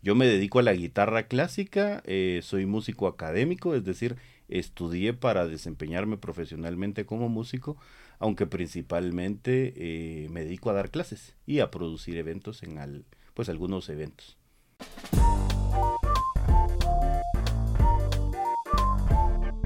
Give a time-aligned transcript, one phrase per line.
[0.00, 4.16] yo me dedico a la guitarra clásica, eh, soy músico académico, es decir,
[4.48, 7.76] estudié para desempeñarme profesionalmente como músico,
[8.18, 13.04] aunque principalmente eh, me dedico a dar clases y a producir eventos en al,
[13.34, 14.38] pues algunos eventos.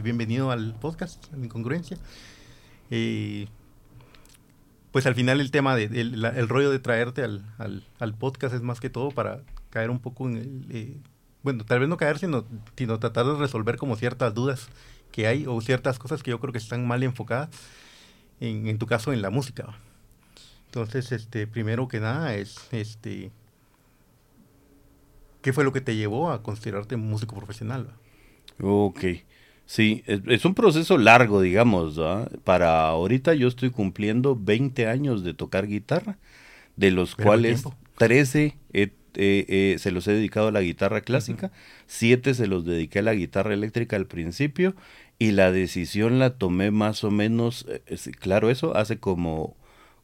[0.03, 1.99] Bienvenido al podcast, La Incongruencia.
[2.91, 3.47] Eh,
[4.91, 8.63] pues al final el tema del de, el rollo de traerte al, al, podcast es
[8.63, 10.67] más que todo para caer un poco en el...
[10.71, 10.97] Eh,
[11.43, 12.45] bueno, tal vez no caer, sino,
[12.77, 14.69] sino tratar de resolver como ciertas dudas
[15.13, 17.49] que hay o ciertas cosas que yo creo que están mal enfocadas,
[18.41, 19.79] en, en tu caso en la música.
[20.67, 23.31] Entonces, este, primero que nada es, este,
[25.41, 27.89] ¿qué fue lo que te llevó a considerarte músico profesional?
[28.61, 29.05] Ok.
[29.65, 32.01] Sí, es, un proceso largo, digamos.
[32.45, 36.19] Para ahorita yo estoy cumpliendo 20 años de tocar guitarra,
[36.77, 37.65] de los cuales
[37.99, 38.57] 13
[39.19, 41.51] se los he dedicado a la guitarra clásica,
[41.87, 44.75] 7 se los dediqué a la guitarra eléctrica al principio
[45.19, 49.57] y la decisión la tomé más o menos, eh, claro eso, hace como,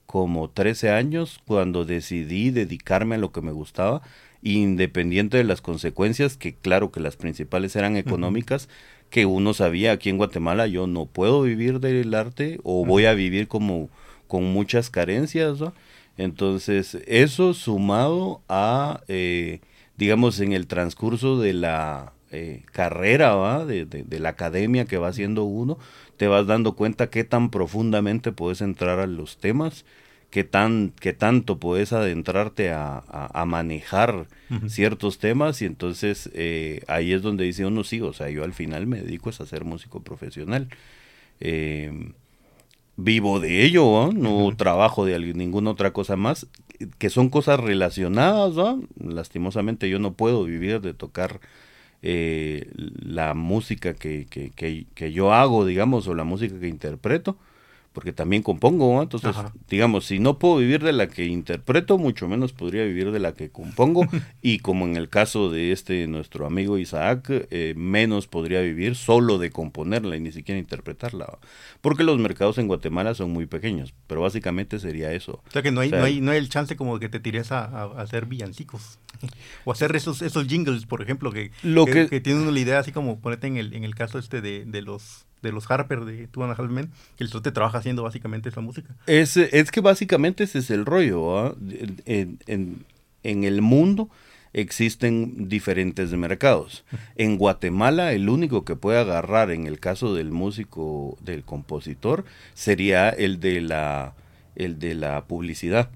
[0.06, 4.02] como 13 años cuando decidí dedicarme a lo que me gustaba
[4.42, 8.68] independiente de las consecuencias, que claro que las principales eran económicas,
[9.08, 13.14] que uno sabía aquí en Guatemala yo no puedo vivir del arte o voy a
[13.14, 13.88] vivir como
[14.28, 15.60] con muchas carencias,
[16.16, 19.60] Entonces, eso sumado a, eh,
[19.96, 23.64] digamos, en el transcurso de la eh, carrera, ¿va?
[23.64, 25.78] De, de, la academia que va haciendo uno,
[26.16, 29.84] te vas dando cuenta qué tan profundamente puedes entrar a los temas,
[30.30, 34.26] qué, tan, qué tanto puedes adentrarte a, a, manejar
[34.66, 38.52] ciertos temas y entonces eh, ahí es donde dice uno sí, o sea, yo al
[38.52, 40.68] final me dedico a ser músico profesional.
[41.38, 42.12] Eh,
[42.96, 46.46] vivo de ello, no trabajo de ninguna otra cosa más,
[46.98, 48.54] que son cosas relacionadas,
[48.98, 51.40] lastimosamente yo no puedo vivir de tocar
[52.02, 57.38] eh, la música que, que, que, que, yo hago, digamos, o la música que interpreto,
[57.94, 59.36] porque también compongo, entonces,
[59.70, 63.34] digamos, si no puedo vivir de la que interpreto, mucho menos podría vivir de la
[63.34, 64.04] que compongo,
[64.42, 69.38] y como en el caso de este nuestro amigo Isaac, eh, menos podría vivir solo
[69.38, 71.38] de componerla y ni siquiera interpretarla,
[71.80, 75.40] porque los mercados en Guatemala son muy pequeños, pero básicamente sería eso.
[75.46, 77.52] O sea que no hay, no hay, no hay el chance como que te tires
[77.52, 78.98] a, hacer villancicos,
[79.64, 82.90] o hacer esos, esos jingles, por ejemplo, que, Lo que, que, tienen la idea así
[82.90, 86.26] como ponete en el, en el caso este de, de los de los Harper de
[86.26, 88.94] Two and a Half Men, que el te trabaja haciendo básicamente esa música.
[89.06, 91.38] Es, es que básicamente ese es el rollo.
[91.38, 91.54] ¿ah?
[92.06, 92.38] En,
[93.22, 94.10] en, el mundo
[94.52, 96.84] existen diferentes mercados.
[97.16, 102.24] En Guatemala el único que puede agarrar en el caso del músico, del compositor,
[102.54, 104.14] sería el de la,
[104.56, 105.90] el de la publicidad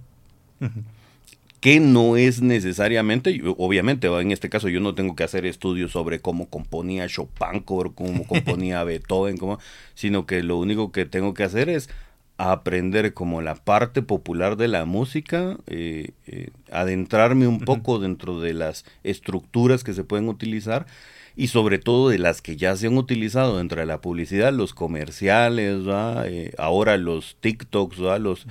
[1.61, 6.21] que no es necesariamente, obviamente en este caso yo no tengo que hacer estudios sobre
[6.21, 9.39] cómo componía Chopin, cómo componía Beethoven,
[9.95, 11.89] sino que lo único que tengo que hacer es
[12.39, 18.55] aprender como la parte popular de la música, eh, eh, adentrarme un poco dentro de
[18.55, 20.87] las estructuras que se pueden utilizar
[21.35, 24.73] y sobre todo de las que ya se han utilizado dentro de la publicidad, los
[24.73, 25.83] comerciales,
[26.27, 28.47] eh, ahora los TikToks, los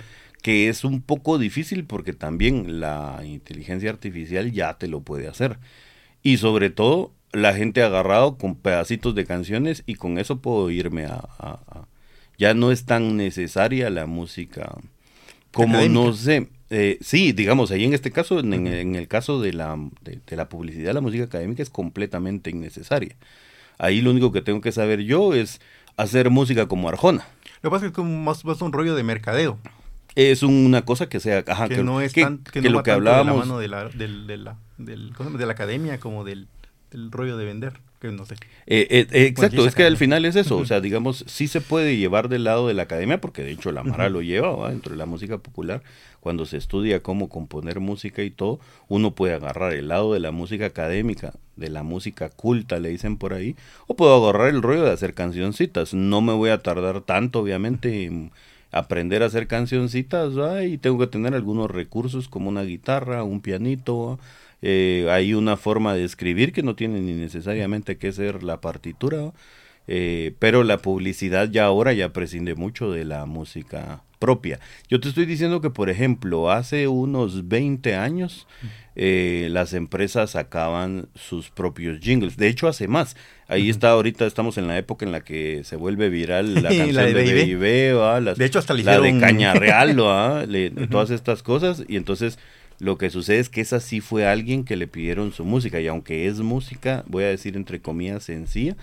[0.47, 5.59] que es un poco difícil porque también la inteligencia artificial ya te lo puede hacer.
[6.23, 11.03] Y sobre todo, la gente agarrado con pedacitos de canciones y con eso puedo irme
[11.03, 11.57] a...
[12.37, 14.73] ya no es tan necesaria la música
[15.51, 16.47] como no sé.
[16.69, 20.93] Eh, sí, digamos, ahí en este caso, en, el caso de la, de, la publicidad,
[20.93, 23.17] la música académica es completamente innecesaria.
[23.79, 25.59] Ahí lo único que tengo que saber yo es
[25.97, 27.27] hacer música como Arjona.
[27.61, 29.59] Lo que pasa es que es más, más un rollo de mercadeo
[30.17, 33.39] es una cosa que sea ajá, que, no es tan, que, lo que hablábamos de
[33.39, 36.47] la mano de la, de la, de la academia como del,
[36.91, 38.35] rollo de vender que no sé.
[38.65, 41.97] Eh, eh, exacto es que al final es eso o sea digamos sí se puede
[41.97, 44.97] llevar del lado de la academia porque de hecho la Mara lo lleva dentro de
[44.97, 45.83] la música popular
[46.19, 50.31] cuando se estudia cómo componer música y todo uno puede agarrar el lado de la
[50.31, 53.55] música académica de la música culta le dicen por ahí
[53.85, 58.05] o puedo agarrar el rollo de hacer cancioncitas no me voy a tardar tanto obviamente
[58.05, 58.31] en
[58.71, 60.33] aprender a hacer cancioncitas
[60.65, 64.19] y tengo que tener algunos recursos como una guitarra, un pianito,
[64.61, 69.33] eh, hay una forma de escribir que no tiene ni necesariamente que ser la partitura,
[69.87, 74.59] eh, pero la publicidad ya ahora ya prescinde mucho de la música propia.
[74.89, 78.47] Yo te estoy diciendo que, por ejemplo, hace unos 20 años
[78.99, 82.35] eh, las empresas sacaban sus propios jingles.
[82.35, 83.15] De hecho, hace más.
[83.47, 86.95] Ahí está, ahorita estamos en la época en la que se vuelve viral la canción
[86.95, 89.95] de, de, hecho, hasta la de Caña Real,
[90.89, 91.83] todas estas cosas.
[91.87, 92.39] Y entonces
[92.79, 95.79] Lo que sucede es que esa sí fue alguien que le pidieron su música.
[95.79, 98.75] Y aunque es música, voy a decir entre comillas sencilla,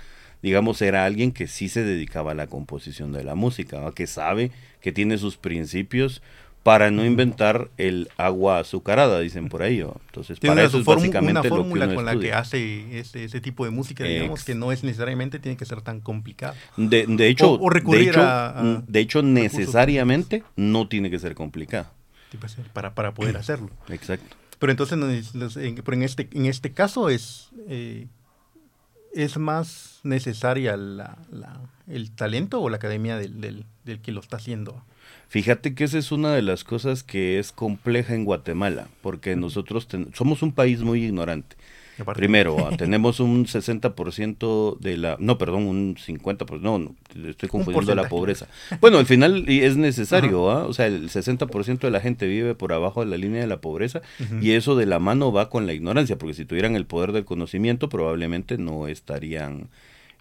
[0.43, 4.52] digamos era alguien que sí se dedicaba a la composición de la música, que sabe
[4.81, 6.22] que tiene sus principios
[6.64, 9.81] para no inventar el agua azucarada, dicen por ahí.
[9.81, 12.19] Entonces, Tiene para una, eso es formu- básicamente una lo que fórmula uno con la
[12.19, 15.66] que hace ese, ese tipo de música, digamos, Ex- que no es necesariamente tiene que
[15.66, 16.55] ser tan complicado.
[16.78, 21.34] De, de hecho, O- de hecho, a- a de hecho necesariamente no tiene que ser
[21.34, 21.87] complicado.
[22.31, 23.70] tipo así, Para, para poder hacerlo.
[23.88, 24.34] Exacto.
[24.58, 24.99] Pero entonces,
[25.84, 28.06] pero en, este, en este caso es, eh,
[29.12, 34.20] es más necesaria la, la- el talento o la academia del, del, del que lo
[34.20, 34.82] está haciendo.
[35.34, 39.88] Fíjate que esa es una de las cosas que es compleja en Guatemala, porque nosotros
[40.12, 41.56] somos un país muy ignorante.
[41.98, 45.16] Aparte- Primero, ah, tenemos un 60% de la...
[45.19, 46.60] No, perdón, un 50%.
[46.60, 46.94] No, no,
[47.28, 48.46] estoy confundiendo la pobreza.
[48.81, 50.66] Bueno, al final es necesario, ¿ah?
[50.66, 53.60] O sea, el 60% de la gente vive por abajo de la línea de la
[53.60, 54.02] pobreza
[54.40, 57.25] y eso de la mano va con la ignorancia, porque si tuvieran el poder del
[57.25, 59.69] conocimiento probablemente no estarían,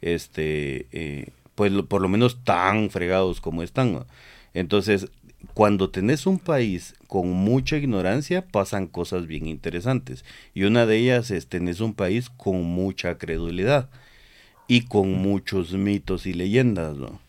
[0.01, 3.94] este, eh, pues por lo menos tan fregados como están.
[3.94, 4.07] ¿no?
[4.54, 5.08] Entonces,
[5.54, 10.24] cuando tenés un país con mucha ignorancia, pasan cosas bien interesantes.
[10.54, 13.90] Y una de ellas es tenés un país con mucha credulidad
[14.68, 17.20] y con muchos mitos y leyendas, ¿no?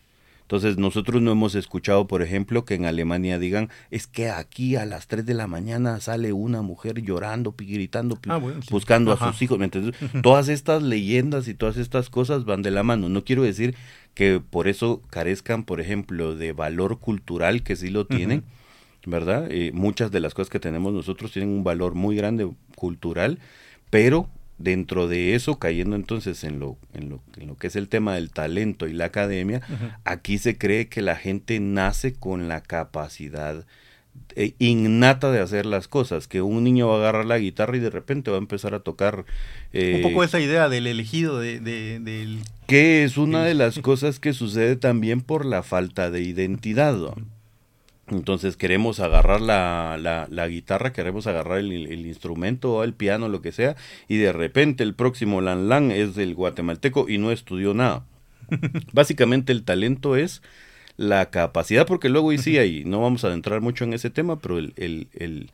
[0.43, 4.85] Entonces nosotros no hemos escuchado, por ejemplo, que en Alemania digan, es que aquí a
[4.85, 8.67] las 3 de la mañana sale una mujer llorando, gritando, Ah, bueno, sí.
[8.69, 9.29] buscando Ajá.
[9.29, 9.57] a sus hijos.
[10.21, 13.09] Todas estas leyendas y todas estas cosas van de la mano.
[13.09, 13.75] No quiero decir
[14.15, 18.43] que por eso carezcan, por ejemplo, de valor cultural, que sí lo tienen,
[19.05, 19.47] ¿verdad?
[19.51, 23.39] Eh, muchas de las cosas que tenemos nosotros tienen un valor muy grande cultural,
[23.89, 27.89] pero dentro de eso, cayendo entonces en lo, en lo, en lo que es el
[27.89, 29.61] tema del talento y la academia,
[30.05, 33.65] aquí se cree que la gente nace con la capacidad
[34.59, 37.89] innata de hacer las cosas, que un niño va a agarrar la guitarra y de
[37.89, 39.25] repente va a empezar a tocar...
[39.71, 42.39] eh, Un poco esa idea del elegido, de, de- del...
[42.67, 46.95] que es una de las cosas que sucede también por la falta de identidad.
[46.95, 47.15] ¿no?
[48.07, 53.29] Entonces queremos agarrar la, la, la guitarra, queremos agarrar el, el instrumento o el piano,
[53.29, 53.75] lo que sea,
[54.07, 58.03] y de repente el próximo Lan Lan es del guatemalteco y no estudió nada.
[58.93, 60.43] Básicamente el talento es
[60.97, 64.39] la capacidad, porque luego y sí, ahí no vamos a adentrar mucho en ese tema,
[64.39, 65.51] pero el, el, el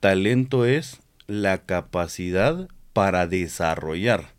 [0.00, 4.32] talento es la capacidad para desarrollar.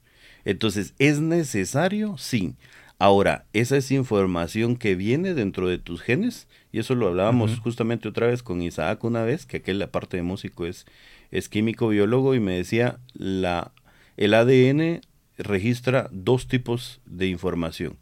[0.45, 2.17] Entonces, ¿es necesario?
[2.17, 2.55] Sí.
[2.97, 8.09] Ahora, esa es información que viene dentro de tus genes, y eso lo hablábamos justamente
[8.09, 10.85] otra vez con Isaac una vez, que aquel, la parte de músico, es,
[11.31, 13.71] es químico biólogo, y me decía, la,
[14.17, 14.99] el ADN
[15.37, 17.95] registra dos tipos de información.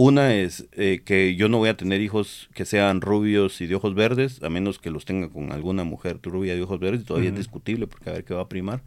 [0.00, 3.74] Una es eh, que yo no voy a tener hijos que sean rubios y de
[3.74, 7.30] ojos verdes, a menos que los tenga con alguna mujer rubia de ojos verdes, todavía
[7.30, 8.84] es discutible porque a ver qué va a primar.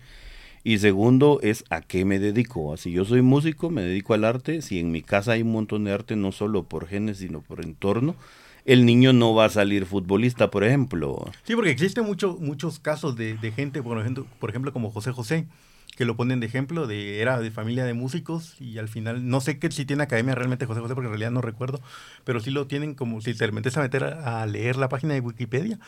[0.63, 2.77] Y segundo es a qué me dedico.
[2.77, 4.61] Si yo soy músico, me dedico al arte.
[4.61, 7.59] Si en mi casa hay un montón de arte, no solo por genes, sino por
[7.59, 8.15] entorno,
[8.63, 11.29] el niño no va a salir futbolista, por ejemplo.
[11.43, 15.11] Sí, porque existen mucho, muchos casos de, de gente, por ejemplo, por ejemplo, como José
[15.11, 15.45] José,
[15.95, 19.41] que lo ponen de ejemplo, de era de familia de músicos y al final, no
[19.41, 21.81] sé que si tiene academia realmente José José, porque en realidad no recuerdo,
[22.23, 25.19] pero sí lo tienen como, si te metes a meter a leer la página de
[25.19, 25.79] Wikipedia,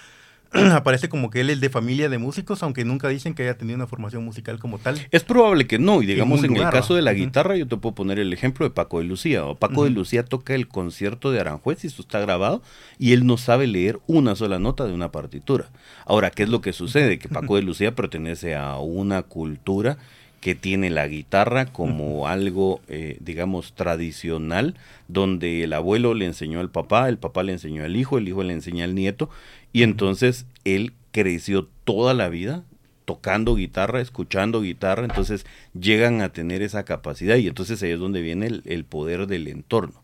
[0.74, 3.76] aparece como que él es de familia de músicos, aunque nunca dicen que haya tenido
[3.76, 5.00] una formación musical como tal.
[5.12, 7.78] Es probable que no, y digamos en, lugar, el caso de la guitarra, yo te
[7.78, 9.46] puedo poner el ejemplo de Paco de Lucía.
[9.46, 9.90] O Paco de.
[9.90, 12.62] Lucía toca el concierto de Aranjuez, y esto está grabado,
[13.00, 15.70] y él no sabe leer una sola nota de una partitura.
[16.06, 17.20] Ahora, ¿qué es lo que sucede?
[17.20, 19.98] Que Paco de Lucía pertenece a una cultura
[20.44, 24.76] que tiene la guitarra como algo, eh, digamos, tradicional,
[25.08, 28.44] donde el abuelo le enseñó al papá, el papá le enseñó al hijo, el hijo
[28.44, 29.30] le enseña al nieto,
[29.74, 32.64] y entonces él creció toda la vida
[33.06, 35.46] tocando guitarra, escuchando guitarra, entonces
[35.78, 39.50] llegan a tener esa capacidad y entonces ahí es donde viene el, el poder del
[39.50, 40.04] entorno.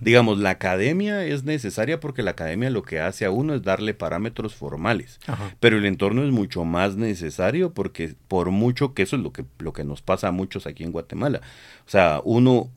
[0.00, 3.94] Digamos, la academia es necesaria porque la academia lo que hace a uno es darle
[3.94, 5.20] parámetros formales.
[5.26, 5.54] Ajá.
[5.60, 9.44] Pero el entorno es mucho más necesario porque por mucho que eso es lo que,
[9.58, 11.40] lo que nos pasa a muchos aquí en Guatemala.
[11.86, 12.70] O sea, uno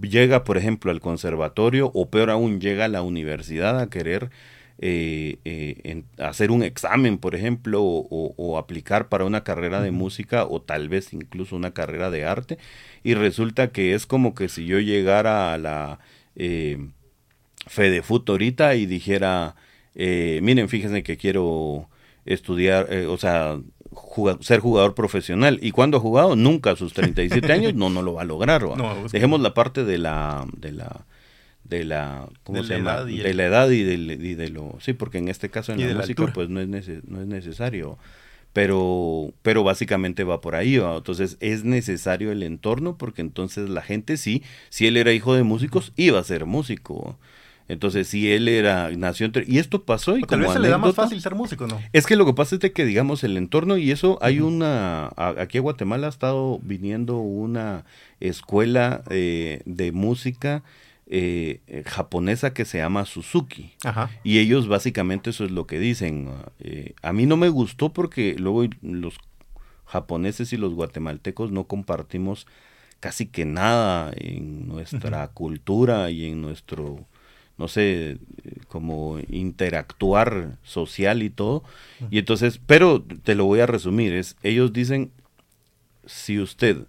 [0.00, 4.30] llega, por ejemplo, al conservatorio o peor aún, llega a la universidad a querer
[4.78, 9.80] eh, eh, en- hacer un examen, por ejemplo, o, o- o aplicar para una carrera
[9.80, 12.58] de música o tal vez incluso una carrera de arte.
[13.02, 15.98] Y resulta que es como que si yo llegara a la...
[16.36, 16.78] Eh,
[17.66, 19.54] Fedefut ahorita y dijera,
[19.94, 21.88] eh, miren, fíjense que quiero
[22.26, 23.58] estudiar, eh, o sea,
[24.40, 25.58] ser jugador profesional.
[25.62, 26.36] ¿Y cuándo ha jugado?
[26.36, 28.62] Nunca a sus 37 años, no, no lo va a lograr.
[28.76, 28.76] No,
[29.10, 31.06] Dejemos la parte de la, de la,
[31.64, 32.92] de la, ¿cómo De se la llama?
[32.94, 33.82] edad y de el- la edad y,
[34.34, 36.32] de lo, sí, porque en este caso en la música altura.
[36.32, 37.98] pues no es, nece- no es necesario.
[38.52, 40.76] pero, pero básicamente va por ahí.
[40.76, 45.42] Entonces es necesario el entorno porque entonces la gente sí, si él era hijo de
[45.42, 47.18] músicos, iba a ser músico.
[47.66, 50.76] Entonces, si él era, nació entre, y esto pasó y tal vez se le da
[50.76, 51.80] más fácil ser músico, ¿no?
[51.94, 55.10] Es que lo que pasa es de que, digamos, el entorno y eso, hay una,
[55.16, 57.86] aquí en Guatemala ha estado viniendo una
[58.20, 60.62] escuela eh, de música
[61.06, 63.72] eh, japonesa que se llama Suzuki.
[63.84, 64.10] Ajá.
[64.22, 66.30] Y ellos básicamente eso es lo que dicen.
[66.60, 69.16] Eh, a mí no me gustó porque luego los
[69.86, 72.46] japoneses y los guatemaltecos no compartimos
[73.00, 77.06] casi que nada en nuestra cultura y en nuestro
[77.56, 78.18] no sé,
[78.68, 81.62] como interactuar social y todo.
[82.10, 85.12] Y entonces, pero te lo voy a resumir, es, ellos dicen,
[86.04, 86.86] si usted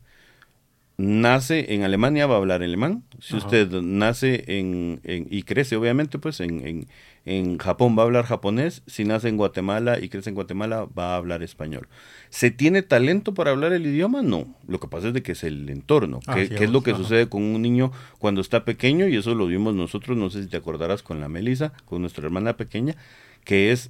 [0.98, 6.40] nace en Alemania va a hablar alemán, si usted nace en, y crece obviamente pues
[6.40, 6.88] en,
[7.26, 11.14] en Japón va a hablar japonés, si nace en Guatemala y crece en Guatemala va
[11.14, 11.88] a hablar español.
[12.30, 14.22] ¿Se tiene talento para hablar el idioma?
[14.22, 14.56] No.
[14.68, 16.20] Lo que pasa es de que es el entorno.
[16.34, 19.08] ¿Qué, es lo que sucede con un niño cuando está pequeño?
[19.08, 22.26] Y eso lo vimos nosotros, no sé si te acordarás con la Melisa, con nuestra
[22.26, 22.96] hermana pequeña,
[23.44, 23.90] que es,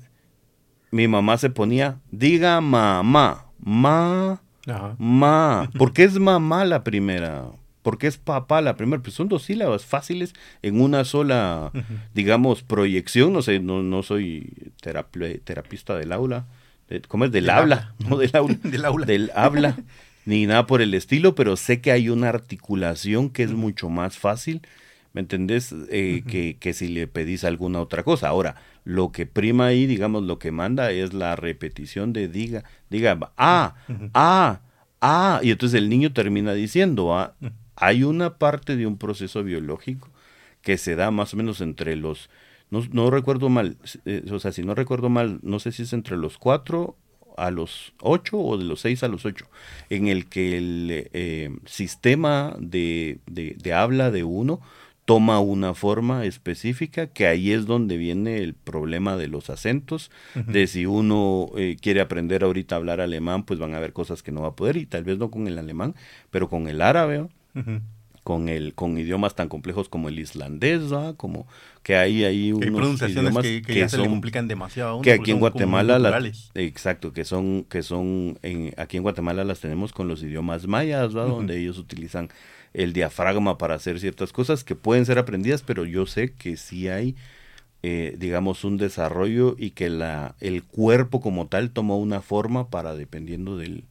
[0.92, 4.42] mi mamá se ponía, diga mamá, ma,
[4.98, 5.70] ma.
[5.78, 7.52] ¿Por qué es mamá la primera?
[7.86, 11.72] porque es papá la primera, pues son dos sílabas fáciles en una sola,
[12.16, 16.48] digamos, proyección, no sé, no, no soy terapista del aula,
[17.08, 17.32] ¿cómo es?
[17.32, 19.78] Del, habla, no del aula, del aula, del habla,
[20.26, 24.18] ni nada por el estilo, pero sé que hay una articulación que es mucho más
[24.18, 24.64] fácil,
[25.16, 25.74] ¿me entendés?
[25.90, 28.28] Eh, que, que si le pedís alguna otra cosa.
[28.28, 33.18] Ahora, lo que prima ahí, digamos, lo que manda es la repetición de diga, diga,
[33.38, 33.76] ah,
[34.14, 34.60] ah,
[35.00, 37.34] ah, y entonces el niño termina diciendo, ah,
[37.78, 40.10] hay una parte de un proceso biológico
[40.62, 42.30] que se da más o menos entre los,
[42.70, 46.18] no, recuerdo mal, eh, o sea, si no recuerdo mal, no sé si es entre
[46.18, 46.98] los cuatro
[47.38, 49.46] a los ocho o de los seis a los ocho,
[49.90, 54.60] en el que el eh, sistema de, de, habla de uno
[55.06, 60.66] toma una forma específica, que ahí es donde viene el problema de los acentos, de
[60.66, 64.32] si uno eh, quiere aprender ahorita a hablar alemán, pues van a haber cosas que
[64.32, 65.96] no va a poder, y tal vez no con el alemán,
[66.32, 67.28] pero con el árabe,
[68.24, 70.82] con el con idiomas tan complejos como el islandés,
[71.16, 71.46] como
[71.84, 76.50] que hay ahí unos idiomas que, que, se complican demasiado que aquí en Guatemala las,
[76.56, 81.14] exacto que son que son en, aquí en Guatemala las tenemos con los idiomas mayas
[81.14, 82.30] donde ellos utilizan
[82.76, 86.88] el diafragma para hacer ciertas cosas que pueden ser aprendidas pero yo sé que sí
[86.88, 87.16] hay
[87.84, 92.96] eh, digamos un desarrollo y que la el cuerpo como tal toma una forma para
[92.96, 93.84] dependiendo del,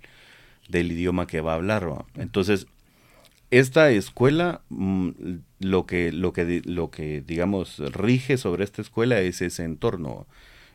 [0.68, 1.86] del idioma que va a hablar
[2.16, 2.66] entonces
[3.58, 5.10] esta escuela, mm,
[5.60, 10.26] lo que, lo que, lo que, digamos, rige sobre esta escuela es ese entorno.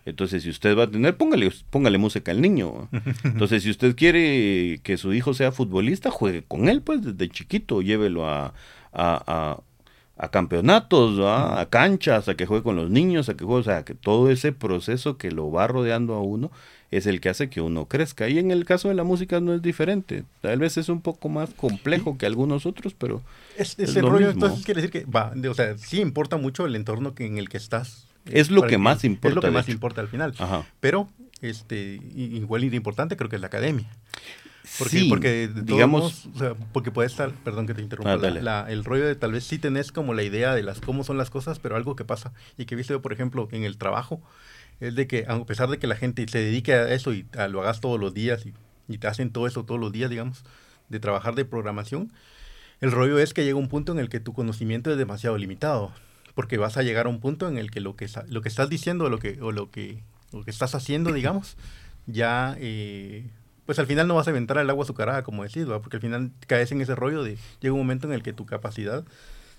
[0.10, 2.90] Entonces, si usted va a tener, póngale, póngale música al niño.
[3.24, 7.82] Entonces, si usted quiere que su hijo sea futbolista, juegue con él, pues, desde chiquito,
[7.82, 8.54] llévelo a,
[8.94, 9.62] a,
[10.18, 13.84] a, campeonatos, a canchas, a que juegue con los niños, a que juegue, o sea,
[13.84, 16.52] que todo ese proceso que lo va rodeando a uno
[16.92, 18.30] es el que hace que uno crezca.
[18.30, 20.24] Y en el caso de la música no es diferente.
[20.42, 23.22] Tal vez es un poco más complejo que algunos otros, pero...
[23.58, 27.14] Es, ese rollo entonces quiere decir que, va, o sea, sí importa mucho el entorno
[27.14, 28.09] que, en el que estás.
[28.32, 29.30] Es lo que más importa.
[29.30, 30.34] Es lo que más importa al final.
[30.80, 31.10] Pero,
[31.42, 33.90] este, igual de importante creo que es la academia.
[34.78, 38.84] Porque, sí, porque digamos, o sea, porque puede estar, perdón que te interrumpa, ah, el
[38.84, 41.60] rollo de tal vez sí tenés como la idea de las cómo son las cosas,
[41.60, 44.22] pero algo que pasa y que yo, por ejemplo, en el trabajo,
[44.80, 47.62] es de que a pesar de que la gente se dedique a eso y lo
[47.62, 50.44] hagas todos los días y, te hacen todo eso todos los días, digamos,
[50.90, 52.12] de trabajar de programación,
[52.82, 55.92] el rollo es que llega un punto en el que tu conocimiento es demasiado limitado,
[56.40, 58.70] porque vas a llegar a un punto en el que lo que, lo que estás
[58.70, 61.58] diciendo o lo que, o lo que, lo que estás haciendo, digamos,
[62.08, 63.26] ya, eh,
[63.66, 66.32] pues al final no vas a inventar el agua azucarada, como decís, porque al final
[66.48, 69.04] caes en ese rollo de, llega un momento en el que tu capacidad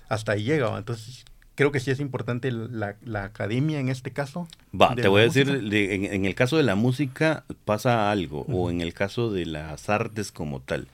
[0.08, 1.26] hasta ahí llega, entonces
[1.60, 4.48] creo que sí es importante la, academia en este caso.
[4.72, 8.80] Va, te voy a decir, en, el caso de la música pasa algo, o en
[8.80, 10.88] el caso de las artes como tal.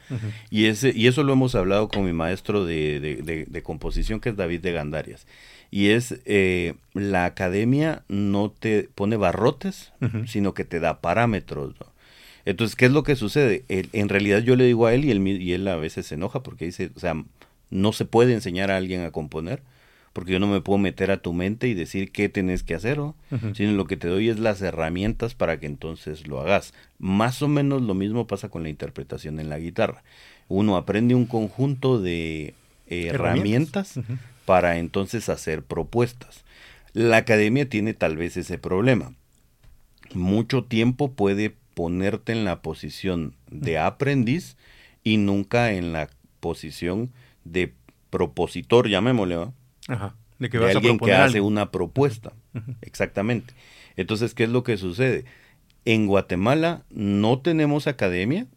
[0.50, 4.61] y, ese, y eso lo hemos hablado con mi maestro de, composición, que es David
[4.61, 5.28] de Gandarias.
[5.71, 9.93] Y es, eh, la academia no te pone barrotes,
[10.27, 11.75] sino que te da parámetros.
[12.45, 13.65] Entonces, ¿qué es lo que sucede?
[13.69, 16.43] en realidad yo le digo a él y él, y él a veces se enoja
[16.43, 17.15] porque dice, o sea,
[17.71, 19.63] no se puede enseñar a alguien a componer
[20.17, 22.99] porque yo no me puedo meter a tu mente y decir qué tenés que hacer,
[23.53, 26.73] sino lo que te doy es las herramientas para que entonces lo hagas.
[26.99, 30.03] Más o menos lo mismo pasa con la interpretación en la guitarra.
[30.49, 32.55] Uno aprende un conjunto de
[32.87, 34.01] herramientas,
[34.47, 36.45] para entonces hacer propuestas.
[36.95, 39.12] La academia tiene tal vez ese problema.
[40.15, 44.57] Mucho tiempo puede ponerte en la posición de aprendiz
[45.05, 46.09] y nunca en la
[46.41, 47.12] posición
[47.45, 47.75] de
[48.09, 49.53] propositor, llamémosle, ¿va?
[49.88, 50.17] Ajá.
[50.38, 52.33] De, que alguien que hace una propuesta.
[52.81, 53.55] Exactamente.
[53.97, 55.25] Entonces, ¿qué es lo que sucede?
[55.87, 58.49] En Guatemala no tenemos academia,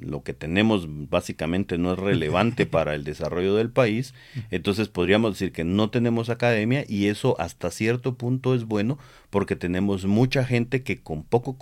[0.00, 4.14] lo que tenemos básicamente no es relevante para el desarrollo del país,
[4.50, 8.98] entonces podríamos decir que no tenemos academia y eso hasta cierto punto es bueno
[9.28, 11.58] porque tenemos mucha gente que con poco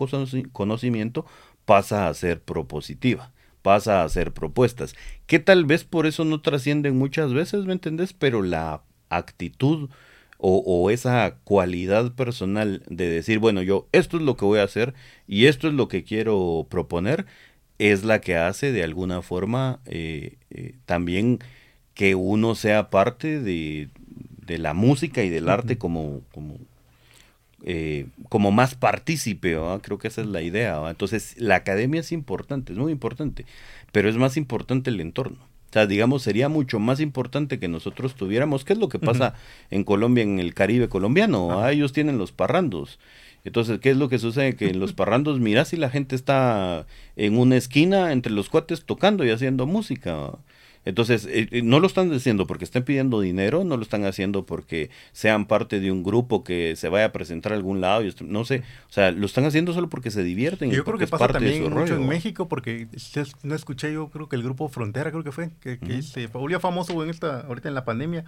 [0.53, 1.27] conocimiento
[1.65, 4.95] pasa a ser propositiva, pasa a hacer propuestas,
[5.27, 8.13] que tal vez por eso no trascienden muchas veces, ¿me entendés?
[8.13, 9.91] Pero la actitud
[10.43, 14.95] o, esa cualidad personal de decir, bueno, yo esto es lo que voy a hacer
[15.27, 17.27] y esto es lo que quiero proponer,
[17.79, 21.41] es la que hace de alguna forma eh, eh, también
[21.95, 23.91] que uno sea parte de,
[24.47, 26.57] la música y del arte como, como,
[27.63, 30.83] eh, como más partícipe, creo que esa es la idea.
[30.91, 33.47] Entonces, la academia es importante, es muy importante,
[33.93, 35.50] pero es más importante el entorno.
[35.71, 39.35] O sea, digamos, sería mucho más importante que nosotros tuviéramos, ¿qué es lo que pasa
[39.71, 41.61] en Colombia, en el Caribe colombiano?
[41.61, 42.99] Ah, ellos tienen los parrandos.
[43.45, 44.57] Entonces, ¿qué es lo que sucede?
[44.57, 48.85] Que en los parrandos mirás si la gente está en una esquina entre los cuates
[48.85, 50.33] tocando y haciendo música.
[50.85, 54.47] Entonces, eh, eh, no lo están haciendo porque estén pidiendo dinero, no lo están haciendo
[54.47, 58.15] porque sean parte de un grupo que se vaya a presentar a algún lado, y
[58.25, 60.71] no sé, o sea, lo están haciendo solo porque se divierten.
[60.71, 62.89] Yo creo que pasa también mucho en México porque
[63.43, 66.61] no escuché yo creo que el grupo Frontera creo que fue, que, que se volvió
[66.61, 68.25] famoso en esta, ahorita en la pandemia,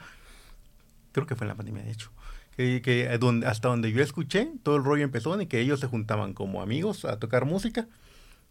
[1.13, 2.11] creo que fue en la pandemia de hecho.
[2.55, 5.87] Que, que donde, hasta donde yo escuché, todo el rollo empezó en que ellos se
[5.87, 7.89] juntaban como amigos a tocar música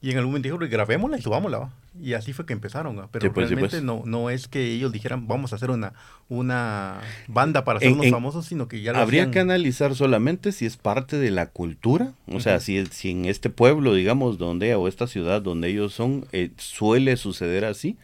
[0.03, 1.69] y en algún momento dijeron, grabémosla y subámosla.
[2.01, 3.07] Y así fue que empezaron.
[3.11, 3.83] Pero pues, realmente pues.
[3.83, 5.93] no, no es que ellos dijeran, vamos a hacer una,
[6.27, 10.75] una banda para hacernos famosos, sino que ya lo Habría que analizar solamente si es
[10.75, 12.13] parte de la cultura.
[12.27, 16.25] O sea, si, si en este pueblo, digamos, donde, o esta ciudad donde ellos son,
[16.31, 17.95] eh, suele suceder así.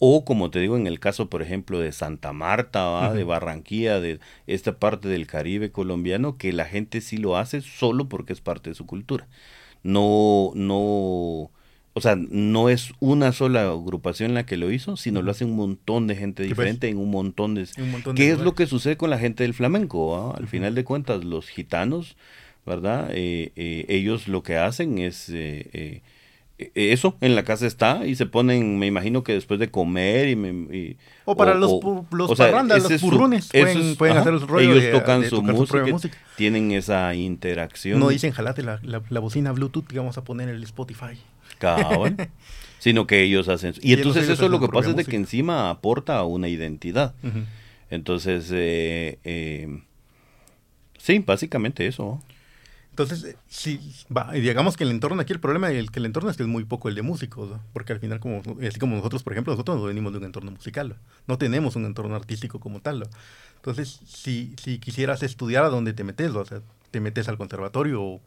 [0.00, 4.18] O como te digo, en el caso, por ejemplo, de Santa Marta, de Barranquilla, de
[4.48, 8.70] esta parte del Caribe colombiano, que la gente sí lo hace solo porque es parte
[8.70, 9.28] de su cultura
[9.84, 11.50] no, no,
[11.96, 15.54] o sea, no es una sola agrupación la que lo hizo, sino lo hace un
[15.54, 17.68] montón de gente diferente en un montón de...
[18.16, 20.16] ¿Qué es lo que sucede con la gente del flamenco?
[20.16, 20.34] Ah?
[20.36, 22.16] Al final de cuentas, los gitanos,
[22.66, 23.10] ¿verdad?
[23.12, 25.28] Eh, eh, ellos lo que hacen es...
[25.32, 26.02] Eh,
[26.58, 30.28] e, eso en la casa está y se ponen, me imagino que después de comer
[30.28, 30.96] y...
[31.24, 31.80] o para los,
[32.10, 38.00] los parrandas, los purrunes, pueden, hacer los rollos Ellos tocan, su, música, tienen esa interacción.
[38.00, 41.16] No dicen, jalate la, la, bocina Bluetooth que vamos a poner en el Spotify.
[42.78, 43.74] Sino que ellos hacen...
[43.80, 47.14] Y, entonces eso lo que pasa es de que encima aporta una identidad.
[47.90, 49.82] Entonces, eh, eh,
[50.98, 52.20] sí, básicamente eso.
[52.90, 53.80] Entonces, eh, sí,
[54.16, 56.48] va, digamos que el entorno, aquí el problema es que el entorno es que es
[56.48, 59.78] muy poco el de músicos, porque al final, como, así como nosotros, por ejemplo, nosotros
[59.78, 60.96] no venimos de un entorno musical,
[61.26, 63.08] no tenemos un entorno artístico como tal.
[63.56, 66.60] Entonces, si, si quisieras estudiar a dónde te metes, o sea,
[66.92, 68.20] te metes al conservatorio o,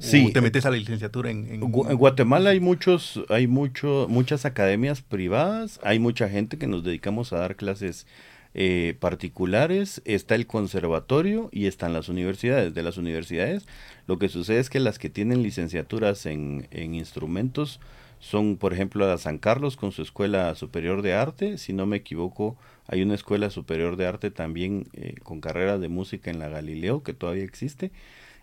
[0.00, 1.60] te metes a la licenciatura en, en...
[1.60, 7.38] Guatemala hay muchos, hay mucho, muchas academias privadas, hay mucha gente que nos dedicamos a
[7.38, 8.06] dar clases
[8.52, 12.74] eh, particulares, está el conservatorio y están las universidades.
[12.74, 13.66] De las universidades,
[14.08, 17.78] lo que sucede es que las que tienen licenciaturas en, instrumentos
[18.18, 21.58] son, por ejemplo, la San Carlos con su Escuela Superior de Arte.
[21.58, 22.56] Si no me equivoco,
[22.88, 27.04] hay una Escuela Superior de Arte también eh, con carrera de música en la Galileo,
[27.04, 27.92] que todavía existe.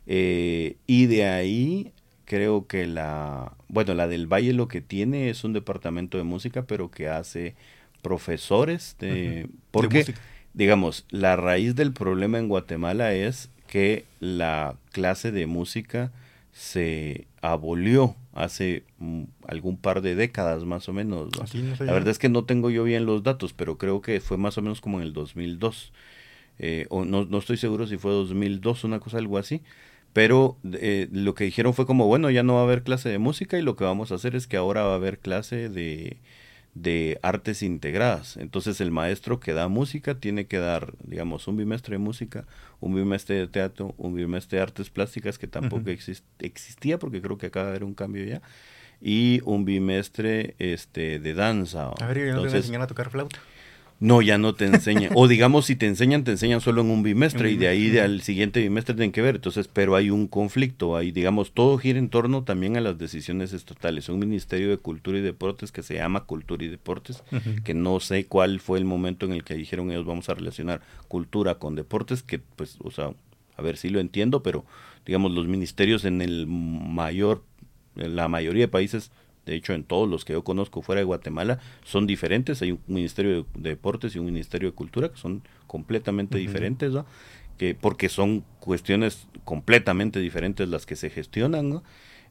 [0.07, 1.91] Eh, y de ahí
[2.25, 6.63] creo que la, bueno, la del Valle lo que tiene es un departamento de música,
[6.63, 7.55] pero que hace
[8.01, 9.49] profesores de...
[9.71, 10.13] Porque,
[10.53, 16.11] digamos, la raíz del problema en Guatemala es que la clase de música
[16.53, 21.29] se abolió hace mm, algún par de décadas más o menos.
[21.79, 24.57] la verdad es que no tengo yo bien los datos, pero creo que fue más
[24.57, 25.91] o menos como en el 2002.
[26.59, 29.61] Eh, o no, no estoy seguro si fue 2002, una cosa algo así.
[30.13, 33.19] Pero eh, lo que dijeron fue como, bueno, ya no va a haber clase de
[33.19, 36.17] música y lo que vamos a hacer es que ahora va a haber clase de,
[36.73, 38.37] de artes integradas.
[38.37, 42.45] Entonces el maestro que da música tiene que dar, digamos, un bimestre de música,
[42.79, 45.89] un bimestre de teatro, un bimestre de artes plásticas que tampoco
[46.39, 48.41] existía porque creo que acaba de haber un cambio ya
[49.01, 51.91] y un bimestre este de danza.
[51.99, 53.39] A ver, ¿no Entonces, a tocar flauta?
[53.99, 55.11] No, ya no te enseñan.
[55.15, 58.21] o digamos, si te enseñan, te enseñan solo en un bimestre y de ahí al
[58.21, 59.35] siguiente bimestre tienen que ver.
[59.35, 60.95] Entonces, pero hay un conflicto.
[60.95, 64.09] Ahí, digamos, todo gira en torno también a las decisiones estatales.
[64.09, 67.23] Un Ministerio de Cultura y Deportes que se llama Cultura y Deportes,
[67.63, 70.81] que no sé cuál fue el momento en el que dijeron ellos vamos a relacionar
[71.07, 73.13] cultura con deportes, que pues, o sea,
[73.55, 74.65] a ver si lo entiendo, pero
[75.05, 77.41] digamos, los ministerios en el mayor
[77.97, 79.11] la mayoría de países
[79.51, 82.81] de hecho en todos los que yo conozco fuera de Guatemala son diferentes, hay un
[82.87, 87.05] Ministerio de, Deportes y un Ministerio de Cultura que son completamente diferentes, ¿no?
[87.57, 91.83] que, porque son cuestiones completamente diferentes las que se gestionan, ¿no?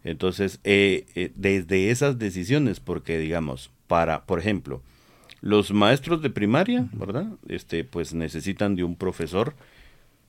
[0.05, 4.83] Entonces, eh, eh, desde esas decisiones, porque digamos, para, por ejemplo,
[5.41, 7.27] los maestros de primaria, ¿verdad?
[7.49, 9.55] Este, pues necesitan de un profesor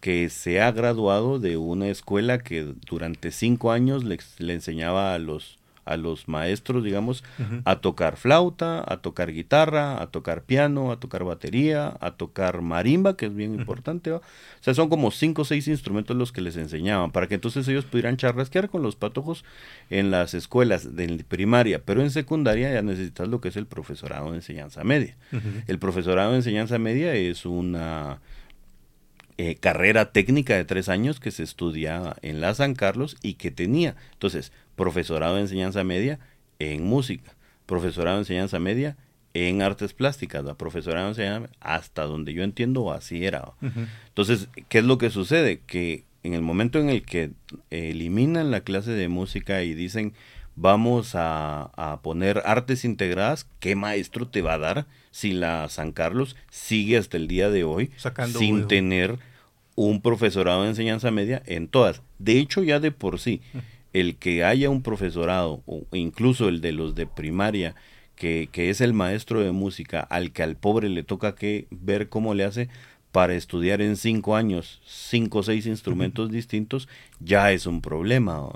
[0.01, 5.19] que se ha graduado de una escuela que durante cinco años le, le enseñaba a
[5.19, 7.23] los a los maestros, digamos,
[7.65, 13.17] a tocar flauta, a tocar guitarra, a tocar piano, a tocar batería, a tocar marimba,
[13.17, 14.11] que es bien importante.
[14.11, 14.21] O
[14.61, 17.85] sea, son como cinco o seis instrumentos los que les enseñaban, para que entonces ellos
[17.85, 19.45] pudieran charrasquear con los patojos
[19.89, 24.31] en las escuelas de primaria, pero en secundaria ya necesitas lo que es el profesorado
[24.31, 25.15] de enseñanza media.
[25.67, 28.19] El profesorado de enseñanza media es una...
[29.39, 33.51] Eh, carrera técnica de tres años que se estudia en la San Carlos y que
[33.51, 33.95] tenía.
[34.13, 36.19] Entonces, profesorado de enseñanza media
[36.57, 37.35] en música,
[37.67, 38.97] profesorado de enseñanza media
[39.35, 43.51] en artes plásticas, la profesorado de enseñanza hasta donde yo entiendo así era.
[44.07, 45.61] Entonces, ¿qué es lo que sucede?
[45.67, 47.29] Que en el momento en el que
[47.69, 50.13] eliminan la clase de música y dicen
[50.57, 56.35] vamos a, poner artes integradas, ¿qué maestro te va a dar si la San Carlos
[56.49, 57.91] sigue hasta el día de hoy
[58.37, 59.19] sin tener
[59.77, 62.01] un profesorado de enseñanza media en todas?
[62.19, 63.41] De hecho, ya de por sí
[63.93, 67.75] el que haya un profesorado, o incluso el de los de primaria,
[68.15, 72.09] que, que, es el maestro de música, al que al pobre le toca que ver
[72.09, 72.67] cómo le hace
[73.17, 76.87] para estudiar en cinco años cinco o seis instrumentos distintos,
[77.19, 78.47] ya es un problema,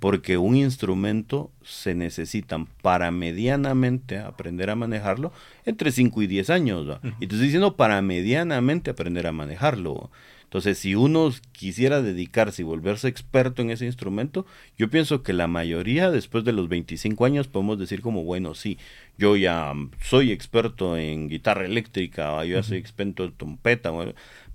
[0.00, 5.32] porque un instrumento se necesitan para medianamente aprender a manejarlo
[5.66, 6.98] entre cinco y diez años.
[7.20, 10.10] Y te estoy diciendo para medianamente aprender a manejarlo.
[10.48, 14.46] Entonces, si uno quisiera dedicarse y volverse experto en ese instrumento,
[14.78, 18.78] yo pienso que la mayoría, después de los 25 años, podemos decir como, bueno, sí,
[19.18, 23.92] yo ya soy experto en guitarra eléctrica, yo ya soy experto en trompeta,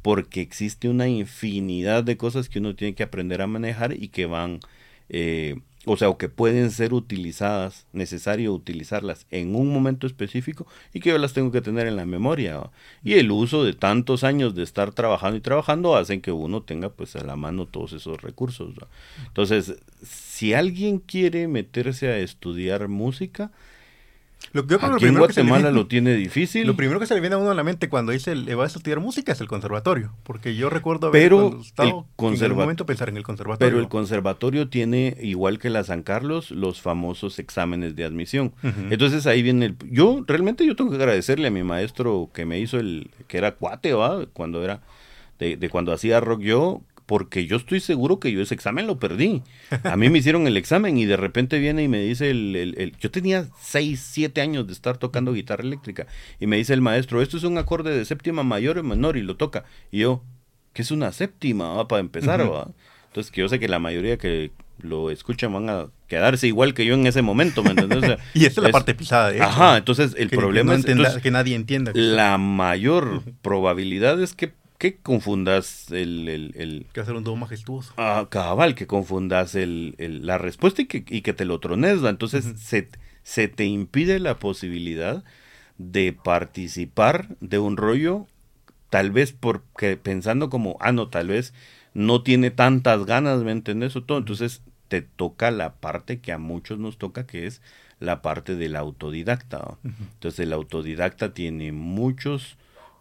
[0.01, 4.25] porque existe una infinidad de cosas que uno tiene que aprender a manejar y que
[4.25, 4.62] van...
[5.10, 11.02] Eh, o sea, o que pueden ser utilizadas, necesario utilizarlas en un momento específico y
[11.02, 12.72] que yo las tengo que tener en la memoria.
[13.04, 16.89] Y el uso de tantos años de estar trabajando y trabajando hacen que uno tenga
[16.89, 18.74] pues a la mano todos esos recursos.
[19.28, 23.52] Entonces, si alguien quiere meterse a estudiar música,
[24.51, 26.67] lo, yo Aquí en Guatemala lo tiene difícil.
[26.67, 28.65] Lo primero que se le viene a uno a la mente cuando dice le va
[28.65, 32.86] a estudiar música es el conservatorio, porque yo recuerdo haber pero estado en un momento
[32.86, 33.71] pensar en el conservatorio.
[33.71, 38.53] Pero el conservatorio tiene, igual que la San Carlos, los famosos exámenes de admisión.
[38.89, 39.75] Entonces ahí viene el...
[39.89, 43.10] Yo realmente yo tengo que agradecerle a mi maestro que me hizo el...
[43.27, 44.25] que era cuate, ¿va?
[44.34, 44.82] Cuando era...
[45.39, 46.82] De, de, cuando hacía rock yo,
[47.13, 49.43] porque yo estoy seguro que yo ese examen lo perdí.
[49.84, 52.97] A mí me hicieron el examen y de repente viene y me dice el, el,
[52.97, 56.08] yo tenía 6, 7 años de estar tocando guitarra eléctrica
[56.39, 59.21] y me dice el maestro, esto es un acorde de séptima mayor o menor y
[59.21, 59.63] lo toca.
[59.91, 60.23] Y yo,
[60.73, 61.76] ¿qué es una séptima?
[61.76, 61.88] ¿va?
[61.88, 62.71] Para empezar, ¿va?
[63.10, 64.49] Entonces, que yo sé que la mayoría que
[64.80, 68.17] lo escuchan van a quedarse igual que yo en ese momento, ¿me entiendes?
[68.34, 70.84] y esa es la parte pisada de Ajá, entonces el problema es
[71.21, 71.91] que nadie entienda.
[71.93, 76.28] La mayor probabilidad es que que confundas el...
[76.28, 77.93] el, que hacer un todo majestuoso.
[77.96, 82.04] Ah, cabal, que confundas el, la respuesta y que, y que te lo trones.
[82.04, 82.89] Entonces se,
[83.24, 85.24] se te impide la posibilidad
[85.78, 88.28] de participar de un rollo,
[88.89, 91.54] tal vez porque pensando como, ah, no, tal vez
[91.93, 93.96] no tiene tantas ganas, ¿me entiendes?
[93.96, 94.17] O todo.
[94.17, 97.62] Entonces te toca la parte que a muchos nos toca, que es
[98.02, 99.78] la parte del autodidacta.
[99.86, 102.58] Entonces el autodidacta tiene muchos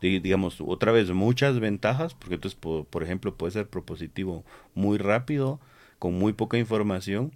[0.08, 5.60] digamos, otra vez muchas ventajas, porque entonces, por, ejemplo, puede ser propositivo muy rápido,
[5.98, 7.32] con muy poca información,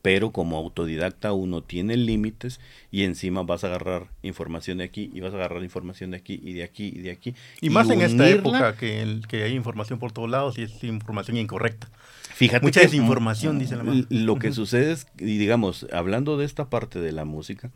[0.00, 2.60] pero como autodidacta uno tiene límites
[2.90, 6.40] y encima vas a agarrar información de aquí y vas a agarrar información de aquí
[6.42, 7.34] y de aquí y de aquí.
[7.60, 10.84] Y, más en esta época que, el, que hay información por todos lados y es
[10.84, 11.90] información incorrecta.
[12.34, 14.06] Fíjate Mucha desinformación, dice la mamá.
[14.08, 17.70] Lo que sucede es, y digamos, hablando de esta parte de la música,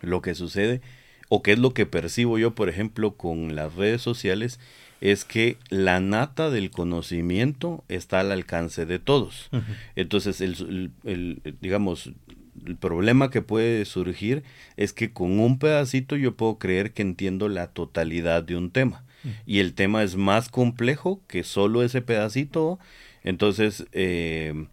[0.00, 0.80] lo que sucede
[1.28, 4.58] o qué es lo que percibo yo, por ejemplo, con las redes sociales,
[5.00, 9.50] es que la nata del conocimiento está al alcance de todos.
[9.94, 10.90] Entonces, el,
[11.60, 12.10] digamos,
[12.66, 14.42] el problema que puede surgir
[14.76, 19.04] es que con un pedacito yo puedo creer que entiendo la totalidad de un tema.
[19.46, 22.78] Y el tema es más complejo que solo ese pedacito.
[23.24, 24.66] Entonces, eh,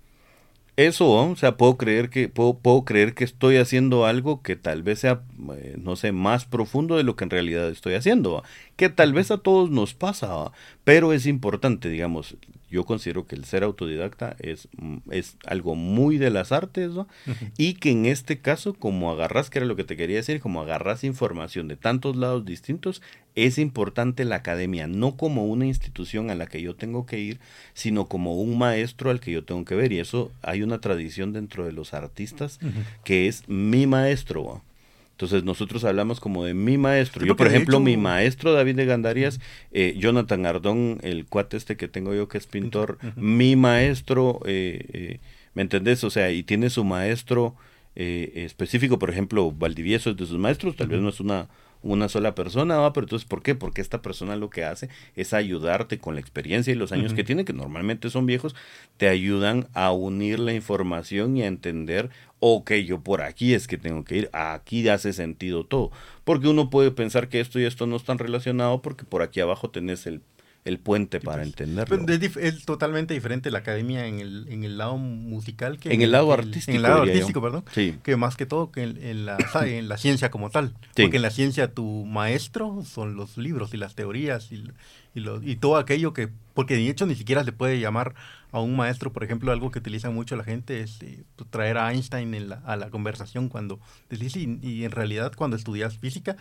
[0.78, 4.84] eso, o sea, puedo creer que puedo, puedo, creer que estoy haciendo algo que tal
[4.84, 5.22] vez sea,
[5.58, 8.44] eh, no sé, más profundo de lo que en realidad estoy haciendo,
[8.76, 10.52] que tal vez a todos nos pasa,
[10.84, 12.36] pero es importante, digamos,
[12.70, 17.08] yo considero que el ser autodidacta es, mm, es algo muy de las artes, ¿no?
[17.58, 20.62] Y que en este caso, como agarras, que era lo que te quería decir, como
[20.62, 23.02] agarras información de tantos lados distintos,
[23.36, 27.40] es importante la academia, no como una institución a la que yo tengo que ir,
[27.74, 29.92] sino como un maestro al que yo tengo que ver.
[29.92, 32.60] Y eso hay una tradición dentro de los artistas
[33.04, 34.44] que es mi maestro.
[34.44, 34.62] ¿no?
[35.16, 37.26] Entonces nosotros hablamos como de mi maestro.
[37.26, 39.40] Yo, por ejemplo, mi maestro David de Gandarías,
[39.72, 44.86] eh, Jonathan Ardón, el cuate este que tengo yo que es pintor, mi maestro, eh,
[44.92, 45.20] eh,
[45.54, 46.04] ¿me entendés?
[46.04, 47.56] O sea, y tiene su maestro
[47.96, 51.48] específico, por ejemplo, Valdivieso es de sus maestros, tal vez no es una
[51.86, 52.92] una sola persona, ¿va?
[52.94, 53.54] pero entonces, ¿por qué?
[53.54, 57.24] Porque esta persona lo que hace es ayudarte con la experiencia y los años que
[57.24, 58.56] tiene, que normalmente son viejos,
[58.98, 63.78] te ayudan a unir la información y a entender, ok, yo por aquí es que
[63.78, 65.92] tengo que ir, aquí hace sentido todo.
[66.24, 69.70] Porque uno puede pensar que esto y esto no están relacionados porque por aquí abajo
[69.70, 70.22] tenés el
[70.66, 72.06] el puente para pues, entenderlo.
[72.42, 76.34] Es, totalmente diferente la academia en el, en el lado musical que en, el lado
[76.34, 76.72] artístico.
[76.72, 77.64] En el lado artístico, perdón.
[78.02, 80.74] Que más que todo que en, la, en la ciencia como tal.
[80.96, 84.64] Porque en la ciencia tu maestro son los libros y las teorías y,
[85.14, 86.30] y, lo, y todo aquello que...
[86.56, 88.16] Porque de hecho ni siquiera se puede llamar
[88.52, 91.78] a un maestro, por ejemplo, algo que utiliza mucho la gente es eh, pues, traer
[91.78, 95.98] a Einstein en la, a la conversación cuando decís, y, y, en realidad cuando estudias
[95.98, 96.38] física,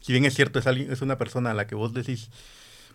[0.00, 2.30] si bien es cierto, es, alguien, es una persona a la que vos decís,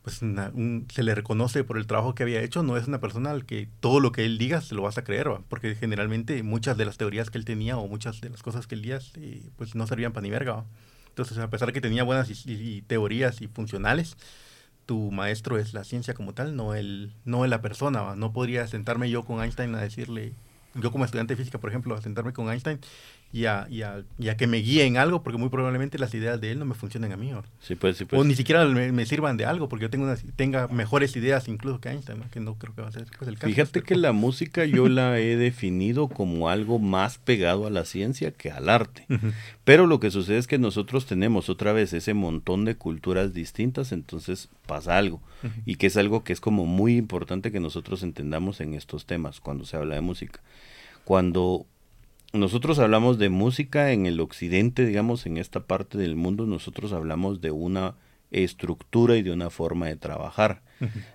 [0.03, 3.45] pues se le reconoce por el trabajo que había hecho, no es una persona al
[3.45, 6.85] que todo lo que él diga se lo vas a creer, porque generalmente muchas de
[6.85, 9.75] las teorías que él tenía o muchas de las cosas que él decía, eh, pues
[9.75, 10.65] no servían para ni verga.
[11.09, 12.29] Entonces, a pesar de que tenía buenas
[12.87, 14.15] teorías y funcionales,
[14.85, 18.15] tu maestro es la ciencia como tal, no el no la persona.
[18.15, 20.33] No podría sentarme yo con Einstein a decirle,
[20.75, 22.79] yo como estudiante de física, por ejemplo, a sentarme con Einstein
[23.31, 26.13] y a, y, a, y a, que me guíe en algo, porque muy probablemente las
[26.15, 27.31] ideas de él no me funcionen a mí.
[27.31, 27.43] ¿o?
[27.61, 28.19] Sí, pues, sí, pues.
[28.19, 31.89] O ni siquiera me, sirvan de algo, porque yo tengo tenga mejores ideas incluso que
[31.89, 33.47] Einstein, que no creo que va a ser pues, el caso.
[33.47, 38.31] Fíjate que la música yo la he definido como algo más pegado a la ciencia
[38.31, 39.05] que al arte.
[39.63, 43.91] Pero lo que sucede es que nosotros tenemos otra vez ese montón de culturas distintas,
[43.91, 45.21] entonces pasa algo.
[45.65, 49.39] Y que es algo que es como muy importante que nosotros entendamos en estos temas
[49.39, 50.41] cuando se habla de música.
[51.05, 51.65] Cuando
[52.33, 57.41] nosotros hablamos de música en el occidente, digamos, en esta parte del mundo, nosotros hablamos
[57.41, 57.95] de una
[58.31, 60.61] estructura y de una forma de trabajar.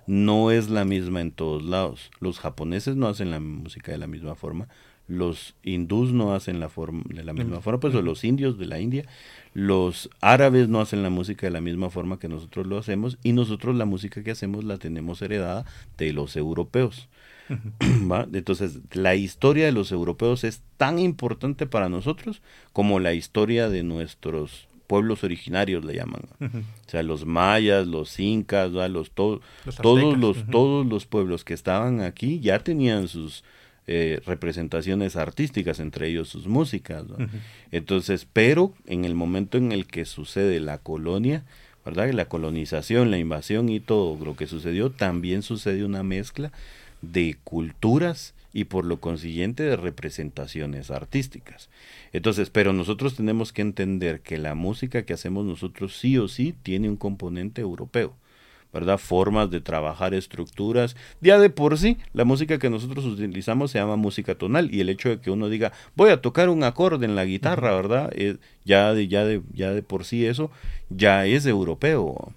[0.05, 2.11] No es la misma en todos lados.
[2.19, 4.67] Los japoneses no hacen la música de la misma forma,
[5.07, 8.79] los hindús no hacen la forma de la misma forma, pues los indios de la
[8.79, 9.05] India,
[9.53, 13.33] los árabes no hacen la música de la misma forma que nosotros lo hacemos y
[13.33, 15.65] nosotros la música que hacemos la tenemos heredada
[15.97, 17.07] de los europeos.
[18.33, 22.41] Entonces, la historia de los europeos es tan importante para nosotros
[22.73, 26.21] como la historia de nuestros pueblos originarios le llaman.
[26.39, 29.41] O sea, los mayas, los incas, los, todos
[30.17, 33.43] los todos los pueblos que estaban aquí ya tenían sus
[33.87, 37.03] eh, representaciones artísticas, entre ellos sus músicas.
[37.71, 41.43] Entonces, pero en el momento en el que sucede la colonia,
[41.83, 42.11] ¿verdad?
[42.11, 46.51] La colonización, la invasión y todo lo que sucedió, también sucede una mezcla
[47.11, 51.69] de culturas y por lo consiguiente de representaciones artísticas.
[52.13, 56.55] Entonces, pero nosotros tenemos que entender que la música que hacemos nosotros sí o sí
[56.63, 58.15] tiene un componente europeo.
[58.75, 58.97] ¿verdad?
[58.97, 60.97] Formas de trabajar estructuras.
[61.21, 64.89] Ya de por sí, la música que nosotros utilizamos se llama música tonal y el
[64.89, 68.11] hecho de que uno diga, voy a tocar un acorde en la guitarra, ¿verdad?
[68.13, 70.51] Eh, ya, de, ya, de, ya de por sí eso
[70.89, 72.33] ya es europeo.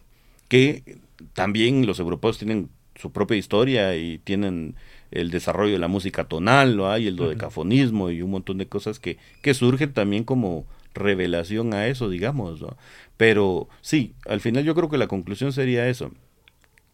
[0.47, 0.99] Que
[1.33, 4.75] también los europeos tienen su propia historia y tienen
[5.11, 6.97] el desarrollo de la música tonal, ¿no?
[6.99, 11.87] y el dodecafonismo y un montón de cosas que, que surgen también como revelación a
[11.87, 12.61] eso, digamos.
[13.17, 16.11] Pero sí, al final yo creo que la conclusión sería eso.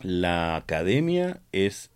[0.01, 1.91] La academia es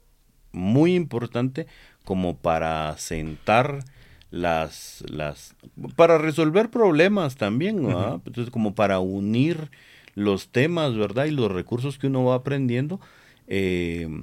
[0.53, 1.66] muy importante
[2.05, 3.85] como para sentar
[4.31, 5.55] las, las,
[5.97, 8.23] para resolver problemas también, ¿no?
[8.25, 9.71] Entonces como para unir
[10.14, 11.27] los temas, ¿verdad?
[11.27, 13.01] Y los recursos que uno va aprendiendo
[13.48, 14.22] eh,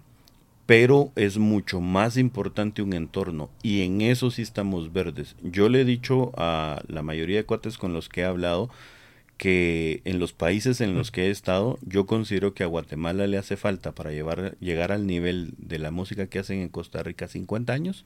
[0.65, 5.35] pero es mucho más importante un entorno y en eso sí estamos verdes.
[5.43, 8.69] Yo le he dicho a la mayoría de cuates con los que he hablado
[9.38, 13.38] que en los países en los que he estado, yo considero que a Guatemala le
[13.38, 17.27] hace falta para llevar, llegar al nivel de la música que hacen en Costa Rica
[17.27, 18.05] 50 años,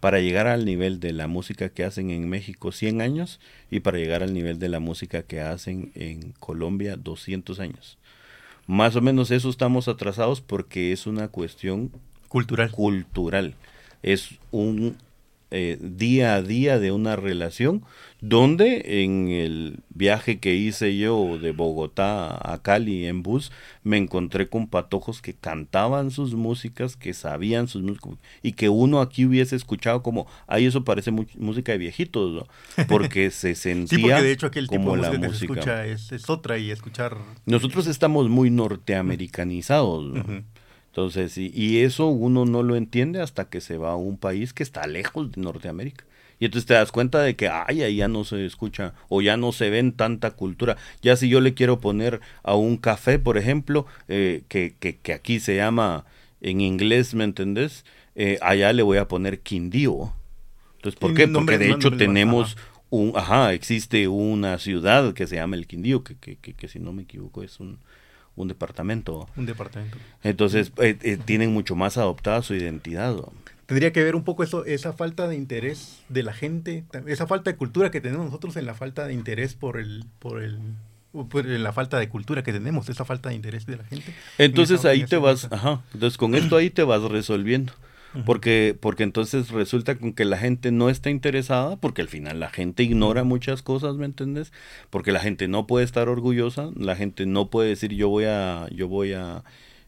[0.00, 3.98] para llegar al nivel de la música que hacen en México 100 años y para
[3.98, 7.96] llegar al nivel de la música que hacen en Colombia 200 años.
[8.66, 11.90] Más o menos eso estamos atrasados porque es una cuestión
[12.28, 12.70] cultural.
[12.70, 13.54] Cultural.
[14.02, 14.96] Es un
[15.56, 17.84] eh, día a día de una relación
[18.20, 24.48] donde en el viaje que hice yo de Bogotá a Cali en bus, me encontré
[24.48, 29.54] con patojos que cantaban sus músicas, que sabían sus músicas, y que uno aquí hubiese
[29.54, 32.86] escuchado como, ay, eso parece música de viejitos, ¿no?
[32.88, 35.52] porque se sentía sí, porque de hecho aquel como la música.
[35.52, 37.16] escucha es, otra y escuchar...
[37.46, 40.44] Nosotros estamos muy norteamericanizados, ¿no?
[40.94, 44.52] Entonces, y, y eso uno no lo entiende hasta que se va a un país
[44.52, 46.04] que está lejos de Norteamérica.
[46.38, 49.36] Y entonces te das cuenta de que, ay, ahí ya no se escucha o ya
[49.36, 50.76] no se ven tanta cultura.
[51.02, 55.12] Ya si yo le quiero poner a un café, por ejemplo, eh, que, que, que,
[55.12, 56.04] aquí se llama
[56.40, 57.84] en inglés, ¿me entendés?
[58.14, 60.12] Eh, allá le voy a poner Quindío.
[60.76, 61.26] Entonces, ¿por qué?
[61.26, 62.56] Porque de hecho tenemos
[62.90, 66.92] un, ajá, existe una ciudad que se llama el Quindío, que, que, que, si no
[66.92, 67.80] me equivoco es un,
[68.36, 69.28] un departamento.
[69.36, 69.98] Un departamento.
[70.22, 73.16] Entonces, eh, tienen mucho más adoptada su identidad
[73.66, 77.50] tendría que ver un poco eso, esa falta de interés de la gente, esa falta
[77.50, 80.58] de cultura que tenemos nosotros en la falta de interés por el, por el,
[81.12, 84.14] por la falta de cultura que tenemos, esa falta de interés de la gente.
[84.38, 87.72] Entonces ahí te vas, ajá, entonces con esto ahí te vas resolviendo.
[88.24, 92.48] Porque, porque entonces resulta con que la gente no está interesada, porque al final la
[92.48, 94.52] gente ignora muchas cosas, ¿me entiendes?
[94.90, 98.68] Porque la gente no puede estar orgullosa, la gente no puede decir yo voy a,
[98.70, 99.42] yo voy a,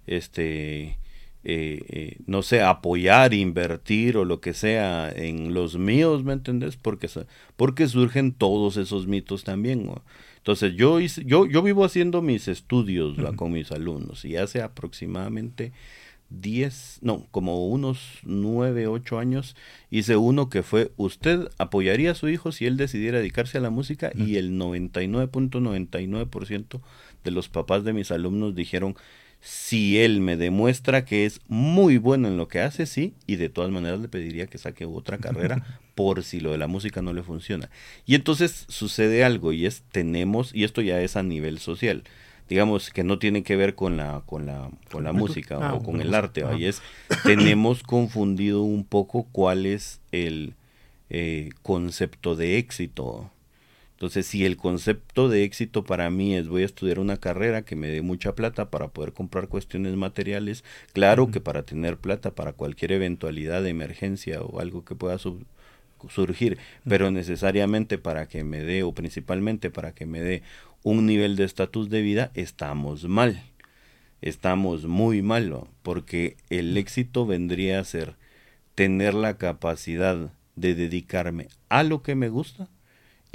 [0.06, 0.98] este,
[1.48, 6.76] eh, eh, no sé, apoyar, invertir o lo que sea en los míos, ¿me entendés?
[6.76, 7.08] Porque,
[7.54, 9.88] porque surgen todos esos mitos también.
[10.38, 15.72] Entonces yo, yo, yo vivo haciendo mis estudios con mis alumnos y hace aproximadamente
[16.30, 19.54] 10, no, como unos 9, 8 años
[19.90, 23.70] hice uno que fue, ¿usted apoyaría a su hijo si él decidiera dedicarse a la
[23.70, 24.12] música?
[24.14, 26.80] Y el 99.99%
[27.24, 28.96] de los papás de mis alumnos dijeron,
[29.40, 33.48] si él me demuestra que es muy bueno en lo que hace, sí, y de
[33.48, 37.12] todas maneras le pediría que saque otra carrera por si lo de la música no
[37.12, 37.70] le funciona.
[38.04, 42.02] Y entonces sucede algo y es tenemos y esto ya es a nivel social.
[42.48, 45.82] Digamos que no tiene que ver con la con la con la música ah, o
[45.82, 46.80] con el arte, y es
[47.24, 50.54] tenemos confundido un poco cuál es el
[51.10, 53.30] eh, concepto de éxito.
[53.96, 57.76] Entonces, si el concepto de éxito para mí es voy a estudiar una carrera que
[57.76, 62.52] me dé mucha plata para poder comprar cuestiones materiales, claro que para tener plata para
[62.52, 65.16] cualquier eventualidad de emergencia o algo que pueda
[66.08, 70.42] surgir, pero necesariamente para que me dé o principalmente para que me dé
[70.82, 73.42] un nivel de estatus de vida, estamos mal.
[74.22, 78.16] Estamos muy mal, porque el éxito vendría a ser
[78.74, 82.68] tener la capacidad de dedicarme a lo que me gusta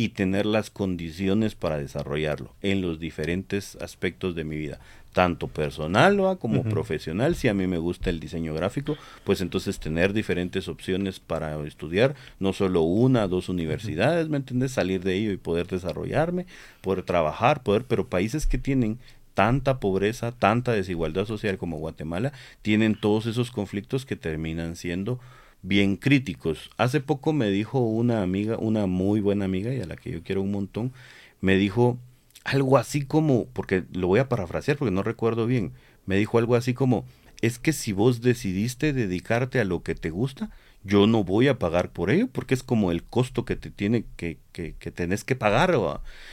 [0.01, 4.79] y tener las condiciones para desarrollarlo en los diferentes aspectos de mi vida,
[5.13, 7.35] tanto personal como profesional.
[7.35, 12.15] Si a mí me gusta el diseño gráfico, pues entonces tener diferentes opciones para estudiar,
[12.39, 14.71] no solo una, dos universidades, ¿me entiendes?
[14.71, 16.47] Salir de ello y poder desarrollarme,
[16.81, 18.97] poder trabajar, poder, pero países que tienen
[19.35, 22.33] tanta pobreza, tanta desigualdad social como Guatemala,
[22.63, 25.19] tienen todos esos conflictos que terminan siendo
[25.61, 26.69] bien críticos.
[26.77, 30.23] Hace poco me dijo una amiga, una muy buena amiga y a la que yo
[30.23, 30.93] quiero un montón,
[31.39, 31.97] me dijo
[32.43, 35.73] algo así como, porque lo voy a parafrasear porque no recuerdo bien,
[36.05, 37.05] me dijo algo así como,
[37.41, 40.49] es que si vos decidiste dedicarte a lo que te gusta,
[40.83, 44.05] yo no voy a pagar por ello porque es como el costo que te tiene
[44.15, 45.77] que, que, que tenés que pagar.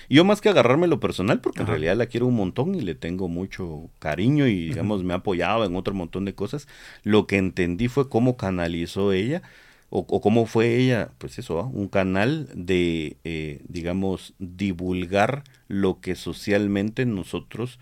[0.08, 2.80] Y yo más que agarrarme lo personal, porque en realidad la quiero un montón y
[2.80, 6.66] le tengo mucho cariño y digamos me ha apoyado en otro montón de cosas,
[7.02, 9.42] lo que entendí fue cómo canalizó ella
[9.90, 17.06] o, cómo fue ella, pues eso, un canal de, eh, digamos, divulgar lo que socialmente
[17.06, 17.78] nosotros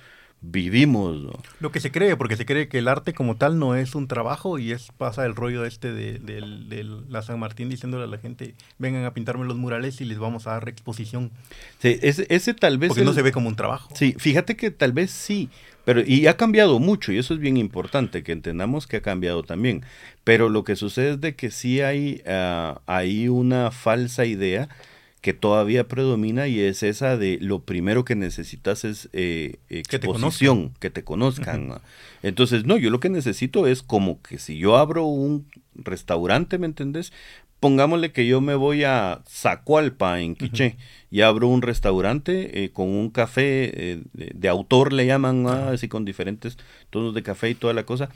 [0.50, 1.16] vivimos.
[1.61, 4.09] Lo que se cree, porque se cree que el arte como tal no es un
[4.09, 8.54] trabajo y es pasa el rollo este de, la San Martín diciéndole a la gente,
[8.78, 11.30] vengan a pintarme los murales y les vamos a dar exposición.
[11.78, 12.88] Sí, ese, ese tal vez...
[12.88, 13.88] Porque no se ve como un trabajo.
[13.94, 15.50] Sí, fíjate que tal vez sí,
[15.85, 19.44] pero y ha cambiado mucho y eso es bien importante, que entendamos que ha cambiado
[19.44, 19.85] también.
[20.24, 24.68] Pero lo que sucede es de que sí hay, uh, hay una falsa idea
[25.26, 30.88] que todavía predomina y es esa de lo primero que necesitas es eh, exposición, que
[30.88, 31.80] te conozcan.
[32.22, 36.66] Entonces, no, yo lo que necesito es como que si yo abro un restaurante, ¿me
[36.66, 37.12] entendés?
[37.58, 40.77] Pongámosle que yo me voy a Zacualpa, en Quiché,
[41.10, 46.04] y abro un restaurante eh, con un café eh, de, autor, le llaman, así con
[46.04, 46.56] diferentes
[46.90, 48.10] tonos de café y toda la cosa,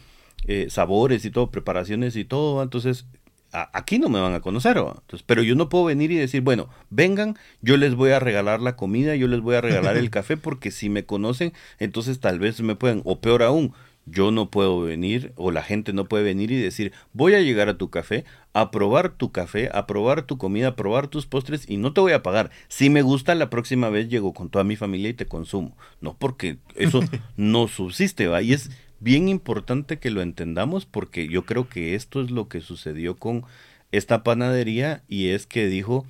[0.69, 2.63] sabores y todo, preparaciones y todo.
[2.63, 3.05] Entonces,
[3.53, 6.69] aquí no me van a conocer, Entonces, pero yo no puedo venir y decir, bueno,
[6.91, 10.37] vengan, yo les voy a regalar la comida, yo les voy a regalar el café,
[10.37, 13.73] porque si me conocen, entonces tal vez me pueden, o peor aún,
[14.07, 17.69] yo no puedo venir o la gente no puede venir y decir, voy a llegar
[17.69, 21.69] a tu café, a probar tu café, a probar tu comida, a probar tus postres
[21.69, 22.51] y no te voy a pagar.
[22.69, 25.77] Si me gusta, la próxima vez llego con toda mi familia y te consumo.
[26.01, 27.01] No, porque eso
[27.37, 28.43] no subsiste, ¿va?
[28.43, 28.71] Y es
[29.01, 33.45] bien importante que lo entendamos porque yo creo que esto es lo que sucedió con
[33.93, 36.07] esta panadería y es que dijo,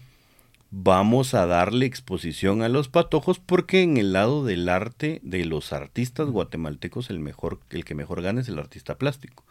[0.71, 5.73] vamos a darle exposición a los patojos porque en el lado del arte de los
[5.73, 9.45] artistas guatemaltecos el mejor el que mejor gana es el artista plástico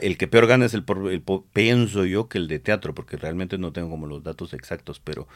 [0.00, 3.58] el que peor gana es el, el, pienso yo que el de teatro porque realmente
[3.58, 5.28] no tengo como los datos exactos pero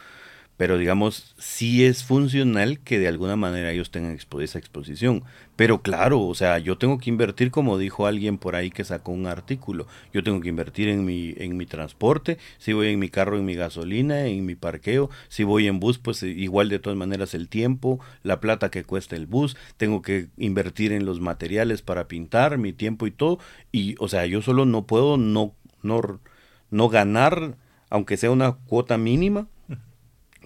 [0.62, 5.24] pero digamos, sí es funcional que de alguna manera ellos tengan esa exposición.
[5.56, 9.10] Pero claro, o sea, yo tengo que invertir, como dijo alguien por ahí que sacó
[9.10, 13.08] un artículo, yo tengo que invertir en mi, en mi transporte, si voy en mi
[13.08, 16.96] carro, en mi gasolina, en mi parqueo, si voy en bus, pues igual de todas
[16.96, 21.82] maneras el tiempo, la plata que cuesta el bus, tengo que invertir en los materiales
[21.82, 23.40] para pintar, mi tiempo y todo.
[23.72, 26.20] Y, o sea, yo solo no puedo no, no,
[26.70, 27.56] no ganar,
[27.90, 29.48] aunque sea una cuota mínima,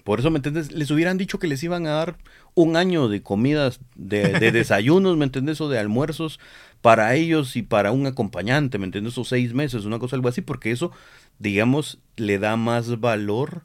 [0.07, 0.71] por eso, ¿me entiendes?
[0.71, 2.15] Les hubieran dicho que les iban a dar
[2.55, 4.21] un año de comidas, de,
[4.53, 5.59] desayunos, ¿me entiendes?
[5.59, 6.39] O de almuerzos
[6.81, 9.17] para ellos y para un acompañante, ¿me entiendes?
[9.17, 10.93] O seis meses, una cosa algo así, porque eso,
[11.39, 13.63] digamos, le da más valor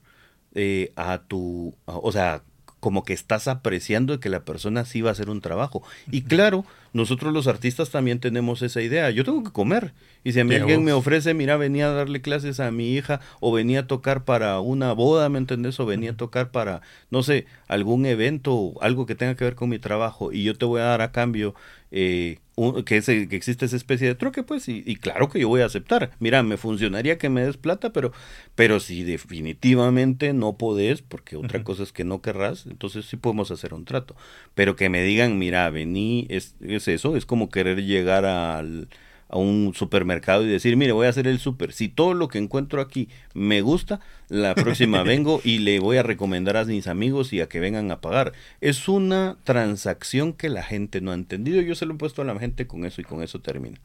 [0.57, 2.43] eh, a tu, o sea,
[2.80, 5.84] como que estás apreciando que la persona sí va a hacer un trabajo.
[6.11, 9.11] Y claro, nosotros los artistas también tenemos esa idea.
[9.11, 9.93] Yo tengo que comer.
[10.24, 13.20] Y si a mí alguien me ofrece, mira, venía a darle clases a mi hija,
[13.40, 15.80] o venía a tocar para una boda, ¿me entendés?
[15.80, 19.68] O venía a tocar para, no sé, algún evento, algo que tenga que ver con
[19.70, 21.55] mi trabajo, y yo te voy a dar a cambio
[21.95, 22.38] eh,
[22.86, 25.66] que, ese, que existe esa especie de troque, pues, y, claro que yo voy a
[25.66, 26.12] aceptar.
[26.20, 28.12] Mira, me funcionaría que me des plata, pero,
[28.55, 33.51] pero si definitivamente no podés, porque otra cosa es que no querrás, entonces sí podemos
[33.51, 34.16] hacer un trato.
[34.55, 38.89] Pero que me digan, mira, vení, es, es eso, es como querer llegar al
[39.33, 41.72] a un supermercado y decir, mire, voy a hacer el super.
[41.72, 46.03] Si todo lo que encuentro aquí me gusta, la próxima vengo y le voy a
[46.03, 48.35] recomendar a mis amigos y a que vengan a pagar.
[48.61, 51.62] Es una transacción que la gente no ha entendido.
[51.62, 53.78] Yo se lo he puesto a la gente con eso y con eso termino.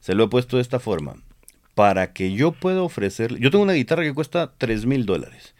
[0.00, 1.16] Se lo he puesto de esta forma.
[1.74, 5.54] Para que yo pueda ofrecerle, yo tengo una guitarra que cuesta 3 mil dólares.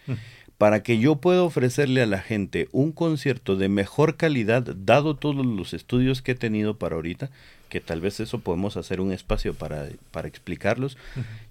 [0.62, 5.44] Para que yo pueda ofrecerle a la gente un concierto de mejor calidad, dado todos
[5.44, 7.30] los estudios que he tenido para ahorita,
[7.68, 10.96] que tal vez eso podemos hacer un espacio para, para explicarlos.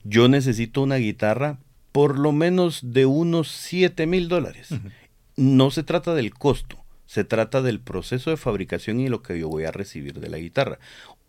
[0.05, 1.57] Yo necesito una guitarra
[1.91, 4.69] por lo menos de unos 7 mil dólares.
[5.35, 9.49] No se trata del costo, se trata del proceso de fabricación y lo que yo
[9.49, 10.79] voy a recibir de la guitarra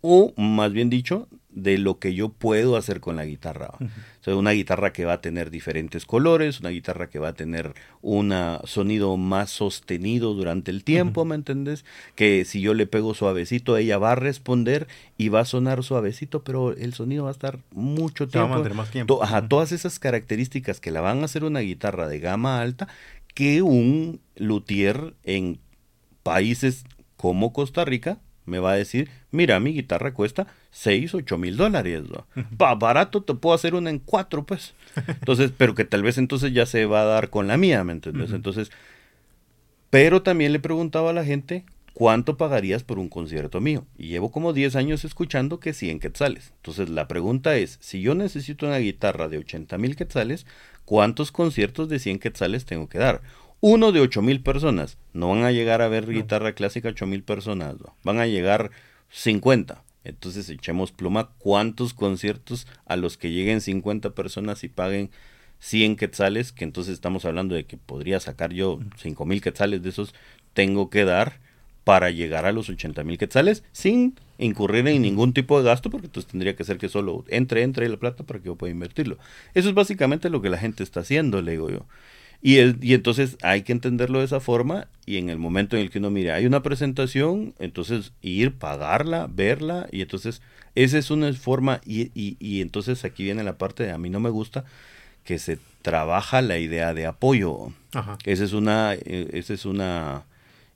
[0.05, 3.69] o más bien dicho, de lo que yo puedo hacer con la guitarra.
[3.79, 7.33] O sea, una guitarra que va a tener diferentes colores, una guitarra que va a
[7.33, 8.33] tener un
[8.65, 11.85] sonido más sostenido durante el tiempo, ¿me entendés?
[12.15, 14.87] Que si yo le pego suavecito, ella va a responder
[15.17, 18.59] y va a sonar suavecito, pero el sonido va a estar mucho tiempo.
[18.59, 19.23] Va a más tiempo.
[19.23, 22.89] ajá, todas esas características que la van a hacer una guitarra de gama alta
[23.33, 25.59] que un luthier en
[26.23, 26.83] países
[27.15, 32.03] como Costa Rica me va a decir, mira, mi guitarra cuesta 6, 8 mil dólares.
[32.57, 34.73] Pa barato te puedo hacer una en cuatro, pues.
[35.07, 37.93] Entonces, pero que tal vez entonces ya se va a dar con la mía, ¿me
[37.93, 38.31] entiendes?
[38.31, 38.71] Entonces,
[39.89, 43.85] pero también le preguntaba a la gente, ¿cuánto pagarías por un concierto mío?
[43.97, 46.53] Y llevo como 10 años escuchando que 100 quetzales.
[46.57, 50.47] Entonces, la pregunta es, si yo necesito una guitarra de 80 mil quetzales,
[50.85, 53.21] ¿cuántos conciertos de 100 quetzales tengo que dar?
[53.65, 54.97] Uno de ocho mil personas.
[55.13, 58.71] No van a llegar a ver guitarra clásica ocho mil personas, van a llegar
[59.09, 59.81] 50.
[60.03, 65.11] Entonces echemos pluma cuántos conciertos a los que lleguen 50 personas y paguen
[65.59, 69.91] 100 quetzales, que entonces estamos hablando de que podría sacar yo cinco mil quetzales de
[69.91, 70.13] esos,
[70.53, 71.39] tengo que dar
[71.85, 76.07] para llegar a los 80 mil quetzales sin incurrir en ningún tipo de gasto, porque
[76.07, 79.17] entonces tendría que ser que solo entre, entre la plata para que yo pueda invertirlo.
[79.53, 81.85] Eso es básicamente lo que la gente está haciendo, le digo yo.
[82.45, 85.89] Y, y entonces hay que entenderlo de esa forma y en el momento en el
[85.89, 90.41] que uno mire, hay una presentación, entonces ir, pagarla, verla y entonces
[90.75, 94.09] esa es una forma y, y, y entonces aquí viene la parte de a mí
[94.09, 94.65] no me gusta
[95.23, 97.71] que se trabaja la idea de apoyo.
[98.25, 100.25] Esa es una, eh, esa es una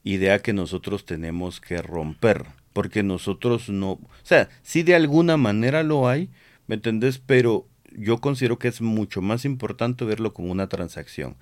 [0.03, 5.83] idea que nosotros tenemos que romper, porque nosotros no, o sea, sí de alguna manera
[5.83, 6.29] lo hay,
[6.67, 7.19] ¿me entendés?
[7.19, 7.65] Pero
[7.95, 11.35] yo considero que es mucho más importante verlo como una transacción.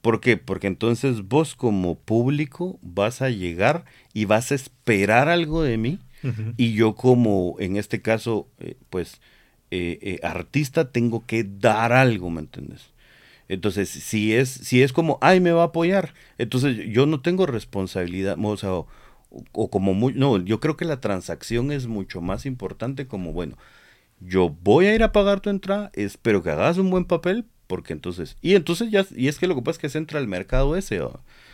[0.00, 0.36] ¿Por qué?
[0.36, 5.98] Porque entonces vos como público vas a llegar y vas a esperar algo de mí
[6.56, 9.20] y yo como, en este caso, eh, pues,
[9.72, 12.92] eh, eh, artista tengo que dar algo, ¿me entiendes?
[13.48, 17.46] Entonces, si es, si es como, ay, me va a apoyar, entonces yo no tengo
[17.46, 18.70] responsabilidad, o sea,
[19.52, 23.56] o como muy, no, yo creo que la transacción es mucho más importante como, bueno,
[24.24, 27.94] yo voy a ir a pagar tu entrada, espero que hagas un buen papel, porque
[27.94, 30.28] entonces, y entonces ya, y es que lo que pasa es que se entra al
[30.28, 31.00] mercado ese,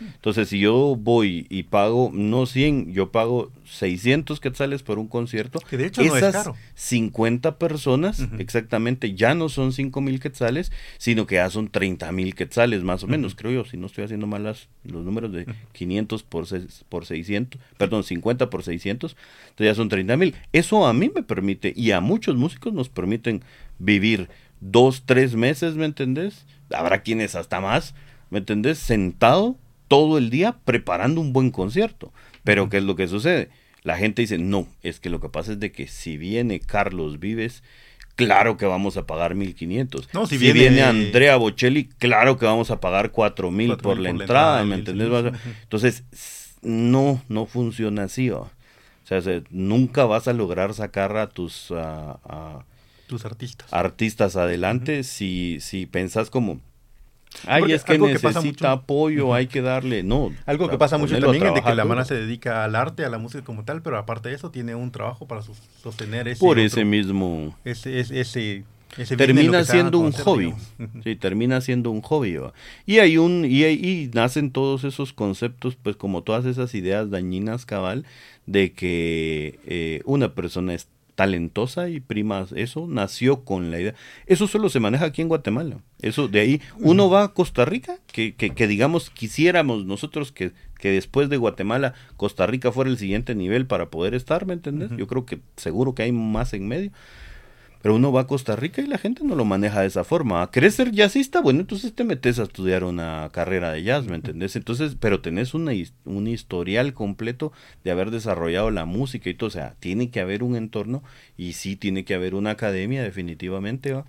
[0.01, 5.61] entonces si yo voy y pago, no 100, yo pago 600 quetzales por un concierto,
[5.61, 6.57] que de hecho no es caro.
[6.75, 12.35] 50 personas, exactamente, ya no son 5 mil quetzales, sino que ya son 30 mil
[12.35, 16.23] quetzales más o menos, creo yo, si no estoy haciendo mal los números de 500
[16.23, 16.45] por,
[16.89, 19.15] por 600, perdón, 50 por 600,
[19.51, 20.35] entonces ya son 30 mil.
[20.51, 23.41] Eso a mí me permite, y a muchos músicos nos permiten
[23.79, 24.27] vivir
[24.61, 26.45] dos, tres meses, ¿me entendés?
[26.73, 27.95] Habrá quienes hasta más,
[28.29, 28.77] ¿me entendés?
[28.79, 29.57] Sentado
[29.87, 32.13] todo el día preparando un buen concierto.
[32.43, 33.49] Pero ¿qué es lo que sucede?
[33.83, 37.19] La gente dice, no, es que lo que pasa es de que si viene Carlos
[37.19, 37.63] Vives,
[38.15, 40.09] claro que vamos a pagar 1500.
[40.13, 44.75] No, si, viene, Andrea Bocelli, claro que vamos a pagar 4000 por, la entrada, ¿me
[44.75, 45.09] entendés?
[45.63, 46.03] Entonces,
[46.61, 48.29] no, no funciona así.
[48.29, 48.49] O
[49.03, 51.71] sea, nunca vas a lograr sacar a tus...
[51.71, 52.65] a,
[53.09, 53.73] tus artistas.
[53.73, 56.61] Artistas adelante si, si pensás como,
[57.45, 60.31] Ay, es que necesita apoyo, hay que darle, no.
[60.45, 63.09] Algo que pasa mucho también es de que la mano se dedica al arte, a
[63.09, 66.59] la música como tal, pero aparte de eso tiene un trabajo para sostener ese Por
[66.59, 68.63] ese mismo ese ese,
[68.97, 70.53] ese termina siendo un hobby.
[71.03, 72.39] Sí, termina siendo un hobby.
[72.85, 77.65] Y hay un y, y nacen todos esos conceptos, pues como todas esas ideas dañinas
[77.65, 78.05] cabal
[78.47, 80.87] de que eh, una persona es
[81.19, 83.93] talentosa y prima eso, nació con la idea.
[84.25, 85.79] Eso solo se maneja aquí en Guatemala.
[86.01, 90.91] Eso de ahí, uno va a Costa Rica, que, que, digamos quisiéramos nosotros que, que,
[90.91, 94.91] después de Guatemala, Costa Rica fuera el siguiente nivel para poder estar, ¿me entendés?
[94.95, 96.91] Yo creo que seguro que hay más en medio.
[97.81, 100.49] Pero uno va a Costa Rica y la gente no lo maneja de esa forma.
[100.51, 101.41] ¿Querés ser jazzista?
[101.41, 104.55] Bueno, entonces te metes a estudiar una carrera de jazz, ¿me entendés?
[104.55, 105.71] Entonces, pero tenés una,
[106.05, 107.53] un historial completo
[107.83, 109.47] de haber desarrollado la música y todo.
[109.47, 111.03] O sea, tiene que haber un entorno
[111.37, 114.05] y sí tiene que haber una academia, definitivamente, ¿va?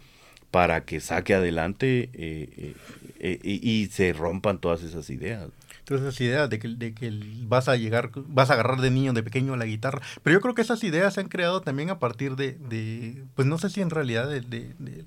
[0.50, 2.74] para que saque adelante eh, eh,
[3.20, 5.48] eh, y se rompan todas esas ideas
[5.98, 7.12] esas ideas de que, de que
[7.42, 10.00] vas a llegar, vas a agarrar de niño, de pequeño la guitarra.
[10.22, 13.46] Pero yo creo que esas ideas se han creado también a partir de, de pues
[13.46, 15.04] no sé si en realidad de, de, de,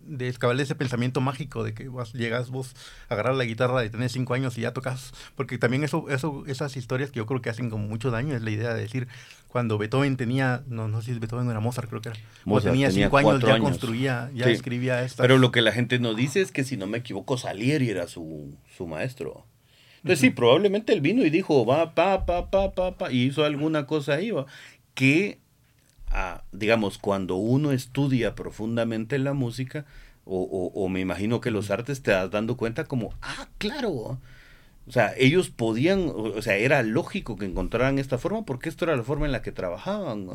[0.00, 2.74] de ese pensamiento mágico de que vas, llegas vos
[3.08, 5.12] a agarrar la guitarra de tener cinco años y ya tocas.
[5.34, 8.42] Porque también eso, eso, esas historias que yo creo que hacen como mucho daño es
[8.42, 9.08] la idea de decir,
[9.48, 12.18] cuando Beethoven tenía, no, no sé si Beethoven era Mozart, creo que era.
[12.44, 15.22] Mozart tenía cinco años, ya construía, ya escribía esto.
[15.22, 18.08] Pero lo que la gente no dice es que si no me equivoco, Salieri era
[18.08, 19.46] su, su maestro.
[20.02, 23.44] Entonces sí, probablemente él vino y dijo, va, pa, pa, pa, pa, pa, y hizo
[23.44, 24.46] alguna cosa ahí, va,
[24.94, 25.38] que,
[26.08, 29.86] ah, digamos, cuando uno estudia profundamente la música,
[30.24, 34.18] o, o, o, me imagino que los artes te das dando cuenta como, ah, claro,
[34.86, 38.96] o sea, ellos podían, o sea, era lógico que encontraran esta forma porque esto era
[38.96, 40.28] la forma en la que trabajaban.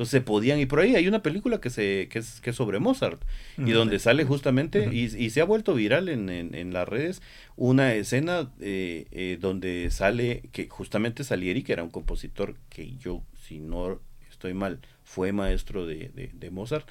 [0.00, 2.56] Entonces se podían, y por ahí hay una película que, se, que, es, que es
[2.56, 3.20] sobre Mozart,
[3.58, 7.20] y donde sale justamente, y, y, se ha vuelto viral en, en, las redes,
[7.54, 13.22] una escena eh, eh, donde sale, que justamente Salieri, que era un compositor que yo,
[13.46, 16.88] si no estoy mal, fue maestro de, de, de Mozart,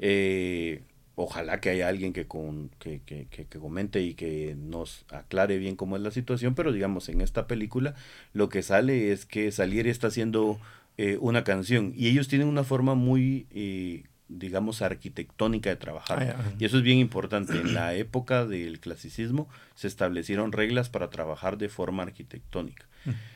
[0.00, 0.82] eh,
[1.14, 5.76] ojalá que haya alguien que, con, que, que, que, comente y que nos aclare bien
[5.76, 7.94] cómo es la situación, pero digamos, en esta película
[8.32, 10.58] lo que sale es que Salieri está haciendo
[10.98, 16.36] eh, una canción y ellos tienen una forma muy, eh, digamos, arquitectónica de trabajar.
[16.36, 17.54] Ah, y eso es bien importante.
[17.54, 22.86] En la época del clasicismo se establecieron reglas para trabajar de forma arquitectónica.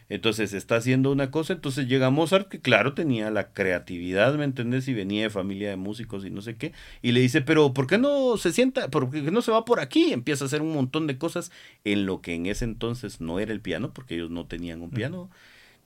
[0.09, 4.87] Entonces está haciendo una cosa, entonces llega Mozart, que claro tenía la creatividad, ¿me entendés?
[4.87, 7.89] Y venía de familia de músicos y no sé qué, y le dice, pero ¿por
[7.89, 10.13] qué no se sienta, por qué no se va por aquí?
[10.13, 11.51] empieza a hacer un montón de cosas
[11.83, 14.91] en lo que en ese entonces no era el piano, porque ellos no tenían un
[14.91, 15.31] piano.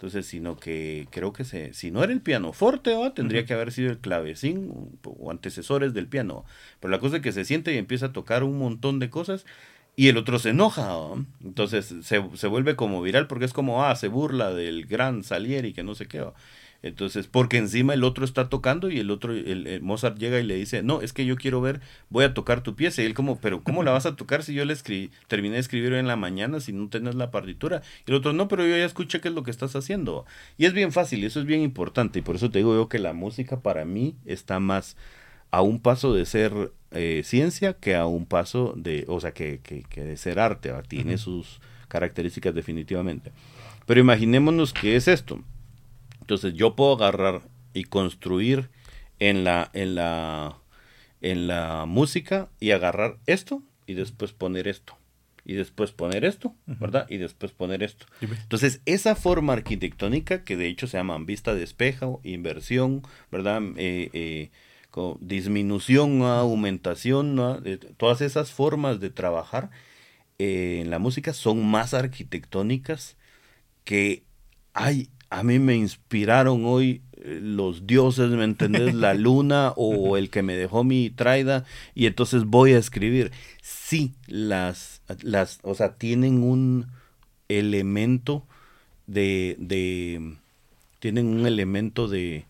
[0.01, 3.71] Entonces, sino que creo que se, si no era el piano forte, tendría que haber
[3.71, 4.73] sido el clavecín
[5.05, 6.47] o, antecesores del piano.
[6.81, 9.45] Pero la cosa es que se siente y empieza a tocar un montón de cosas
[9.97, 10.97] y el otro se enoja.
[11.45, 15.75] Entonces se, se, vuelve como viral porque es como, ah, se burla del gran Salieri
[15.75, 16.25] que no sé qué.
[16.83, 20.55] Entonces, porque encima el otro está tocando y el otro, el, Mozart llega y le
[20.55, 23.03] dice, no, es que yo quiero ver, voy a tocar tu pieza.
[23.03, 25.61] Y él como, pero ¿cómo la vas a tocar si yo le escribí, terminé de
[25.61, 27.83] escribir en la mañana si no tenés la partitura?
[28.07, 30.25] Y el otro, no, pero yo ya escuché qué es lo que estás haciendo.
[30.57, 32.21] Y es bien fácil, y eso es bien importante.
[32.21, 34.97] Y por eso te digo yo que la música para mí está más
[35.51, 39.61] a un paso de ser eh, ciencia que a un paso de, o sea, que,
[39.63, 43.33] que, que de ser arte, tiene sus características definitivamente.
[43.85, 45.43] Pero imaginémonos que es esto.
[46.31, 47.43] Entonces yo puedo agarrar
[47.75, 48.71] y construir
[49.19, 50.59] en la, en la,
[51.21, 54.97] en la música y agarrar esto y después poner esto.
[55.45, 57.07] y después poner esto, ¿verdad?
[57.11, 58.07] Y después poner esto.
[58.21, 63.03] Entonces, esa forma arquitectónica, que de hecho se llaman vista de espejo, inversión,
[63.33, 63.61] ¿verdad?
[63.77, 64.51] Eh, eh,
[65.21, 67.37] disminución, aumentación,
[67.97, 69.71] todas esas formas de trabajar
[70.39, 73.17] eh, en la música son más arquitectónicas
[73.85, 74.25] que
[74.73, 78.95] ay, a mí me inspiraron hoy los dioses, ¿me entendés?
[78.95, 81.65] La luna o el que me dejó mi traida
[81.95, 83.31] y entonces voy a escribir.
[83.63, 86.87] Sí, las, las, o sea, tienen un
[87.49, 88.45] elemento
[89.07, 90.37] de, de
[90.99, 92.45] tienen un elemento de,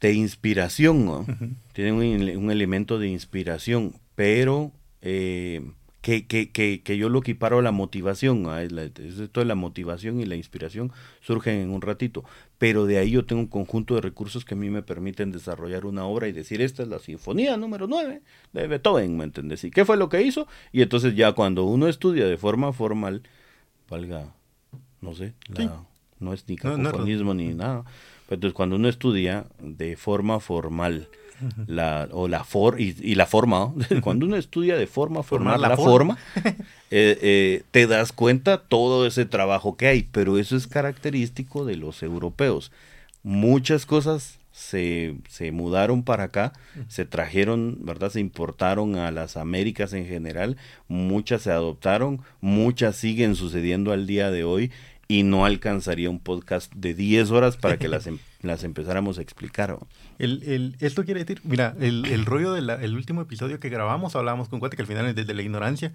[0.00, 4.72] de inspiración, tienen un, elemento de inspiración, pero
[5.02, 5.62] eh,
[6.06, 8.62] que, que, que, que, yo lo equiparo a la motivación, ¿ah?
[8.62, 12.22] esto de la motivación y la inspiración surgen en un ratito,
[12.58, 15.84] pero de ahí yo tengo un conjunto de recursos que a mí me permiten desarrollar
[15.84, 19.64] una obra y decir, esta es la sinfonía número 9 de Beethoven, ¿me entendés?
[19.64, 20.46] ¿Y qué fue lo que hizo?
[20.70, 23.24] Y entonces ya cuando uno estudia de forma formal,
[23.90, 24.32] valga,
[25.00, 25.34] no sé,
[26.20, 27.82] no es ni cacofonismo ni nada,
[28.28, 31.08] pues entonces cuando uno estudia de forma formal,
[31.66, 33.72] la, o la for, y, la forma,
[34.02, 39.24] cuando uno estudia de forma formal la, forma, eh, eh, te das cuenta todo ese
[39.24, 42.72] trabajo que hay, pero eso es característico de los europeos.
[43.22, 46.52] Muchas cosas se, se mudaron para acá,
[46.88, 48.10] se trajeron, ¿verdad?
[48.10, 50.56] Se importaron a las Américas en general,
[50.88, 54.70] muchas se adoptaron, muchas siguen sucediendo al día de hoy
[55.08, 58.08] y no alcanzaría un podcast de 10 horas para que las,
[58.46, 59.78] las empezáramos a explicar.
[60.18, 64.48] El, el, esto quiere decir, mira, el, el rollo del último episodio que grabamos, hablábamos
[64.48, 65.92] con Cuate que al final es desde la ignorancia,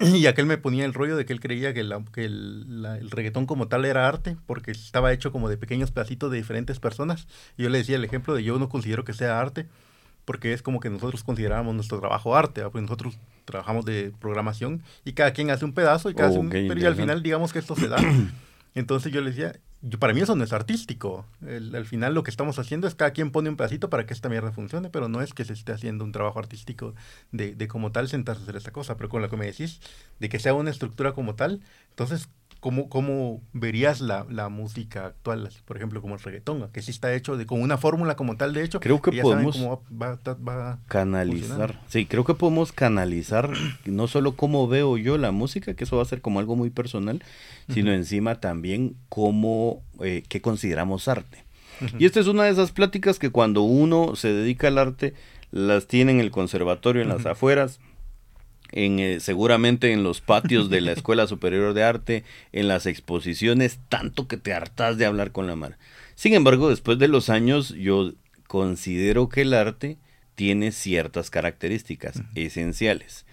[0.00, 3.10] y aquel me ponía el rollo de que él creía que, la, que el, el,
[3.10, 7.28] reggaetón como tal era arte, porque estaba hecho como de pequeños pedacitos de diferentes personas.
[7.56, 9.66] Y yo le decía el ejemplo de yo no considero que sea arte,
[10.24, 15.12] porque es como que nosotros considerábamos nuestro trabajo arte, porque nosotros trabajamos de programación y
[15.12, 17.76] cada quien hace un pedazo y cada un, pero y al final digamos que esto
[17.76, 17.98] se da.
[18.74, 21.26] Entonces yo le decía, yo, para mí eso no es artístico.
[21.42, 24.28] al final lo que estamos haciendo es cada quien pone un pedacito para que esta
[24.28, 26.94] mierda funcione, pero no es que se esté haciendo un trabajo artístico
[27.32, 28.96] de, de como tal sentarse a hacer esta cosa.
[28.96, 29.80] Pero con lo que me decís,
[30.18, 31.60] de que sea una estructura como tal,
[31.90, 32.28] entonces
[32.64, 37.14] ¿Cómo, ¿Cómo, verías la, la, música actual, por ejemplo, como el reggaetón, que sí está
[37.14, 38.80] hecho de, con una fórmula como tal, de hecho?
[38.80, 39.58] Creo que podemos
[40.88, 43.50] canalizar, sí, creo que podemos canalizar
[43.84, 46.70] no solo cómo veo yo la música, que eso va a ser como algo muy
[46.70, 47.22] personal,
[47.68, 51.44] sino encima también cómo, eh, qué consideramos arte.
[51.98, 55.12] Y esta es una de esas pláticas que cuando uno se dedica al arte,
[55.50, 57.78] las tiene en el conservatorio, en las afueras,
[58.74, 63.78] en, eh, seguramente en los patios de la Escuela Superior de Arte, en las exposiciones,
[63.88, 65.78] tanto que te hartas de hablar con la mar.
[66.16, 68.12] Sin embargo, después de los años, yo
[68.48, 69.96] considero que el arte
[70.34, 73.24] tiene ciertas características esenciales.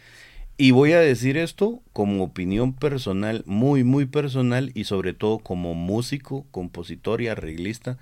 [0.58, 5.74] Y voy a decir esto como opinión personal, muy, muy personal, y sobre todo como
[5.74, 7.98] músico, compositor y arreglista,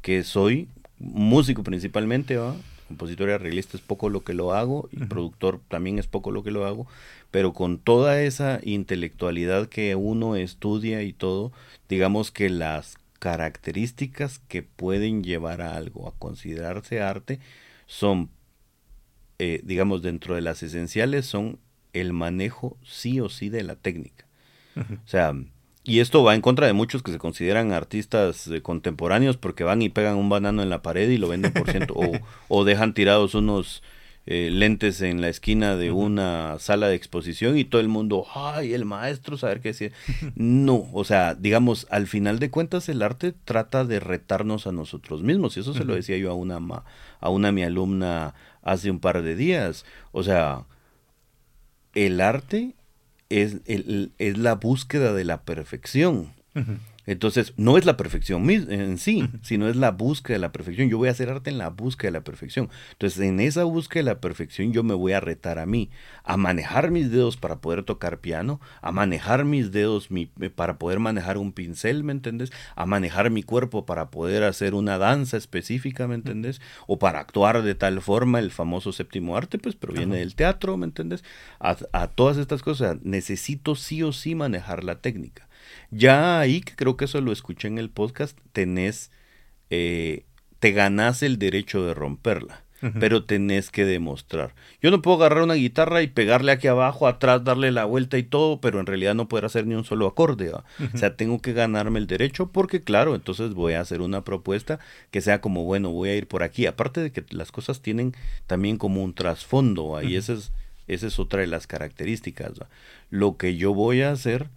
[0.00, 0.68] que soy
[0.98, 2.54] músico principalmente, ¿va?
[2.88, 6.42] Compositor y arreglista es poco lo que lo hago y productor también es poco lo
[6.42, 6.86] que lo hago,
[7.30, 11.52] pero con toda esa intelectualidad que uno estudia y todo,
[11.88, 17.40] digamos que las características que pueden llevar a algo a considerarse arte
[17.86, 18.30] son,
[19.38, 21.58] eh, digamos, dentro de las esenciales son
[21.92, 24.26] el manejo sí o sí de la técnica.
[24.76, 25.32] O sea,
[25.84, 29.82] y esto va en contra de muchos que se consideran artistas eh, contemporáneos porque van
[29.82, 32.12] y pegan un banano en la pared y lo venden por ciento o,
[32.48, 33.82] o, dejan tirados unos
[34.26, 38.72] eh, lentes en la esquina de una sala de exposición y todo el mundo, ay,
[38.72, 39.92] el maestro, saber qué decir.
[40.34, 45.22] No, o sea, digamos, al final de cuentas el arte trata de retarnos a nosotros
[45.22, 46.58] mismos y eso se lo decía yo a una,
[47.20, 49.84] a una mi alumna hace un par de días.
[50.12, 50.64] O sea,
[51.94, 52.74] el arte
[53.28, 56.32] es, el, es la búsqueda de la perfección.
[57.06, 60.88] Entonces, no es la perfección en sí, sino es la búsqueda de la perfección.
[60.88, 62.70] Yo voy a hacer arte en la búsqueda de la perfección.
[62.92, 65.90] Entonces, en esa búsqueda de la perfección, yo me voy a retar a mí,
[66.24, 70.78] a manejar mis dedos para poder tocar piano, a manejar mis dedos mi, eh, para
[70.78, 72.52] poder manejar un pincel, ¿me entendés?
[72.76, 76.60] A manejar mi cuerpo para poder hacer una danza específica, ¿me entendés?
[76.86, 80.86] O para actuar de tal forma, el famoso séptimo arte, pues proviene del teatro, ¿me
[80.86, 81.22] entendés?
[81.60, 85.48] A, a todas estas cosas, necesito sí o sí manejar la técnica.
[85.90, 89.10] Ya ahí, que creo que eso lo escuché en el podcast, tenés,
[89.70, 90.24] eh,
[90.58, 92.62] te ganás el derecho de romperla,
[93.00, 94.54] pero tenés que demostrar.
[94.82, 98.24] Yo no puedo agarrar una guitarra y pegarle aquí abajo, atrás, darle la vuelta y
[98.24, 100.52] todo, pero en realidad no poder hacer ni un solo acorde.
[100.52, 100.62] O
[100.98, 105.22] sea, tengo que ganarme el derecho porque, claro, entonces voy a hacer una propuesta que
[105.22, 106.66] sea como, bueno, voy a ir por aquí.
[106.66, 108.14] Aparte de que las cosas tienen
[108.46, 110.52] también como un trasfondo, ahí ese es
[110.86, 112.52] Esa es otra de las características.
[113.08, 114.48] Lo que yo voy a hacer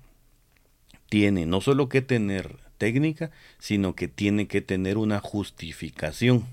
[1.09, 6.45] tiene no solo que tener técnica, sino que tiene que tener una justificación,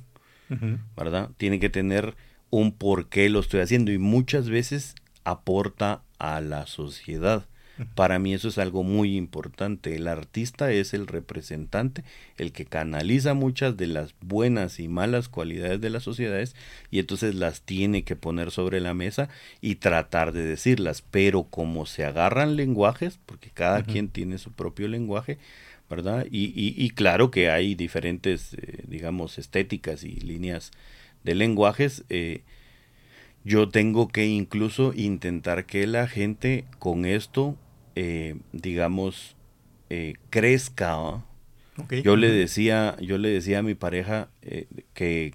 [0.97, 1.31] ¿verdad?
[1.37, 2.17] Tiene que tener
[2.51, 4.95] un por qué lo estoy haciendo y muchas veces
[5.25, 7.47] aporta a la sociedad.
[7.95, 9.97] Para mí eso es algo muy importante.
[9.97, 12.05] El artista es el representante,
[12.39, 16.55] el que canaliza muchas de las buenas y malas cualidades de las sociedades
[16.91, 19.29] y entonces las tiene que poner sobre la mesa
[19.61, 21.03] y tratar de decirlas.
[21.11, 25.39] Pero como se agarran lenguajes, porque cada quien tiene su propio lenguaje,
[25.91, 26.27] ¿verdad?
[26.31, 30.71] Y, y, claro que hay diferentes, eh, digamos, estéticas y líneas
[31.25, 32.05] de lenguajes.
[32.09, 32.43] Eh,
[33.45, 37.57] yo tengo que incluso intentar que la gente con esto
[37.95, 39.37] eh, digamos,
[39.91, 41.25] eh, crezca.
[42.05, 45.35] Yo le decía, yo le decía a mi pareja eh, que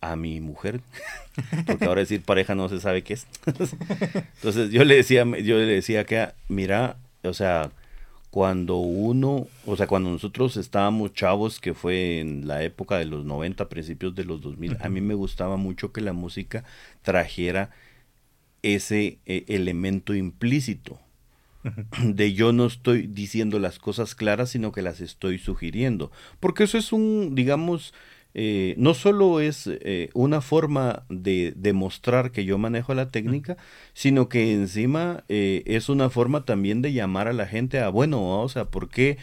[0.00, 0.80] a mi mujer,
[1.66, 3.26] porque ahora decir pareja no se sabe qué es.
[4.36, 7.70] Entonces yo le decía, yo le decía que mira, o sea,
[8.30, 13.24] cuando uno, o sea, cuando nosotros estábamos chavos, que fue en la época de los
[13.24, 16.64] 90, principios de los 2000, a mí me gustaba mucho que la música
[17.02, 17.70] trajera
[18.62, 21.00] ese elemento implícito
[22.02, 26.10] de yo no estoy diciendo las cosas claras, sino que las estoy sugiriendo.
[26.40, 27.92] Porque eso es un, digamos,
[28.34, 33.56] eh, no solo es eh, una forma de demostrar que yo manejo la técnica,
[33.94, 38.40] sino que encima eh, es una forma también de llamar a la gente a, bueno,
[38.40, 39.18] o sea, ¿por qué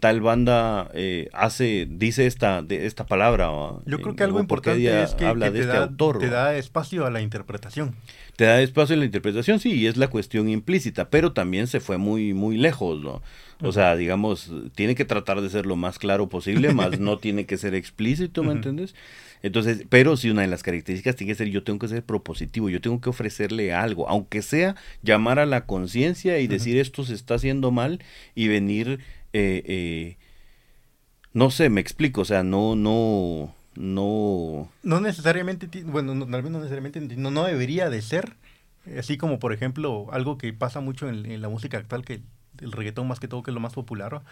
[0.00, 0.90] tal banda
[1.34, 3.50] hace, dice esta, de, esta palabra?
[3.84, 7.10] Yo creo que algo importante es que, habla de este autor, te da espacio a
[7.10, 7.94] la interpretación
[8.40, 11.78] te da espacio en la interpretación, sí, y es la cuestión implícita, pero también se
[11.78, 13.20] fue muy, muy lejos, ¿no?
[13.60, 17.44] O sea, digamos, tiene que tratar de ser lo más claro posible, más no tiene
[17.44, 18.94] que ser explícito, ¿me entiendes?
[19.42, 22.70] Entonces, pero si una de las características tiene que ser, yo tengo que ser propositivo,
[22.70, 27.12] yo tengo que ofrecerle algo, aunque sea llamar a la conciencia y decir esto se
[27.12, 28.02] está haciendo mal
[28.34, 29.00] y venir,
[29.34, 30.16] eh, eh,
[31.34, 34.70] no sé, me explico, o sea, no, no, no...
[34.82, 38.36] No necesariamente, bueno, no, no necesariamente, no, debería de ser,
[38.98, 42.20] así como por ejemplo algo que pasa mucho en, la música actual, que
[42.58, 44.22] el reggaetón más que todo, que es lo más popular,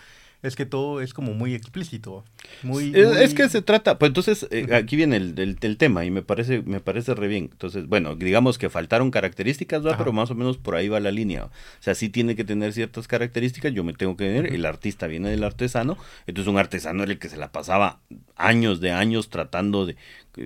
[0.43, 2.25] es que todo es como muy explícito.
[2.63, 6.23] Muy, es, que se trata, pues entonces eh, aquí viene el, el, tema y me
[6.23, 7.49] parece, me parece re bien.
[7.51, 11.47] Entonces, bueno, digamos que faltaron características, pero más o menos por ahí va la línea.
[11.47, 15.09] O sea, sí tiene que tener ciertas características, yo me tengo que tener, el artista
[15.09, 17.99] viene del artesano, entonces un artesano era el que se la pasaba
[18.37, 19.97] años de años tratando de,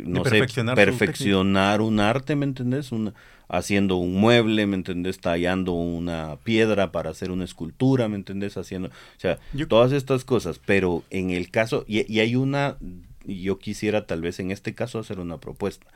[0.04, 2.92] no sé, perfeccionar un arte, ¿me entendés?
[2.92, 3.14] Una,
[3.48, 5.20] haciendo un mueble, ¿me entendés?
[5.20, 8.56] Tallando una piedra para hacer una escultura, ¿me entendés?
[8.56, 9.38] Haciendo, o sea,
[9.68, 12.78] todas estas cosas, pero en el caso, y, hay una,
[13.24, 15.86] yo quisiera tal vez en este caso hacer una propuesta.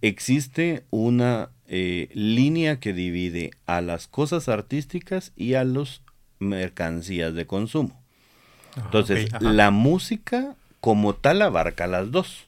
[0.00, 6.00] Existe una eh, línea que divide a las cosas artísticas y a las
[6.38, 8.02] mercancías de consumo.
[8.76, 12.43] Entonces, la música como tal abarca las dos.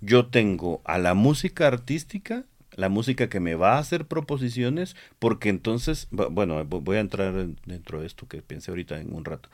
[0.00, 2.44] Yo tengo a la música artística
[2.74, 7.34] la música que me va a hacer proposiciones, porque entonces, bueno, voy a entrar
[7.66, 9.48] dentro de esto que pensé ahorita en un rato.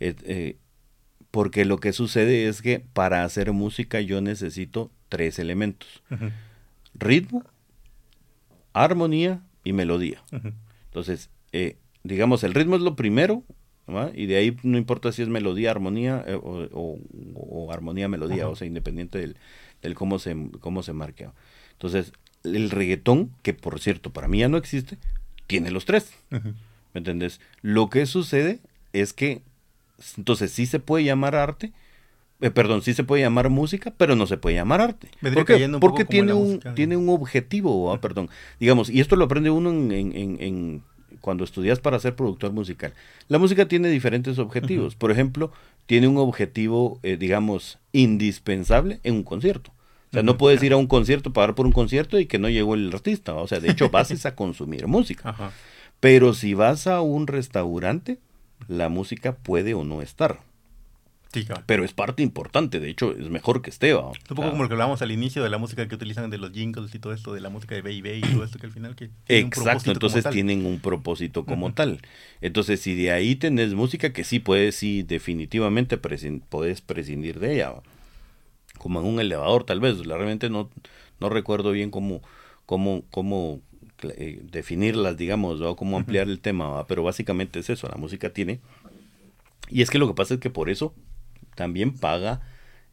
[0.00, 0.56] Eh, eh,
[1.30, 6.02] porque lo que sucede es que para hacer música yo necesito tres elementos.
[6.94, 7.44] Ritmo,
[8.72, 10.22] armonía y melodía.
[10.86, 13.44] Entonces, eh, digamos, el ritmo es lo primero,
[14.14, 19.18] y de ahí no importa si es melodía, armonía o, armonía, melodía, o sea, independiente
[19.18, 19.36] del,
[19.82, 21.28] del, cómo, se, cómo se marque.
[21.72, 22.12] Entonces,
[22.44, 24.98] el reggaetón, que por cierto para mí ya no existe,
[25.46, 26.12] tiene los tres.
[26.30, 27.40] ¿Me entendés?
[27.62, 28.60] Lo que sucede
[28.92, 29.42] es que,
[30.16, 31.72] entonces sí se puede llamar arte,
[32.40, 35.08] eh, perdón, sí se puede llamar música, pero no se puede llamar arte.
[35.20, 35.68] ¿Por qué?
[35.80, 38.28] Porque tiene un, tiene un objetivo, ah, perdón.
[38.60, 40.82] Digamos, y esto lo aprende uno en, en, en,
[41.20, 42.92] cuando estudias para ser productor musical.
[43.28, 44.94] La música tiene diferentes objetivos.
[44.94, 45.52] Por ejemplo,
[45.86, 49.72] tiene un objetivo, eh, digamos, indispensable en un concierto.
[50.10, 52.48] O sea, no puedes ir a un concierto, pagar por un concierto y que no
[52.48, 53.34] llegó el artista.
[53.34, 55.52] O sea, de hecho, vas a consumir música.
[56.00, 58.18] Pero si vas a un restaurante,
[58.68, 60.40] la música puede o no estar.
[61.66, 63.94] Pero es parte importante, de hecho, es mejor que esté.
[63.94, 66.52] Un poco como lo que hablábamos al inicio de la música que utilizan de los
[66.52, 68.96] jingles y todo esto, de la música de Baby y todo esto que al final
[68.96, 69.10] que...
[69.28, 72.00] Exacto, entonces tienen un propósito como tal.
[72.40, 77.74] Entonces, si de ahí tenés música que sí puedes, sí, definitivamente puedes prescindir de ella
[78.78, 80.70] como en un elevador tal vez, realmente no,
[81.20, 82.22] no recuerdo bien cómo,
[82.64, 83.60] cómo, cómo
[84.02, 88.60] eh, definirlas, digamos, o cómo ampliar el tema, pero básicamente es eso, la música tiene,
[89.68, 90.94] y es que lo que pasa es que por eso
[91.58, 92.40] también paga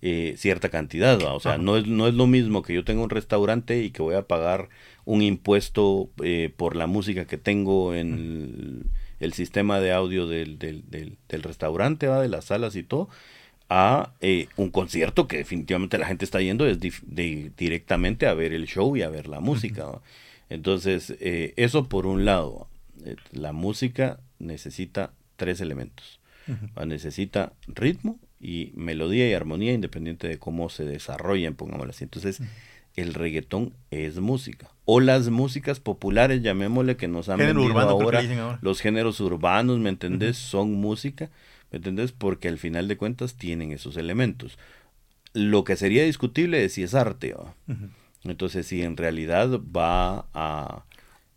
[0.01, 3.11] eh, cierta cantidad, o sea, no es, no es lo mismo que yo tenga un
[3.11, 4.69] restaurante y que voy a pagar
[5.05, 8.89] un impuesto eh, por la música que tengo en
[9.19, 12.21] el, sistema de audio del, del, del, restaurante, ¿va?
[12.21, 13.07] de las salas y todo,
[13.69, 16.79] a eh, un concierto que definitivamente la gente está yendo es
[17.55, 19.85] directamente a ver el show y a ver la música.
[20.49, 22.67] Entonces, eso por un lado,
[23.31, 26.19] la música necesita tres elementos.
[26.85, 32.03] Necesita ritmo, y melodía y armonía independiente de cómo se desarrollen, pongámoslo así.
[32.03, 32.41] Entonces,
[32.95, 34.69] el reggaetón es música.
[34.85, 38.21] O las músicas populares, llamémosle, que nos han vendido ahora,
[38.61, 40.37] los géneros urbanos, ¿me entendés?
[40.37, 41.31] Son música,
[41.71, 42.11] ¿me entendés?
[42.11, 44.59] Porque al final de cuentas tienen esos elementos.
[45.33, 47.33] Lo que sería discutible es si es arte,
[48.23, 50.85] Entonces, si en realidad va a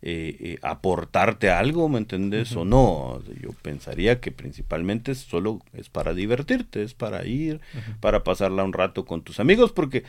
[0.00, 2.54] eh, eh, aportarte algo, ¿me entendés?
[2.54, 3.20] O no.
[3.42, 7.60] Yo pensaría que principalmente solo es para divertirte, es para ir,
[8.00, 10.04] para pasarla un rato con tus amigos, porque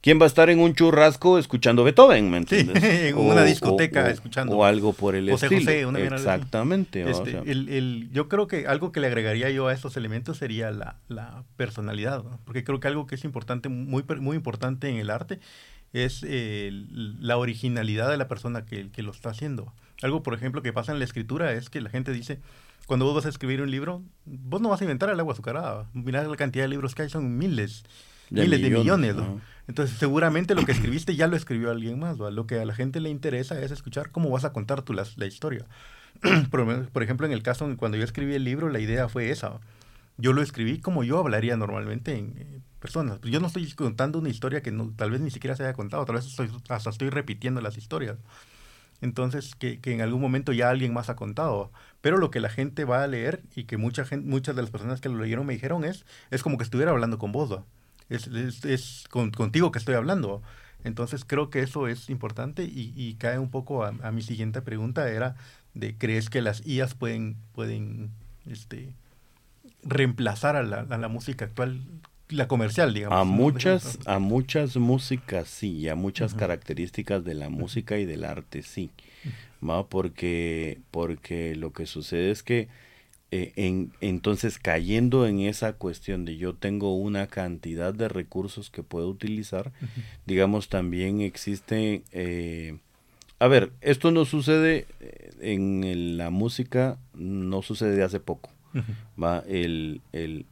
[0.00, 2.80] ¿quién va a estar en un churrasco escuchando Beethoven, ¿me entiendes?
[2.84, 4.56] en una discoteca escuchando.
[4.56, 5.96] O algo por el estilo.
[5.98, 7.10] Exactamente.
[7.10, 10.96] Este, el, yo creo que algo que le agregaría yo a estos elementos sería la,
[11.08, 15.40] la personalidad, porque creo que algo que es importante, muy, muy importante en el arte,
[15.92, 19.72] es eh, la originalidad de la persona que, que, lo está haciendo.
[20.02, 22.40] Algo, por ejemplo, que pasa en la escritura es que la gente dice,
[22.86, 25.90] cuando vos vas a escribir un libro, vos no vas a inventar el agua azucarada.
[25.92, 27.84] Mirá la cantidad de libros que hay, son miles,
[28.30, 29.16] miles de millones.
[29.66, 32.18] Entonces, seguramente lo que escribiste ya lo escribió alguien más.
[32.18, 35.04] Lo que a la gente le interesa es escuchar cómo vas a contar tú la,
[35.16, 35.66] la historia.
[36.50, 39.60] por, por, ejemplo, en el caso, cuando yo escribí el libro, la idea fue esa.
[40.16, 43.20] Yo lo escribí como yo hablaría normalmente en, personas.
[43.22, 46.04] Yo no estoy contando una historia que no, tal vez ni siquiera se haya contado,
[46.04, 48.16] tal vez estoy, hasta estoy repitiendo las historias.
[49.00, 51.70] Entonces, que, que, en algún momento ya alguien más ha contado.
[52.00, 54.70] Pero lo que la gente va a leer y que mucha gente, muchas de las
[54.70, 57.60] personas que lo leyeron me dijeron es, es como que estuviera hablando con vos,
[58.08, 60.42] es, es, es contigo que estoy hablando.
[60.84, 64.62] Entonces creo que eso es importante y, y cae un poco a, a, mi siguiente
[64.62, 65.36] pregunta, era
[65.74, 68.10] de, ¿crees que las IAs pueden, pueden
[68.46, 68.94] este,
[69.82, 71.82] reemplazar a la, a la música actual
[72.30, 73.18] la comercial, digamos.
[73.18, 78.24] A muchas, a muchas músicas sí, y a muchas características de la música y del
[78.24, 78.90] arte sí.
[79.88, 82.68] Porque, porque lo que sucede es que
[83.30, 88.82] eh, en, entonces cayendo en esa cuestión de yo tengo una cantidad de recursos que
[88.82, 89.72] puedo utilizar,
[90.24, 92.78] digamos también existe, eh,
[93.38, 98.50] a ver, esto no sucede eh, en la música, no sucede de hace poco.
[99.22, 99.42] ¿va?
[99.48, 100.46] El, el,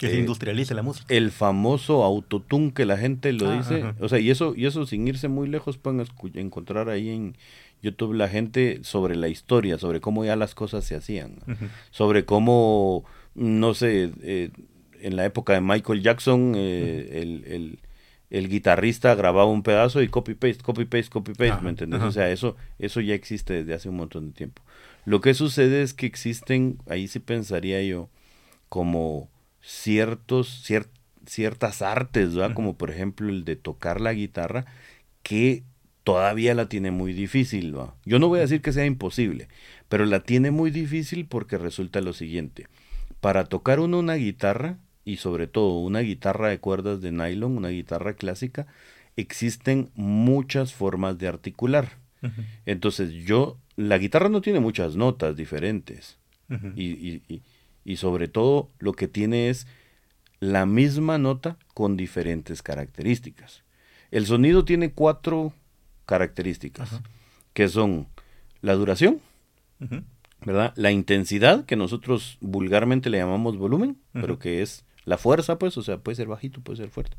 [0.00, 1.04] que se eh, industrialice la música.
[1.14, 3.84] El famoso autotune que la gente lo ah, dice.
[4.00, 6.02] O sea, y eso, y eso sin irse muy lejos pueden
[6.34, 7.36] encontrar ahí en
[7.82, 11.36] YouTube la gente sobre la historia, sobre cómo ya las cosas se hacían.
[11.90, 14.50] Sobre cómo, no sé, eh,
[15.02, 17.78] en la época de Michael Jackson, eh, el,
[18.30, 22.00] el, guitarrista grababa un pedazo y copy-paste, copy-paste, copy-paste, ¿me entiendes?
[22.00, 24.62] O sea, eso, eso ya existe desde hace un montón de tiempo.
[25.04, 28.08] Lo que sucede es que existen, ahí sí pensaría yo,
[28.70, 29.28] como
[29.60, 30.64] ciertos,
[31.26, 32.54] ciertas artes, ¿verdad?
[32.54, 34.66] Como por ejemplo el de tocar la guitarra,
[35.22, 35.62] que
[36.04, 37.94] todavía la tiene muy difícil, ¿va?
[38.04, 39.48] Yo no voy a decir que sea imposible,
[39.88, 42.66] pero la tiene muy difícil porque resulta lo siguiente.
[43.20, 47.68] Para tocar uno una guitarra, y sobre todo una guitarra de cuerdas de nylon, una
[47.68, 48.66] guitarra clásica,
[49.16, 51.98] existen muchas formas de articular.
[52.66, 56.18] Entonces yo, la guitarra no tiene muchas notas diferentes.
[56.76, 57.42] y, y, y
[57.96, 59.66] sobre todo lo que tiene es
[60.40, 63.62] la misma nota con diferentes características.
[64.10, 65.52] El sonido tiene cuatro
[66.06, 67.00] características,
[67.52, 68.08] que son
[68.62, 69.20] la duración,
[70.44, 70.72] ¿verdad?
[70.76, 75.82] La intensidad, que nosotros vulgarmente le llamamos volumen, pero que es la fuerza, pues, o
[75.82, 77.16] sea, puede ser bajito, puede ser fuerte.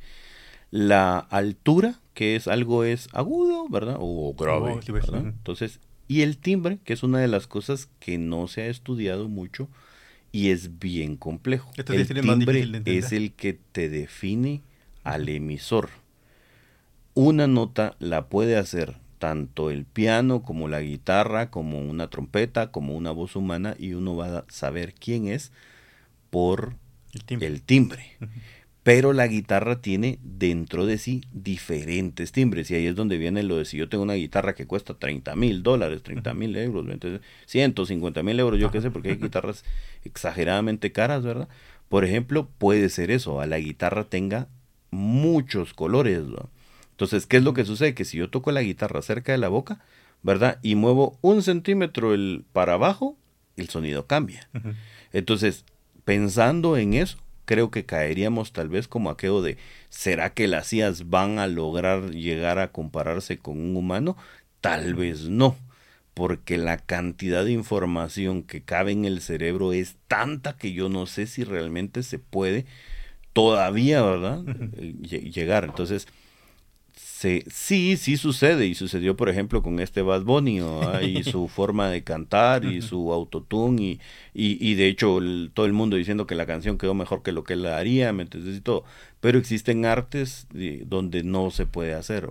[0.71, 3.97] La altura, que es algo es agudo, ¿verdad?
[3.99, 4.79] O grave, oh,
[5.19, 9.29] Entonces, y el timbre, que es una de las cosas que no se ha estudiado
[9.29, 9.69] mucho,
[10.31, 11.71] y es bien complejo.
[11.75, 14.61] el timbre es el que te define
[15.03, 15.89] al emisor.
[17.13, 22.95] Una nota la puede hacer tanto el piano como la guitarra, como una trompeta, como
[22.95, 25.51] una voz humana y uno va a saber quién es
[26.29, 26.75] por
[27.13, 28.17] el timbre
[28.83, 33.57] pero la guitarra tiene dentro de sí diferentes timbres y ahí es donde viene lo
[33.57, 37.21] de si yo tengo una guitarra que cuesta 30 mil dólares, 30 mil euros, entonces
[37.45, 39.63] 150 mil euros, yo qué sé, porque hay guitarras
[40.03, 41.47] exageradamente caras, ¿verdad?
[41.89, 44.47] Por ejemplo, puede ser eso, a la guitarra tenga
[44.89, 46.49] muchos colores, ¿verdad?
[46.91, 47.95] Entonces, ¿qué es lo que sucede?
[47.95, 49.79] Que si yo toco la guitarra cerca de la boca,
[50.21, 50.59] ¿verdad?
[50.61, 53.17] Y muevo un centímetro el, para abajo,
[53.57, 54.47] el sonido cambia.
[55.11, 55.65] Entonces,
[56.05, 59.57] pensando en eso, creo que caeríamos tal vez como aquello de,
[59.89, 64.17] ¿será que las IAS van a lograr llegar a compararse con un humano?
[64.61, 65.57] Tal vez no,
[66.13, 71.05] porque la cantidad de información que cabe en el cerebro es tanta que yo no
[71.05, 72.65] sé si realmente se puede
[73.33, 74.43] todavía, ¿verdad?
[75.01, 75.65] Llegar.
[75.65, 76.07] Entonces,
[77.21, 80.61] sí, sí sucede y sucedió por ejemplo con este Bad Bunny
[81.01, 83.99] y su forma de cantar y su autotune
[84.33, 85.19] y, y, de hecho
[85.53, 88.23] todo el mundo diciendo que la canción quedó mejor que lo que él haría, ¿me
[88.23, 88.57] entiendes?
[88.57, 88.83] Y todo.
[89.19, 90.47] Pero existen artes
[90.85, 92.27] donde no se puede hacer.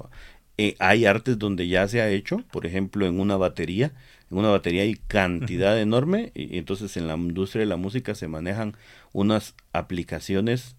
[0.58, 3.92] Eh, hay artes donde ya se ha hecho, por ejemplo en una batería,
[4.30, 8.28] en una batería hay cantidad enorme y entonces en la industria de la música se
[8.28, 8.76] manejan
[9.12, 10.76] unas aplicaciones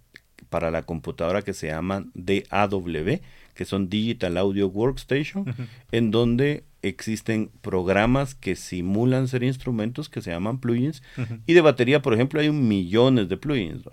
[0.49, 3.19] para la computadora que se llaman DAW
[3.53, 5.45] que son Digital Audio Workstation,
[5.91, 11.03] en donde existen programas que simulan ser instrumentos que se llaman plugins.
[11.45, 13.83] Y de batería, por ejemplo, hay un millones de plugins.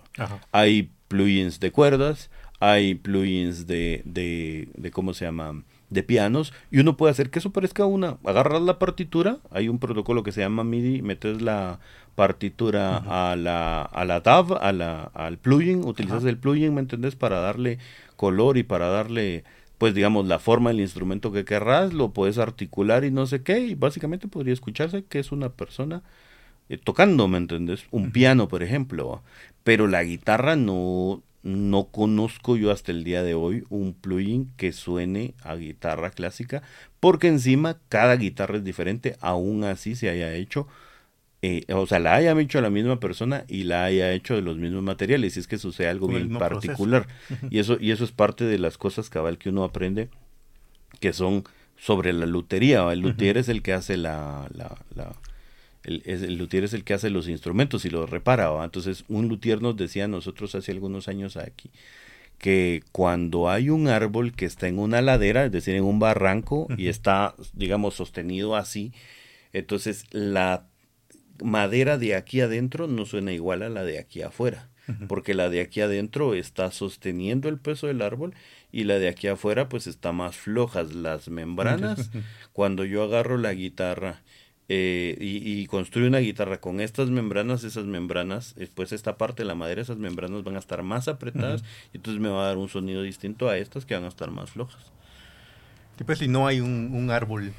[0.53, 2.31] Hay plugins de cuerdas,
[2.61, 5.63] hay plugins de, de, de, ¿cómo se llama?
[5.91, 9.79] De pianos y uno puede hacer que eso parezca una agarras la partitura hay un
[9.79, 11.81] protocolo que se llama MIDI metes la
[12.15, 17.17] partitura a la a la DAV a la al plugin utilizas el plugin me entendés
[17.17, 17.79] para darle
[18.17, 19.45] color y para darle
[19.79, 23.61] pues digamos la forma del instrumento que querrás, lo puedes articular y no sé qué,
[23.61, 26.03] y básicamente podría escucharse que es una persona
[26.69, 27.87] eh, tocando, ¿me entendés?
[27.93, 29.23] Un piano, por ejemplo,
[29.65, 34.73] pero la guitarra no, no conozco yo hasta el día de hoy un plugin que
[34.73, 36.63] suene a guitarra clásica,
[37.01, 40.67] porque encima cada guitarra es diferente, aún así se haya hecho
[41.41, 44.57] eh, o sea, la haya hecho la misma persona y la haya hecho de los
[44.57, 47.07] mismos materiales, y es que sucede algo bien particular.
[47.51, 50.09] y eso, y eso es parte de las cosas cabal que uno aprende,
[50.99, 51.45] que son
[51.77, 52.93] sobre la lutería.
[52.93, 55.13] El luthier es el que hace la, la, la
[55.89, 58.51] el, el, luthier es el que hace los instrumentos y los repara.
[58.63, 61.71] Entonces, un luthier nos decía a nosotros hace algunos años aquí
[62.39, 66.69] que cuando hay un árbol que está en una ladera, es decir, en un barranco,
[66.77, 68.93] y está, digamos, sostenido así,
[69.53, 70.67] entonces la
[71.43, 74.69] madera de aquí adentro no suena igual a la de aquí afuera,
[75.09, 78.35] porque la de aquí adentro está sosteniendo el peso del árbol
[78.73, 82.11] y la de aquí afuera pues está más flojas las membranas.
[82.55, 84.23] Cuando yo agarro la guitarra
[84.69, 89.47] eh, y, construyo una guitarra con estas membranas, esas membranas, eh, pues esta parte de
[89.47, 92.59] la madera, esas membranas van a estar más apretadas y entonces me va a dar
[92.59, 94.93] un sonido distinto a estas que van a estar más flojas.
[95.99, 97.53] Y pues si no hay un, un árbol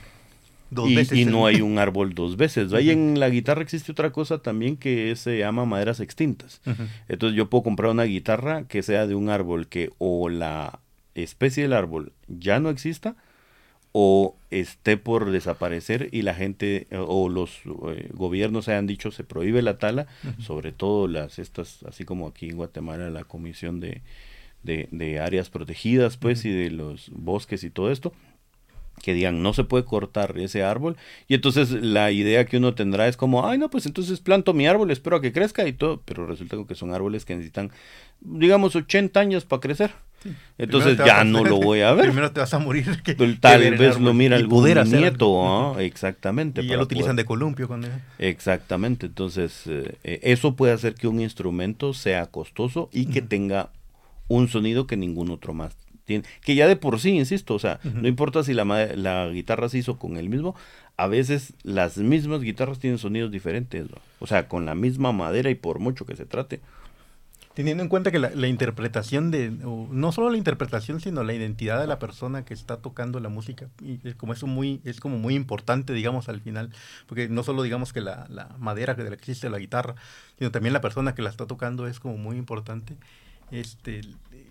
[0.72, 2.74] y, no hay un árbol dos veces.
[2.74, 6.62] Ahí en la guitarra existe otra cosa también que se llama maderas extintas.
[7.07, 10.80] Entonces yo puedo comprar una guitarra que sea de un árbol que o la
[11.16, 13.16] especie del árbol ya no exista
[13.92, 19.62] o esté por desaparecer y la gente o los eh, gobiernos hayan dicho se prohíbe
[19.62, 20.08] la tala,
[20.40, 24.02] sobre todo las estas, así como aquí en Guatemala la comisión de,
[24.64, 28.14] de, áreas protegidas pues y de los bosques y todo esto
[29.02, 30.98] que digan no se puede cortar ese árbol
[31.30, 34.68] y entonces la idea que uno tendrá es como ay no pues entonces planto mi
[34.68, 37.72] árbol espero a que crezca y todo pero resulta que son árboles que necesitan
[38.20, 39.92] digamos 80 años para crecer
[40.57, 42.05] entonces ya no lo voy a ver.
[42.05, 43.01] Primero te vas a morir.
[43.03, 45.82] Que, tal vez lo mira algún nieto ¿ah?
[45.82, 47.86] exactamente y ya lo utilizan de columpio con
[48.17, 53.70] exactamente entonces eh, eh, eso puede hacer que un instrumento sea costoso y que tenga
[54.28, 55.76] un sonido que ningún otro más
[56.43, 59.78] que ya de por sí, insisto, o sea, no importa si la, la guitarra se
[59.78, 60.55] hizo con el mismo,
[60.97, 63.88] a veces las mismas guitarras tienen sonidos diferentes,
[64.20, 66.59] o sea, con la misma madera y por mucho que se trate.
[67.54, 71.88] Teniendo en cuenta que la, interpretación de, no solo la interpretación, sino la identidad de
[71.88, 75.36] la persona que está tocando la música, y es como eso muy, es como muy
[75.36, 76.70] importante, digamos, al final,
[77.08, 79.95] porque no solo digamos que la, la madera que existe la guitarra,
[80.38, 82.97] sino también la persona que la está tocando es como muy importante.
[83.52, 84.02] Este,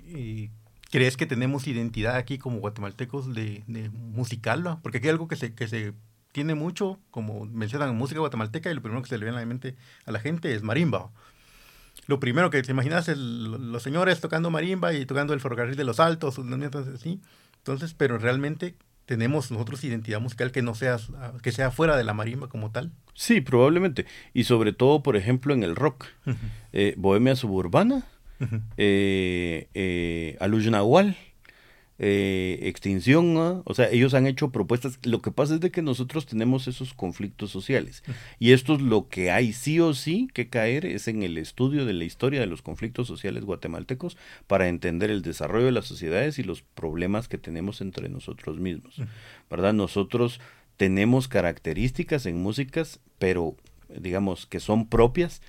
[0.08, 0.50] y
[0.90, 4.78] ¿Crees que tenemos identidad aquí como guatemaltecos de, de musical?
[4.82, 5.92] Porque aquí hay algo que se, que se
[6.32, 9.46] tiene mucho, como mencionan música guatemalteca, y lo primero que se le viene a la
[9.46, 9.76] mente
[10.06, 11.10] a la gente es marimba.
[12.08, 15.84] Lo primero que te imaginas es los señores tocando marimba y tocando el ferrocarril de
[15.84, 16.40] los altos,
[16.94, 17.20] así.
[17.58, 20.96] Entonces, pero realmente tenemos nosotros identidad musical que no sea,
[21.42, 22.92] que sea fuera de la marimba como tal.
[23.12, 24.06] Sí, probablemente.
[24.32, 26.06] Y sobre todo, por ejemplo, en el rock.
[26.72, 28.06] Eh, Bohemia Suburbana
[28.76, 31.16] eh, eh, Nahual,
[32.00, 35.00] eh, Extinción, o sea, ellos han hecho propuestas.
[35.02, 38.04] Lo que pasa es de que nosotros tenemos esos conflictos sociales
[38.38, 41.84] y esto es lo que hay sí o sí que caer es en el estudio
[41.84, 46.38] de la historia de los conflictos sociales guatemaltecos para entender el desarrollo de las sociedades
[46.38, 49.02] y los problemas que tenemos entre nosotros mismos,
[49.50, 49.72] ¿verdad?
[49.72, 50.40] Nosotros
[50.76, 53.56] tenemos características en músicas, pero
[53.88, 55.40] digamos, que son propias,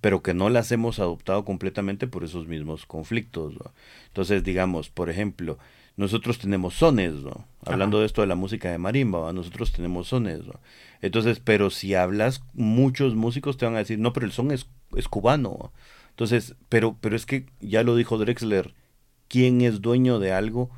[0.00, 3.54] pero que no las hemos adoptado completamente por esos mismos conflictos.
[4.08, 5.58] Entonces, digamos, por ejemplo,
[5.96, 7.46] nosotros tenemos sones, ¿no?
[7.64, 10.40] Hablando de esto de la música de marimba, nosotros tenemos sones,
[11.00, 14.66] Entonces, pero si hablas, muchos músicos te van a decir, no, pero el son es,
[14.96, 15.72] es cubano.
[16.10, 18.74] Entonces, pero, pero es que ya lo dijo Drexler,
[19.28, 20.70] ¿quién es dueño de algo?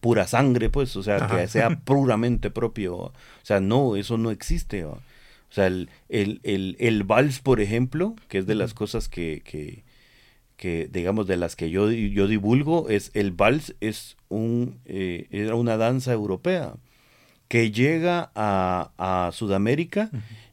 [0.00, 2.96] pura sangre, pues, o sea, que sea puramente propio.
[2.96, 4.84] O sea, no, eso no existe.
[4.84, 5.00] O
[5.50, 9.82] sea, el, el, el, el, vals, por ejemplo, que es de las cosas que, que,
[10.56, 15.54] que, digamos, de las que yo, yo divulgo, es el vals es un, eh, era
[15.54, 16.74] una danza europea
[17.48, 20.10] que llega a, a Sudamérica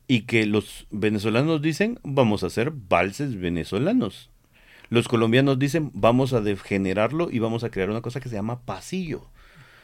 [0.08, 4.30] y que los venezolanos dicen, vamos a hacer valses venezolanos.
[4.90, 8.62] Los colombianos dicen, vamos a degenerarlo y vamos a crear una cosa que se llama
[8.62, 9.28] pasillo.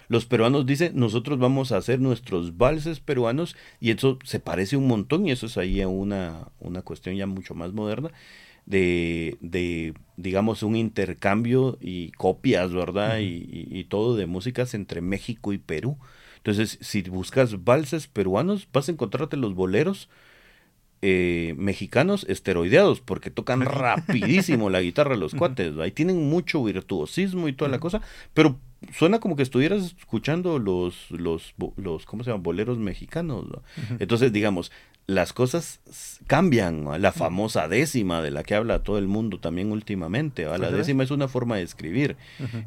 [0.07, 4.87] Los peruanos dicen, nosotros vamos a hacer nuestros valses peruanos y eso se parece un
[4.87, 8.11] montón y eso es ahí una, una cuestión ya mucho más moderna
[8.69, 13.17] de, de, digamos, un intercambio y copias, ¿verdad?
[13.19, 15.97] y, todo de músicas entre México y Perú.
[16.37, 20.07] Entonces, si buscas valses peruanos, vas a encontrarte los boleros
[21.01, 25.75] eh, mexicanos esteroideados, porque tocan rapidísimo la guitarra los cuates.
[25.79, 28.01] Ahí tienen mucho virtuosismo y toda la cosa,
[28.35, 28.59] pero
[28.93, 32.43] suena como que estuvieras escuchando los, los, los ¿cómo se llaman?
[32.43, 33.45] Boleros mexicanos.
[33.99, 34.71] Entonces, digamos,
[35.09, 35.79] las cosas
[36.27, 36.85] cambian.
[37.01, 40.45] La famosa décima de la que habla todo el mundo también últimamente.
[40.45, 42.15] La décima es una forma de escribir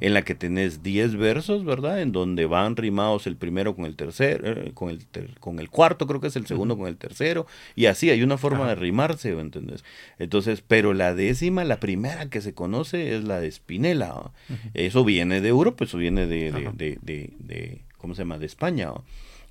[0.00, 2.02] en la que tenés 10 versos, ¿verdad?
[2.02, 5.06] En donde van rimados el primero con el tercero, eh, con, el
[5.38, 7.46] con el cuarto, creo que es el segundo con el tercero.
[7.76, 9.84] Y así hay una forma de rimarse, ¿entendés?
[10.18, 14.32] Entonces, pero la décima, la primera que se conoce es la de Spinella.
[14.74, 18.38] Eso viene de Europa, eso viene de, de, de, de, ¿cómo se llama?
[18.38, 18.90] De España.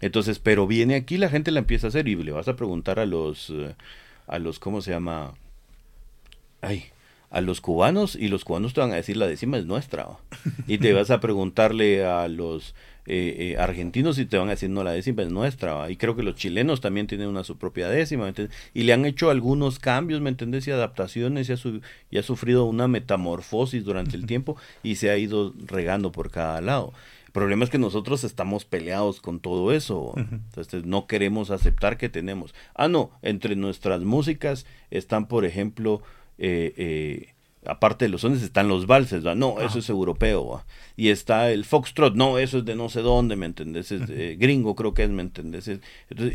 [0.02, 3.00] Entonces, pero viene aquí, la gente la empieza a hacer y le vas a preguntar
[3.00, 3.76] a los, eh,
[4.28, 5.34] a los, ¿cómo se llama?
[6.62, 6.86] Ay,
[7.32, 10.08] a los cubanos y los cubanos te van a decir la décima es nuestra.
[10.68, 12.76] Y te vas a preguntarle a los
[13.08, 15.90] eh, eh, argentinos y te van a decir no, la décima es nuestra.
[15.90, 18.34] Y creo que los chilenos también tienen una su propia décima.
[18.74, 20.68] Y le han hecho algunos cambios, ¿me entendés?
[20.68, 21.50] Y adaptaciones
[22.12, 26.60] y ha sufrido una metamorfosis durante el tiempo y se ha ido regando por cada
[26.60, 26.92] lado.
[27.32, 30.14] El problema es que nosotros estamos peleados con todo eso.
[30.18, 32.54] Entonces no queremos aceptar que tenemos.
[32.76, 36.02] Ah, no, entre nuestras músicas están, por ejemplo,
[36.38, 37.34] eh, eh,
[37.66, 40.64] aparte de los sones están los valses, no, eso es europeo,
[40.96, 43.92] y está el foxtrot, no, eso es de no sé dónde, ¿me entendés?
[43.92, 44.08] Es
[44.40, 45.70] gringo creo que es, ¿me entendés?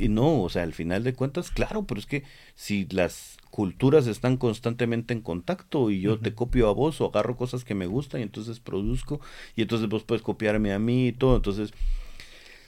[0.01, 2.22] y no, o sea, al final de cuentas, claro, pero es que
[2.55, 7.37] si las culturas están constantemente en contacto y yo te copio a vos o agarro
[7.37, 9.20] cosas que me gustan y entonces produzco
[9.57, 11.72] y entonces vos puedes copiarme a mí y todo, entonces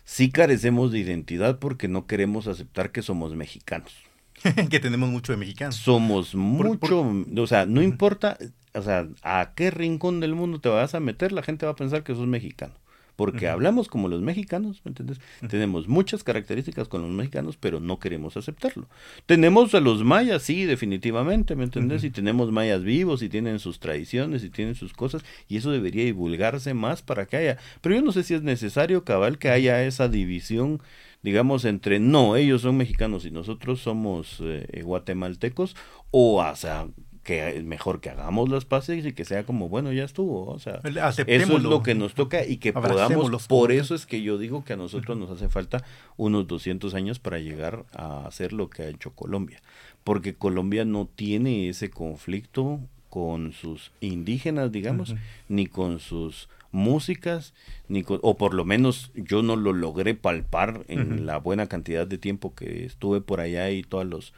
[0.05, 4.08] sí carecemos de identidad porque no queremos aceptar que somos mexicanos.
[4.71, 5.77] que tenemos mucho de mexicanos.
[5.77, 8.39] Somos mucho, o sea, no importa,
[8.75, 11.77] o sea, a qué rincón del mundo te vas a meter, la gente va a
[11.77, 12.75] pensar que sos mexicano.
[13.19, 15.19] Porque hablamos como los mexicanos, ¿me entiendes?
[15.51, 18.87] Tenemos muchas características con los mexicanos, pero no queremos aceptarlo.
[19.27, 22.05] Tenemos a los mayas, sí, definitivamente, ¿me entiendes?
[22.05, 26.05] Y tenemos mayas vivos y tienen sus tradiciones y tienen sus cosas, y eso debería
[26.05, 27.59] divulgarse más para que haya.
[27.81, 30.81] Pero yo no sé si es necesario, cabal, que haya esa división
[31.23, 35.77] digamos, entre no, ellos son mexicanos y nosotros somos eh, guatemaltecos,
[36.11, 36.89] o, sea,
[37.29, 40.59] que es mejor que hagamos las paces y que sea como, bueno, ya estuvo, o
[40.59, 40.81] sea,
[41.27, 44.65] eso es lo que nos toca y que podamos, por eso es que yo digo
[44.65, 45.85] que a nosotros nos hace falta
[46.17, 49.61] unos 200 años para llegar a hacer lo que ha hecho Colombia,
[50.05, 55.15] porque Colombia no tiene ese conflicto con sus indígenas, digamos,
[55.49, 57.55] ni con sus músicas,
[57.89, 62.19] ni o por lo menos yo no lo logré palpar en la buena cantidad de
[62.19, 64.35] tiempo que estuve por allá y todos los,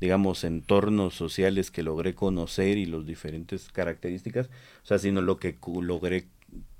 [0.00, 5.56] digamos, entornos sociales que logré conocer y los diferentes características, o sea, sino lo que
[5.80, 6.26] logré,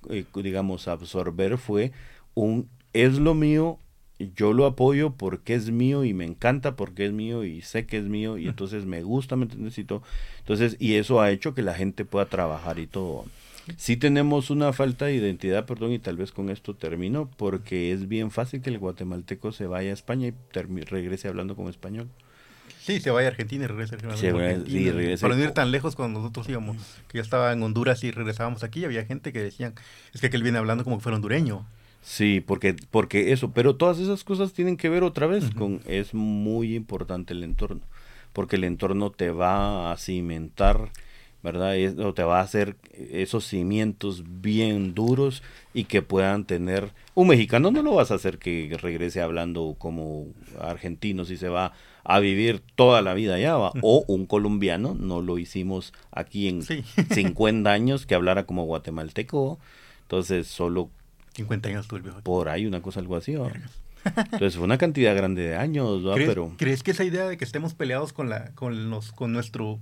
[0.09, 1.93] eh, digamos, absorber fue
[2.35, 3.79] un, es lo mío,
[4.37, 7.99] yo lo apoyo porque es mío y me encanta porque es mío y sé que
[7.99, 10.03] es mío y entonces me gusta, ¿me todo.
[10.39, 13.25] Entonces, y eso ha hecho que la gente pueda trabajar y todo.
[13.77, 18.09] Sí tenemos una falta de identidad, perdón, y tal vez con esto termino, porque es
[18.09, 22.09] bien fácil que el guatemalteco se vaya a España y regrese hablando como español.
[22.81, 25.19] Sí, se vaya a Argentina y regrese a Argentina.
[25.21, 26.77] Para no ir tan lejos cuando nosotros íbamos,
[27.07, 29.75] que ya estaba en Honduras y regresábamos aquí, había gente que decían,
[30.13, 31.65] es que él viene hablando como que fuera hondureño.
[32.03, 36.15] Sí, porque, porque eso, pero todas esas cosas tienen que ver otra vez con, es
[36.15, 37.83] muy importante el entorno,
[38.33, 40.91] porque el entorno te va a cimentar
[41.43, 41.77] ¿verdad?
[41.77, 45.43] Eso te va a hacer esos cimientos bien duros
[45.75, 46.93] y que puedan tener...
[47.15, 50.29] Un mexicano no lo vas a hacer que regrese hablando como
[50.61, 51.73] argentino si se va
[52.05, 53.73] a vivir toda la vida allá, ¿va?
[53.83, 59.59] o un colombiano, no lo hicimos aquí en 50 años que hablara como guatemalteco,
[60.03, 60.91] entonces solo...
[61.35, 63.35] 50 años tú Por ahí una cosa algo así,
[64.05, 66.53] Entonces fue una cantidad grande de años, ¿Crees, Pero...
[66.59, 69.81] ¿Crees que esa idea de que estemos peleados con, la, con, los, con nuestro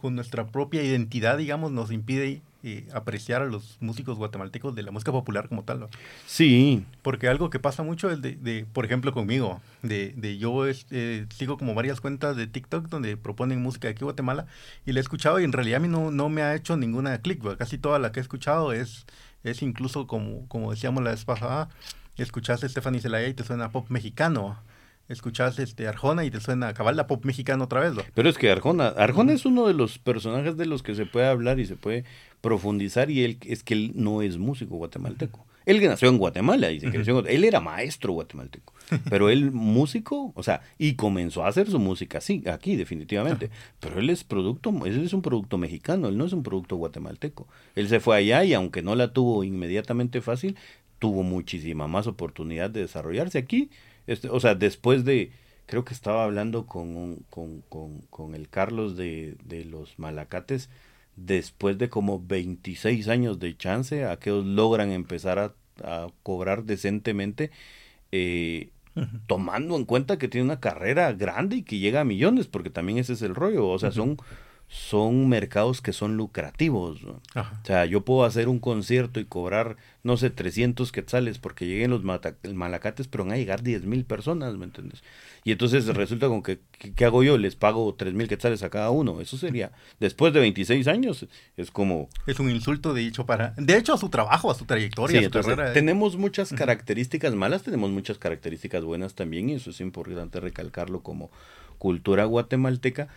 [0.00, 4.90] con nuestra propia identidad, digamos, nos impide eh, apreciar a los músicos guatemaltecos de la
[4.90, 5.78] música popular como tal.
[5.78, 5.88] ¿no?
[6.26, 6.84] Sí.
[7.02, 11.58] Porque algo que pasa mucho es de, por ejemplo, conmigo, de, de yo eh, sigo
[11.58, 14.46] como varias cuentas de TikTok donde proponen música de aquí Guatemala
[14.84, 17.16] y la he escuchado y en realidad a mí no, no me ha hecho ninguna
[17.18, 19.06] clic, casi toda la que he escuchado es,
[19.44, 21.68] es incluso como, como decíamos la vez pasada,
[22.16, 24.58] escuchaste Stephanie Zelaya y te suena pop mexicano
[25.08, 27.94] escuchas este Arjona y te suena cabal la pop mexicana otra vez.
[27.94, 28.02] ¿no?
[28.14, 31.26] Pero es que Arjona, Arjona es uno de los personajes de los que se puede
[31.26, 32.04] hablar y se puede
[32.40, 35.46] profundizar y él es que él no es músico guatemalteco.
[35.66, 38.72] Él nació en Guatemala y se creció en Él era maestro guatemalteco,
[39.10, 43.50] pero él músico, o sea, y comenzó a hacer su música sí, aquí definitivamente.
[43.80, 47.48] Pero él es producto, él es un producto mexicano, él no es un producto guatemalteco.
[47.74, 50.56] Él se fue allá y aunque no la tuvo inmediatamente fácil,
[51.00, 53.70] tuvo muchísima más oportunidad de desarrollarse aquí
[54.06, 55.32] este, o sea, después de,
[55.66, 60.70] creo que estaba hablando con, con, con, con el Carlos de, de, los Malacates,
[61.16, 67.50] después de como 26 años de chance, a que logran empezar a, a cobrar decentemente,
[68.12, 68.70] eh,
[69.26, 72.98] tomando en cuenta que tiene una carrera grande y que llega a millones, porque también
[72.98, 74.16] ese es el rollo, o sea, son
[74.68, 77.02] son mercados que son lucrativos.
[77.04, 77.20] O
[77.64, 82.02] sea, yo puedo hacer un concierto y cobrar, no sé, 300 quetzales porque lleguen los
[82.02, 85.04] malacates, pero van a llegar 10 mil personas, ¿me entiendes?
[85.44, 86.58] Y entonces resulta con que,
[86.96, 87.38] ¿qué hago yo?
[87.38, 89.20] Les pago 3 mil quetzales a cada uno.
[89.20, 89.70] Eso sería,
[90.00, 91.26] después de 26 años,
[91.56, 92.08] es como...
[92.26, 93.54] Es un insulto de hecho para...
[93.56, 95.70] De hecho, a su trabajo, a su trayectoria, a su carrera.
[95.70, 95.74] ¿eh?
[95.74, 101.30] Tenemos muchas características malas, tenemos muchas características buenas también, y eso es importante recalcarlo como
[101.78, 103.08] cultura guatemalteca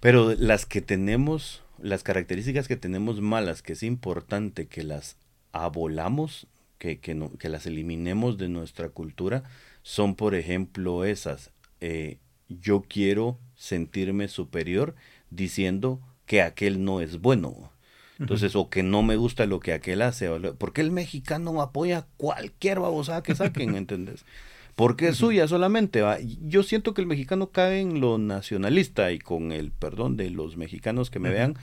[0.00, 5.16] pero las que tenemos, las características que tenemos malas, que es importante que las
[5.52, 6.46] abolamos,
[6.78, 9.44] que, que, no, que las eliminemos de nuestra cultura,
[9.82, 11.50] son por ejemplo esas.
[11.80, 12.18] Eh,
[12.48, 14.94] yo quiero sentirme superior
[15.30, 17.72] diciendo que aquel no es bueno.
[18.18, 22.80] Entonces, o que no me gusta lo que aquel hace, porque el mexicano apoya cualquier
[22.80, 24.24] babosada que saquen, ¿entendés?
[24.76, 26.02] Porque es suya solamente.
[26.02, 26.18] ¿va?
[26.20, 30.56] Yo siento que el mexicano cae en lo nacionalista y con el perdón de los
[30.56, 31.56] mexicanos que me vean,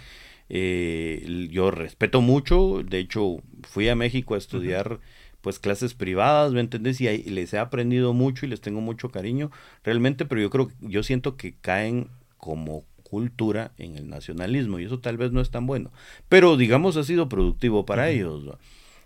[0.49, 4.99] eh, yo respeto mucho, de hecho fui a México a estudiar
[5.41, 6.99] pues clases privadas, ¿me entendés?
[7.01, 9.51] Y, ahí, les he aprendido mucho y les tengo mucho cariño
[9.83, 14.99] realmente, pero yo creo, yo siento que caen como cultura en el nacionalismo y eso
[14.99, 15.91] tal vez no es tan bueno,
[16.29, 18.57] pero digamos ha sido productivo para ellos.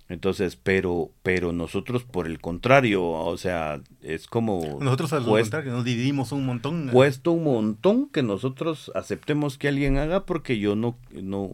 [0.10, 4.80] Entonces, pero, pero nosotros por el contrario, o sea, es como...
[4.80, 6.90] Nosotros al contrario, nos dividimos un montón.
[6.90, 11.52] Cuesta un montón que nosotros aceptemos que alguien haga porque yo no, no,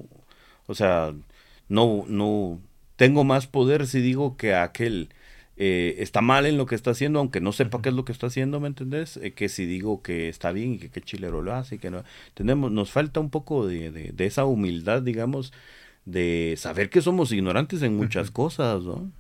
[0.68, 1.14] o sea,
[1.68, 2.60] no, no,
[2.96, 5.10] tengo más poder si digo que aquel
[5.58, 8.12] eh, está mal en lo que está haciendo, aunque no sepa qué es lo que
[8.12, 9.18] está haciendo, ¿me entendés?
[9.18, 11.90] Eh, que si digo que está bien y que qué chilero lo hace y que
[11.90, 12.04] no...
[12.36, 15.54] Tenemos, nos falta un poco de, de, de esa humildad, digamos,
[16.06, 19.12] de saber que somos ignorantes en muchas cosas, ¿no?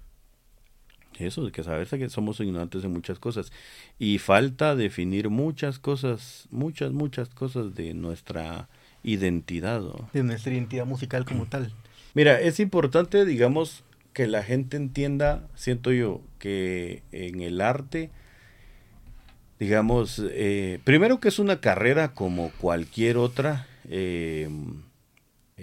[1.19, 3.51] Eso, de que saber que somos ignorantes en muchas cosas.
[3.99, 8.67] Y falta definir muchas cosas, muchas, muchas cosas de nuestra
[9.03, 9.81] identidad.
[9.81, 10.09] ¿no?
[10.13, 11.71] De nuestra identidad musical como tal.
[12.13, 13.83] Mira, es importante, digamos,
[14.13, 18.11] que la gente entienda, siento yo, que en el arte,
[19.59, 24.49] digamos, eh, primero que es una carrera como cualquier otra, eh,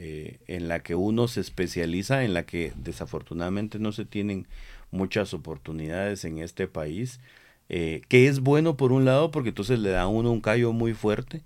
[0.02, 4.46] eh, en la que uno se especializa, en la que desafortunadamente no se tienen
[4.90, 7.20] muchas oportunidades en este país,
[7.68, 10.72] eh, que es bueno por un lado porque entonces le da a uno un callo
[10.72, 11.42] muy fuerte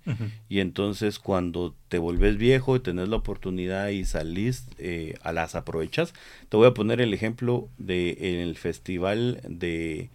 [0.47, 5.55] y entonces cuando te volvés viejo y tenés la oportunidad y salís eh, a las
[5.55, 6.13] aprovechas.
[6.47, 10.11] Te voy a poner el ejemplo de en el festival de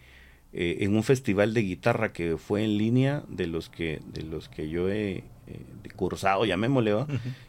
[0.53, 4.71] en un festival de guitarra que fue en línea de los que de los que
[4.71, 7.06] yo he eh, cursado, llamémosle, ¿va?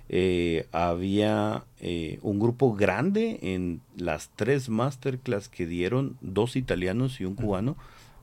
[0.09, 7.25] Eh, había eh, un grupo grande en las tres masterclass que dieron dos italianos y
[7.25, 7.77] un cubano,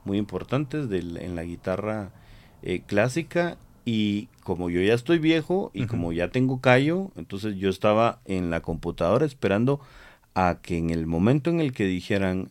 [0.05, 2.11] muy importantes en la guitarra
[2.87, 3.57] clásica.
[3.85, 8.51] Y como yo ya estoy viejo y como ya tengo callo, entonces yo estaba en
[8.51, 9.81] la computadora esperando
[10.35, 12.51] a que en el momento en el que dijeran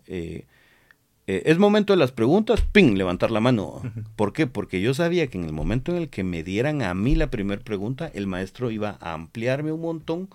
[1.28, 3.82] eh, es momento de las preguntas, ping, levantar la mano.
[4.16, 4.48] ¿Por qué?
[4.48, 7.30] Porque yo sabía que en el momento en el que me dieran a mí la
[7.30, 10.30] primera pregunta, el maestro iba a ampliarme un montón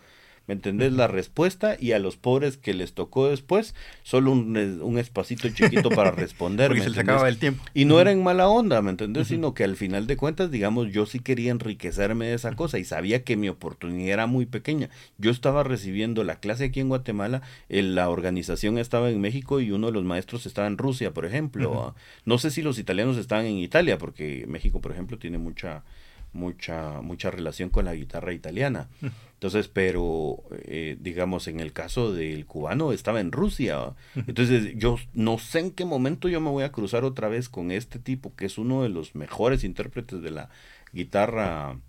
[0.47, 0.93] ¿Me entendés?
[0.93, 5.89] La respuesta y a los pobres que les tocó después, solo un, un espacito chiquito
[5.91, 6.69] para responder.
[6.69, 7.63] Porque se les acababa el tiempo.
[7.75, 9.29] Y no era en mala onda, ¿me entendés?
[9.29, 12.85] Sino que al final de cuentas, digamos, yo sí quería enriquecerme de esa cosa y
[12.85, 14.91] sabía que mi oportunidad era muy pequeña.
[15.19, 19.89] Yo estaba recibiendo la clase aquí en Guatemala, la organización estaba en México y uno
[19.89, 21.95] de los maestros estaba en Rusia, por ejemplo.
[22.25, 25.85] No sé si los italianos estaban en Italia, porque México, por ejemplo, tiene mucha
[26.33, 28.89] mucha, mucha relación con la guitarra italiana.
[29.35, 33.95] Entonces, pero eh, digamos, en el caso del cubano estaba en Rusia.
[34.15, 37.71] Entonces, yo no sé en qué momento yo me voy a cruzar otra vez con
[37.71, 40.49] este tipo, que es uno de los mejores intérpretes de la
[40.93, 41.81] guitarra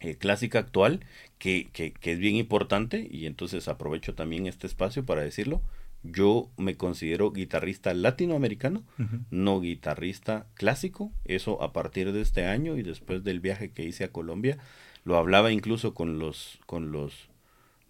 [0.00, 1.00] eh, clásica actual,
[1.38, 5.62] que, que, que es bien importante, y entonces aprovecho también este espacio para decirlo
[6.02, 8.84] yo me considero guitarrista latinoamericano,
[9.30, 11.12] no guitarrista clásico.
[11.24, 14.58] Eso a partir de este año y después del viaje que hice a Colombia,
[15.04, 17.28] lo hablaba incluso con los, con los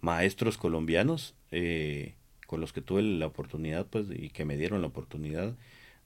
[0.01, 2.15] maestros colombianos, eh,
[2.47, 5.55] con los que tuve la oportunidad, pues, y que me dieron la oportunidad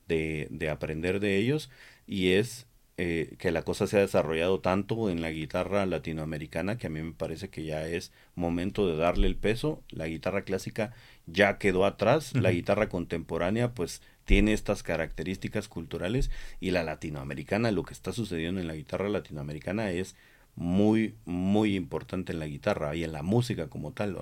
[0.07, 1.72] de, de aprender de ellos.
[2.06, 2.68] Y es
[2.98, 7.02] eh, que la cosa se ha desarrollado tanto en la guitarra latinoamericana que a mí
[7.02, 9.84] me parece que ya es momento de darle el peso.
[9.90, 10.94] La guitarra clásica
[11.28, 17.84] ya quedó atrás, la guitarra contemporánea pues tiene estas características culturales y la latinoamericana, lo
[17.84, 20.16] que está sucediendo en la guitarra latinoamericana es
[20.56, 24.18] muy, muy importante en la guitarra y en la música como tal.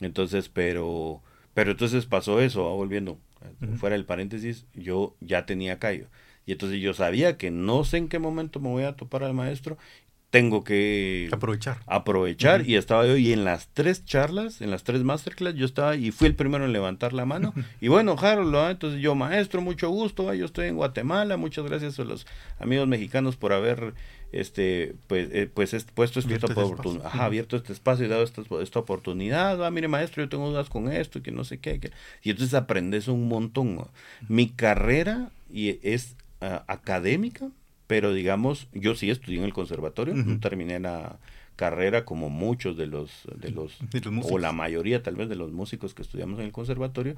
[0.00, 1.22] Entonces, pero,
[1.54, 3.18] pero entonces pasó eso, volviendo,
[3.76, 6.06] fuera del paréntesis, yo ya tenía callo.
[6.46, 9.34] Y entonces yo sabía que no sé en qué momento me voy a topar al
[9.34, 9.78] maestro
[10.30, 11.78] tengo que aprovechar.
[11.86, 15.96] Aprovechar y estaba yo y en las tres charlas, en las tres masterclass, yo estaba
[15.96, 17.52] y fui el primero en levantar la mano.
[17.80, 22.04] y bueno, Harold, entonces yo maestro, mucho gusto, yo estoy en Guatemala, muchas gracias a
[22.04, 22.26] los
[22.60, 23.92] amigos mexicanos por haber
[24.32, 28.42] este pues eh, pues puesto este abierto, este Ajá, abierto este espacio y dado esta,
[28.62, 29.64] esta oportunidad.
[29.64, 31.80] Ah, mire maestro, yo tengo dudas con esto y que no sé qué.
[32.22, 33.80] Y entonces aprendes un montón.
[34.28, 37.50] Mi carrera y es ah, académica
[37.90, 41.18] pero digamos, yo sí estudié en el conservatorio, no terminé la
[41.56, 43.80] carrera como muchos de los, de los,
[44.30, 47.16] o la mayoría tal vez de los músicos que estudiamos en el conservatorio,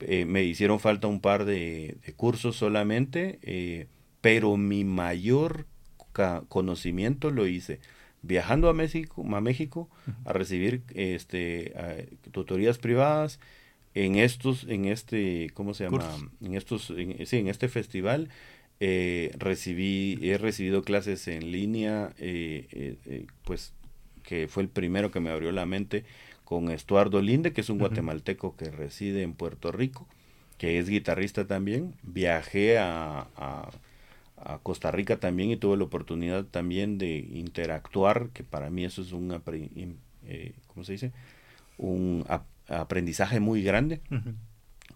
[0.00, 3.88] eh, me hicieron falta un par de, cursos solamente, eh,
[4.22, 5.66] pero mi mayor
[6.48, 7.78] conocimiento lo hice
[8.22, 9.90] viajando a México, a México,
[10.24, 13.38] a recibir este tutorías privadas
[13.92, 16.06] en estos, en este, ¿cómo se llama?
[16.42, 18.30] En estos, sí, en este festival
[18.82, 23.74] eh, recibí, he recibido clases en línea, eh, eh, pues
[24.22, 26.04] que fue el primero que me abrió la mente
[26.46, 30.08] con Estuardo Linde, que es un guatemalteco que reside en Puerto Rico,
[30.56, 31.94] que es guitarrista también.
[32.02, 33.68] Viajé a, a,
[34.62, 39.12] Costa Rica también y tuve la oportunidad también de interactuar, que para mí eso es
[39.12, 39.28] un,
[40.66, 41.12] ¿cómo se dice?
[41.76, 42.24] Un
[42.66, 44.00] aprendizaje muy grande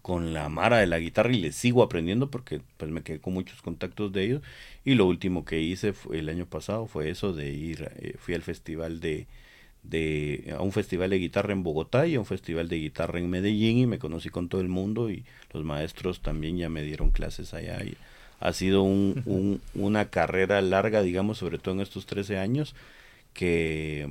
[0.05, 3.33] con la Mara de la guitarra y le sigo aprendiendo porque pues me quedé con
[3.33, 4.41] muchos contactos de ellos.
[4.83, 8.35] Y lo último que hice fue, el año pasado fue eso de ir eh, fui
[8.35, 9.25] al festival de
[9.81, 13.31] de a un festival de guitarra en Bogotá y a un festival de guitarra en
[13.31, 17.09] Medellín y me conocí con todo el mundo y los maestros también ya me dieron
[17.09, 17.83] clases allá.
[17.83, 17.97] Y
[18.39, 22.75] ha sido un, un, una carrera larga digamos sobre todo en estos 13 años
[23.33, 24.07] que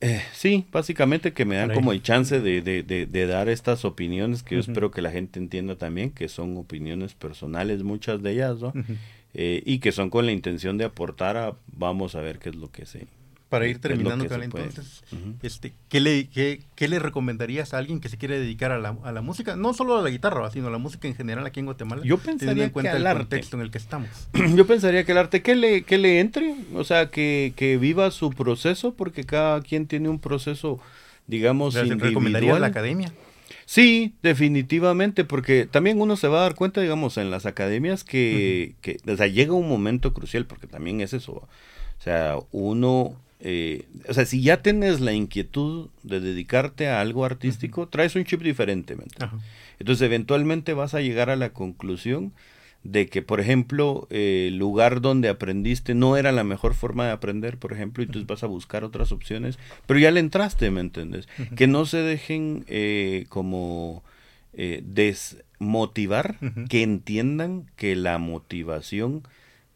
[0.00, 4.42] eh, sí, básicamente que me dan como el chance de, de, de, dar estas opiniones
[4.42, 8.60] que yo espero que la gente entienda también, que son opiniones personales, muchas de ellas,
[8.60, 8.72] ¿no?
[9.32, 12.56] Eh, y que son con la intención de aportar a, vamos a ver qué es
[12.56, 13.06] lo que se,
[13.48, 15.04] para ir terminando, entonces,
[15.42, 18.96] este, ¿qué, le, qué, qué, le recomendarías a alguien que se quiere dedicar a la,
[19.04, 19.54] a la música?
[19.54, 22.02] No solo a la guitarra, sino a la música en general aquí en Guatemala.
[22.04, 24.08] Yo pensaría en cuenta el contexto en el que estamos.
[24.56, 28.10] Yo pensaría que el arte, que le, que le entre, o sea, que, que viva
[28.10, 30.80] su proceso, porque cada quien tiene un proceso,
[31.28, 32.00] digamos, individual.
[32.00, 33.12] ¿Recomendarías la academia?
[33.64, 38.74] Sí, definitivamente, porque también uno se va a dar cuenta, digamos, en las academias que,
[38.80, 41.32] que o sea, llega un momento crucial, porque también es eso.
[41.32, 47.24] O sea, uno eh, o sea, si ya tienes la inquietud de dedicarte a algo
[47.24, 48.96] artístico, traes un chip diferente.
[49.78, 52.32] Entonces, eventualmente vas a llegar a la conclusión
[52.82, 57.58] de que, por ejemplo, el lugar donde aprendiste no era la mejor forma de aprender,
[57.58, 61.28] por ejemplo, y entonces vas a buscar otras opciones, pero ya le entraste, ¿me entiendes?
[61.56, 64.02] Que no se dejen eh, como
[64.54, 66.38] eh, desmotivar,
[66.68, 69.22] que entiendan que la motivación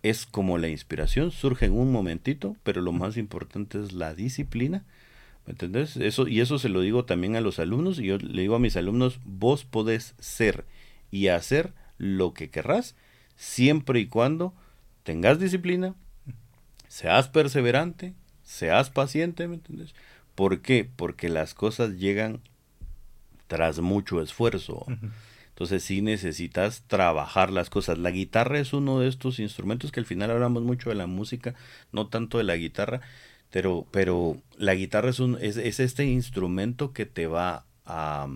[0.02, 4.84] es como la inspiración, surge en un momentito, pero lo más importante es la disciplina
[5.46, 5.96] ¿Me entendés?
[5.96, 8.60] Eso, y eso se lo digo también a los alumnos, y yo le digo a
[8.60, 10.64] mis alumnos, vos podés ser
[11.10, 12.94] y hacer lo que querrás,
[13.36, 14.54] siempre y cuando
[15.02, 15.94] tengas disciplina,
[16.88, 19.94] seas perseverante, seas paciente, ¿me entiendes?
[20.34, 20.88] ¿Por qué?
[20.94, 22.40] Porque las cosas llegan
[23.46, 24.86] tras mucho esfuerzo.
[25.60, 27.98] Entonces sí necesitas trabajar las cosas.
[27.98, 31.54] La guitarra es uno de estos instrumentos que al final hablamos mucho de la música,
[31.92, 33.02] no tanto de la guitarra,
[33.50, 38.28] pero, pero la guitarra es, un, es, es este instrumento que te va a...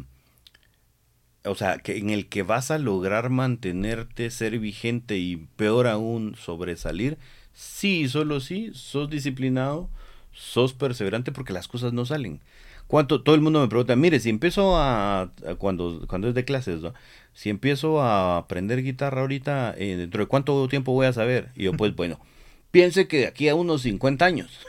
[1.46, 6.36] O sea, que en el que vas a lograr mantenerte, ser vigente y peor aún
[6.36, 7.16] sobresalir,
[7.54, 9.88] sí, solo sí, sos disciplinado,
[10.32, 12.42] sos perseverante porque las cosas no salen.
[12.86, 13.22] ¿Cuánto?
[13.22, 16.94] Todo el mundo me pregunta, mire, si empiezo a, cuando, cuando es de clases, ¿no?
[17.32, 21.48] Si empiezo a aprender guitarra ahorita, eh, ¿dentro de cuánto tiempo voy a saber?
[21.56, 22.20] Y yo, pues bueno,
[22.70, 24.60] piense que de aquí a unos 50 años.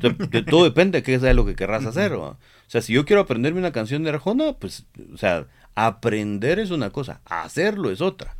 [0.00, 2.12] de, todo depende de qué sea lo que querrás hacer.
[2.14, 6.70] O sea, si yo quiero aprenderme una canción de Arjona, pues, o sea, aprender es
[6.70, 8.36] una cosa, hacerlo es otra.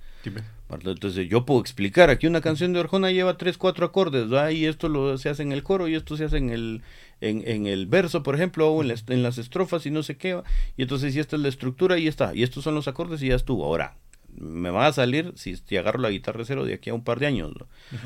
[0.71, 4.89] Entonces yo puedo explicar, aquí una canción de Arjona lleva tres, cuatro acordes, y esto
[4.89, 6.83] lo, se hace en el coro y esto se hace en el,
[7.23, 10.43] en, el verso, por ejemplo, o en las, en las estrofas y no sé qué,
[10.77, 13.29] y entonces y esta es la estructura y está, y estos son los acordes y
[13.29, 13.65] ya estuvo.
[13.65, 13.97] Ahora,
[14.35, 17.21] me va a salir si, si agarro la guitarra cero de aquí a un par
[17.21, 17.53] de años.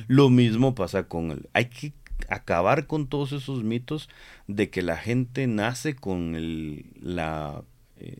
[0.07, 1.49] Lo mismo pasa con el...
[1.53, 1.93] Hay que
[2.29, 4.09] acabar con todos esos mitos
[4.47, 7.63] de que la gente nace con el, la,
[7.99, 8.19] eh,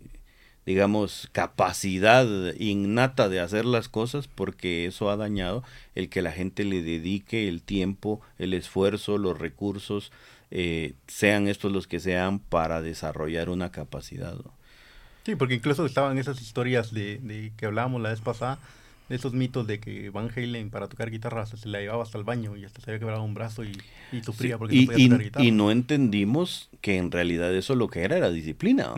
[0.67, 2.27] digamos, capacidad
[2.59, 5.63] innata de hacer las cosas porque eso ha dañado
[5.95, 10.13] el que la gente le dedique el tiempo, el esfuerzo, los recursos,
[10.51, 14.37] eh, sean estos los que sean para desarrollar una capacidad.
[15.25, 18.59] Sí, porque incluso estaban esas historias de, de que hablábamos la vez pasada
[19.09, 22.57] esos mitos de que Van Halen para tocar guitarra se la llevaba hasta el baño
[22.57, 23.73] y hasta se había quebrado un brazo y,
[24.23, 25.45] sufría porque no podía tocar guitarra.
[25.45, 28.93] Y no entendimos que en realidad eso lo que era era disciplina.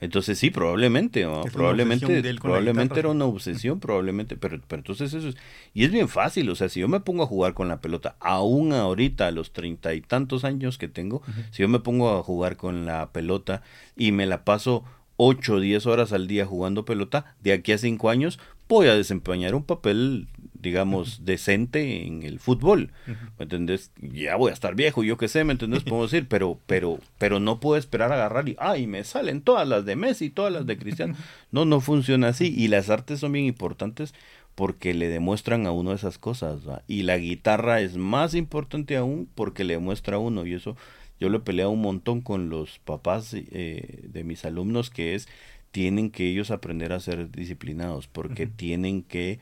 [0.00, 5.36] Entonces sí, probablemente, probablemente, probablemente era una obsesión, probablemente, pero, pero entonces eso es,
[5.74, 8.14] y es bien fácil, o sea, si yo me pongo a jugar con la pelota,
[8.20, 12.22] aún ahorita a los treinta y tantos años que tengo, si yo me pongo a
[12.22, 13.62] jugar con la pelota
[13.96, 14.84] y me la paso
[15.16, 18.38] ocho o diez horas al día jugando pelota, de aquí a cinco años
[18.68, 20.28] voy a desempeñar un papel,
[20.60, 22.90] digamos, decente en el fútbol.
[23.38, 23.92] ¿Me entendés?
[24.00, 25.84] Ya voy a estar viejo, yo qué sé, ¿me entendés?
[25.84, 29.66] Puedo decir, pero, pero, pero no puedo esperar a agarrar y, ay, me salen todas
[29.66, 31.14] las de Messi, todas las de Cristiano.
[31.50, 32.54] No, no funciona así.
[32.54, 34.12] Y las artes son bien importantes
[34.54, 36.60] porque le demuestran a uno esas cosas.
[36.86, 40.44] Y la guitarra es más importante aún porque le demuestra a uno.
[40.44, 40.76] Y eso
[41.18, 45.28] yo lo he peleado un montón con los papás eh, de mis alumnos, que es
[45.70, 49.40] tienen que ellos aprender a ser disciplinados porque tienen que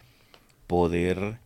[0.66, 1.38] poder,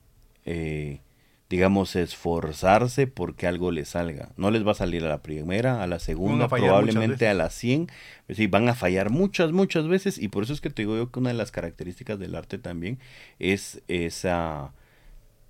[0.45, 1.01] eh,
[1.49, 4.31] digamos, esforzarse porque algo les salga.
[4.37, 7.89] No les va a salir a la primera, a la segunda, probablemente a la cien.
[8.29, 11.11] Sí, van a fallar muchas, muchas veces y por eso es que te digo yo
[11.11, 12.99] que una de las características del arte también
[13.39, 14.73] es esa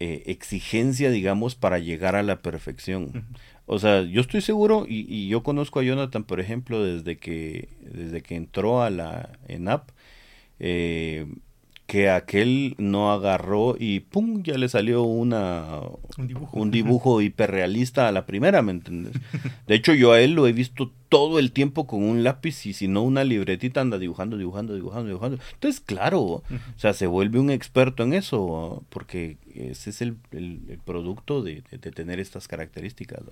[0.03, 3.27] eh, exigencia, digamos, para llegar a la perfección.
[3.67, 7.69] O sea, yo estoy seguro y, y, yo conozco a Jonathan, por ejemplo, desde que,
[7.83, 9.91] desde que entró a la ENAP,
[10.59, 11.27] eh,
[11.91, 14.45] que aquel no agarró y ¡pum!
[14.45, 15.81] ya le salió una,
[16.53, 19.15] un dibujo, hiperrealista a la primera, ¿me entiendes?
[19.67, 22.75] De hecho, yo a él lo he visto todo el tiempo con un lápiz y
[22.75, 25.39] si no una libretita anda dibujando, dibujando, dibujando, dibujando.
[25.55, 26.45] Entonces, claro, o
[26.77, 31.91] sea, se vuelve un experto en eso, porque ese es el, el, producto de, de,
[31.91, 33.23] tener estas características.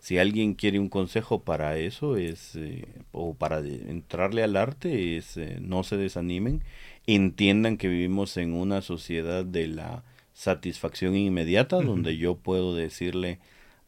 [0.00, 5.36] Si alguien quiere un consejo para eso, es, eh, o para entrarle al arte, es
[5.36, 6.64] eh, no se desanimen
[7.06, 13.38] entiendan que vivimos en una sociedad de la satisfacción inmediata, donde yo puedo decirle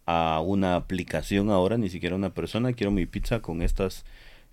[0.07, 4.05] a una aplicación ahora, ni siquiera a una persona, quiero mi pizza con estas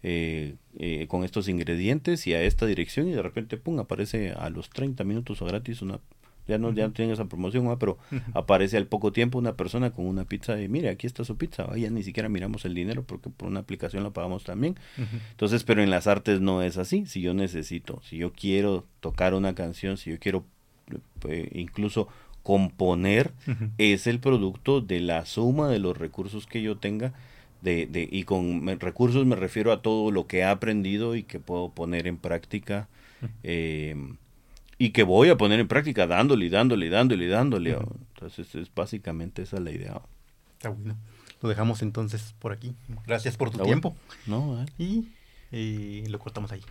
[0.03, 4.49] eh, eh, con estos ingredientes y a esta dirección y de repente pum aparece a
[4.49, 5.99] los 30 minutos o gratis una
[6.47, 7.97] ya no, ya tienen esa promoción, pero
[8.33, 11.75] aparece al poco tiempo una persona con una pizza y mire, aquí está su pizza,
[11.75, 14.75] ya ni siquiera miramos el dinero porque por una aplicación la pagamos también.
[15.31, 19.33] Entonces, pero en las artes no es así, si yo necesito, si yo quiero tocar
[19.33, 20.43] una canción, si yo quiero
[21.27, 22.07] eh, incluso
[22.43, 23.31] componer,
[23.77, 27.13] es el producto de la suma de los recursos que yo tenga.
[27.61, 31.39] De, de, y con recursos me refiero a todo lo que he aprendido y que
[31.39, 32.87] puedo poner en práctica
[33.43, 33.95] eh,
[34.81, 37.77] y que voy a poner en práctica dándole y dándole y dándole y dándole.
[38.15, 40.01] Entonces es básicamente esa la idea.
[40.53, 40.97] Está bueno.
[41.39, 42.73] Lo dejamos entonces por aquí.
[43.05, 43.95] Gracias por tu tiempo.
[44.25, 45.07] No, y
[45.51, 46.63] eh, lo cortamos ahí.